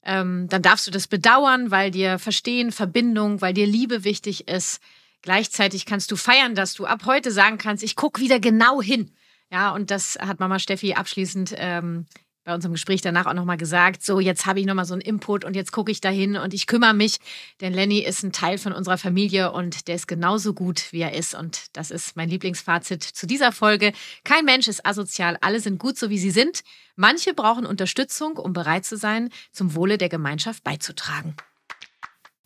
ähm, 0.05 0.47
dann 0.49 0.63
darfst 0.63 0.87
du 0.87 0.93
das 0.93 1.09
bedauern, 1.09 1.73
weil 1.73 1.91
dir 1.91 2.21
Verstehen, 2.21 2.71
Verbindung, 2.71 3.41
weil 3.41 3.53
dir 3.53 3.67
Liebe 3.67 4.05
wichtig 4.05 4.47
ist. 4.47 4.81
Gleichzeitig 5.23 5.87
kannst 5.87 6.13
du 6.13 6.17
feiern, 6.17 6.55
dass 6.55 6.73
du 6.73 6.87
ab 6.87 7.03
heute 7.05 7.33
sagen 7.33 7.59
kannst, 7.59 7.83
ich 7.83 7.97
gucke 7.97 8.21
wieder 8.21 8.39
genau 8.39 8.81
hin. 8.81 9.11
Ja, 9.51 9.73
und 9.73 9.91
das 9.91 10.19
hat 10.21 10.39
Mama 10.39 10.61
Steffi 10.61 10.95
abschließend 10.95 11.53
ähm, 11.57 12.07
bei 12.45 12.55
unserem 12.55 12.73
Gespräch 12.73 13.01
danach 13.01 13.27
auch 13.27 13.35
nochmal 13.35 13.57
gesagt, 13.57 14.05
so 14.05 14.21
jetzt 14.21 14.47
habe 14.47 14.61
ich 14.61 14.67
nochmal 14.67 14.85
so 14.85 14.95
einen 14.95 15.01
Input 15.01 15.45
und 15.45 15.55
jetzt 15.55 15.73
gucke 15.73 15.93
ich 15.93 16.01
dahin 16.01 16.37
und 16.37 16.55
ich 16.55 16.67
kümmere 16.67 16.95
mich, 16.95 17.19
denn 17.61 17.73
Lenny 17.73 18.01
ist 18.01 18.23
ein 18.23 18.33
Teil 18.33 18.59
von 18.59 18.73
unserer 18.73 18.99
Familie 18.99 19.53
und 19.53 19.89
der 19.89 19.95
ist 19.95 20.09
genauso 20.09 20.55
gut, 20.55 20.93
wie 20.93 21.01
er 21.01 21.15
ist 21.15 21.35
und 21.35 21.67
das 21.75 21.91
ist 21.91 22.17
mein 22.17 22.29
Lieblingsfazit 22.29 23.03
zu 23.03 23.27
dieser 23.27 23.53
Folge. 23.53 23.93
Kein 24.25 24.45
Mensch 24.45 24.69
ist 24.69 24.85
asozial, 24.85 25.39
alle 25.41 25.61
sind 25.61 25.79
gut 25.79 25.97
so, 25.97 26.11
wie 26.11 26.19
sie 26.19 26.31
sind. 26.31 26.63
Manche 26.97 27.35
brauchen 27.35 27.65
Unterstützung, 27.67 28.37
um 28.37 28.53
bereit 28.53 28.85
zu 28.85 28.97
sein, 28.97 29.31
zum 29.53 29.75
Wohle 29.75 29.99
der 29.99 30.09
Gemeinschaft 30.09 30.65
beizutragen. 30.65 31.37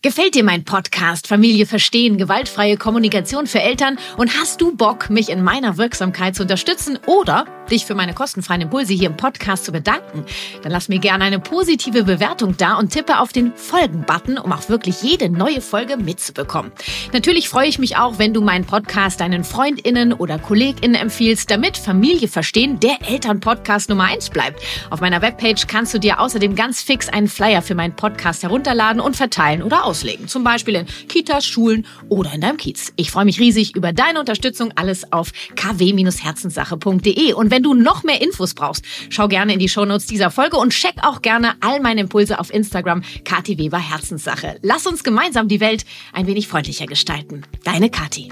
Gefällt 0.03 0.35
dir 0.35 0.45
mein 0.45 0.63
Podcast 0.63 1.27
Familie 1.27 1.65
verstehen, 1.67 2.19
gewaltfreie 2.19 2.77
Kommunikation 2.77 3.47
für 3.47 3.61
Eltern 3.61 3.99
und 4.19 4.39
hast 4.39 4.61
du 4.61 4.77
Bock, 4.77 5.09
mich 5.09 5.31
in 5.31 5.43
meiner 5.43 5.79
Wirksamkeit 5.79 6.37
zu 6.37 6.43
unterstützen 6.43 6.99
oder 7.07 7.47
dich 7.71 7.87
für 7.87 7.97
meine 7.97 8.15
kostenfreien 8.15 8.61
Impulse 8.61 8.93
hier 8.93 9.09
im 9.09 9.17
Podcast 9.17 9.65
zu 9.65 9.73
bedanken? 9.73 10.25
Dann 10.63 10.71
lass 10.71 10.89
mir 10.89 11.01
gerne 11.01 11.25
eine 11.25 11.41
positive 11.41 12.05
Bewertung 12.05 12.57
da 12.57 12.75
und 12.77 12.93
tippe 12.93 13.19
auf 13.19 13.33
den 13.33 13.53
Folgen-Button, 13.57 14.39
um 14.39 14.53
auch 14.53 14.69
wirklich 14.69 15.03
jede 15.03 15.29
neue 15.29 15.61
Folge 15.61 15.97
mitzubekommen. 15.97 16.71
Natürlich 17.13 17.49
freue 17.49 17.67
ich 17.67 17.81
mich 17.81 17.97
auch, 17.97 18.19
wenn 18.19 18.35
du 18.35 18.43
meinen 18.43 18.67
Podcast 18.67 19.21
deinen 19.21 19.43
FreundInnen 19.43 20.13
oder 20.13 20.39
KollegInnen 20.39 20.95
empfiehlst, 20.95 21.51
damit 21.51 21.79
Familie 21.79 22.29
verstehen 22.29 22.79
der 22.79 22.99
Elternpodcast 23.09 23.89
Nummer 23.89 24.05
eins 24.05 24.31
bleibt. 24.31 24.63
Auf 24.91 25.01
meiner 25.01 25.23
Webpage 25.23 25.67
kannst 25.67 25.95
du 25.95 25.99
dir 25.99 26.21
außerdem 26.21 26.55
ganz 26.55 26.83
fix 26.83 27.09
einen 27.09 27.29
Flyer 27.29 27.63
für 27.63 27.75
meinen 27.75 27.97
Podcast 27.97 28.45
herunterladen 28.45 29.01
und 29.01 29.17
verteilen 29.17 29.65
oder 29.65 29.85
aus 29.85 29.96
loslegen. 29.97 30.29
Zum 30.29 30.45
Beispiel 30.45 30.75
in 30.75 30.87
Kitas, 31.09 31.47
Schulen 31.47 31.87
oder 32.09 32.33
in 32.33 32.41
deinem 32.41 32.57
Kiez. 32.57 32.93
Ich 32.97 33.11
freue 33.11 33.25
mich 33.25 33.41
riesig 33.41 33.75
über 33.75 33.93
deine 33.93 34.21
Unterstützung. 34.21 34.73
Alles 34.77 35.13
auf 35.13 35.33
kw-herzenssache.de. 35.55 37.33
Und 37.33 37.51
wenn 37.51 37.63
du 37.63 37.75
noch 37.75 38.03
mehr 38.05 38.21
Infos 38.21 38.55
brauchst, 38.55 38.85
schau 39.09 39.29
gerne 39.29 39.55
in 39.55 39.59
die 39.59 39.69
Shownotes 39.69 40.07
dieser 40.07 40.31
Folge 40.31 40.57
und 40.57 40.73
check 40.73 40.95
auch 41.03 41.23
gerne 41.23 41.55
all 41.61 41.81
meine 41.81 42.03
Impulse 42.03 42.39
auf 42.39 42.53
Instagram. 42.53 43.03
Kati 43.25 43.59
Weber 43.59 43.79
Herzenssache. 43.79 44.59
Lass 44.63 44.87
uns 44.87 45.03
gemeinsam 45.03 45.49
die 45.49 45.61
Welt 45.61 45.85
ein 46.13 46.27
wenig 46.27 46.49
freundlicher 46.49 46.87
gestalten. 46.87 47.43
Deine 47.65 47.91
Kati. 47.91 48.31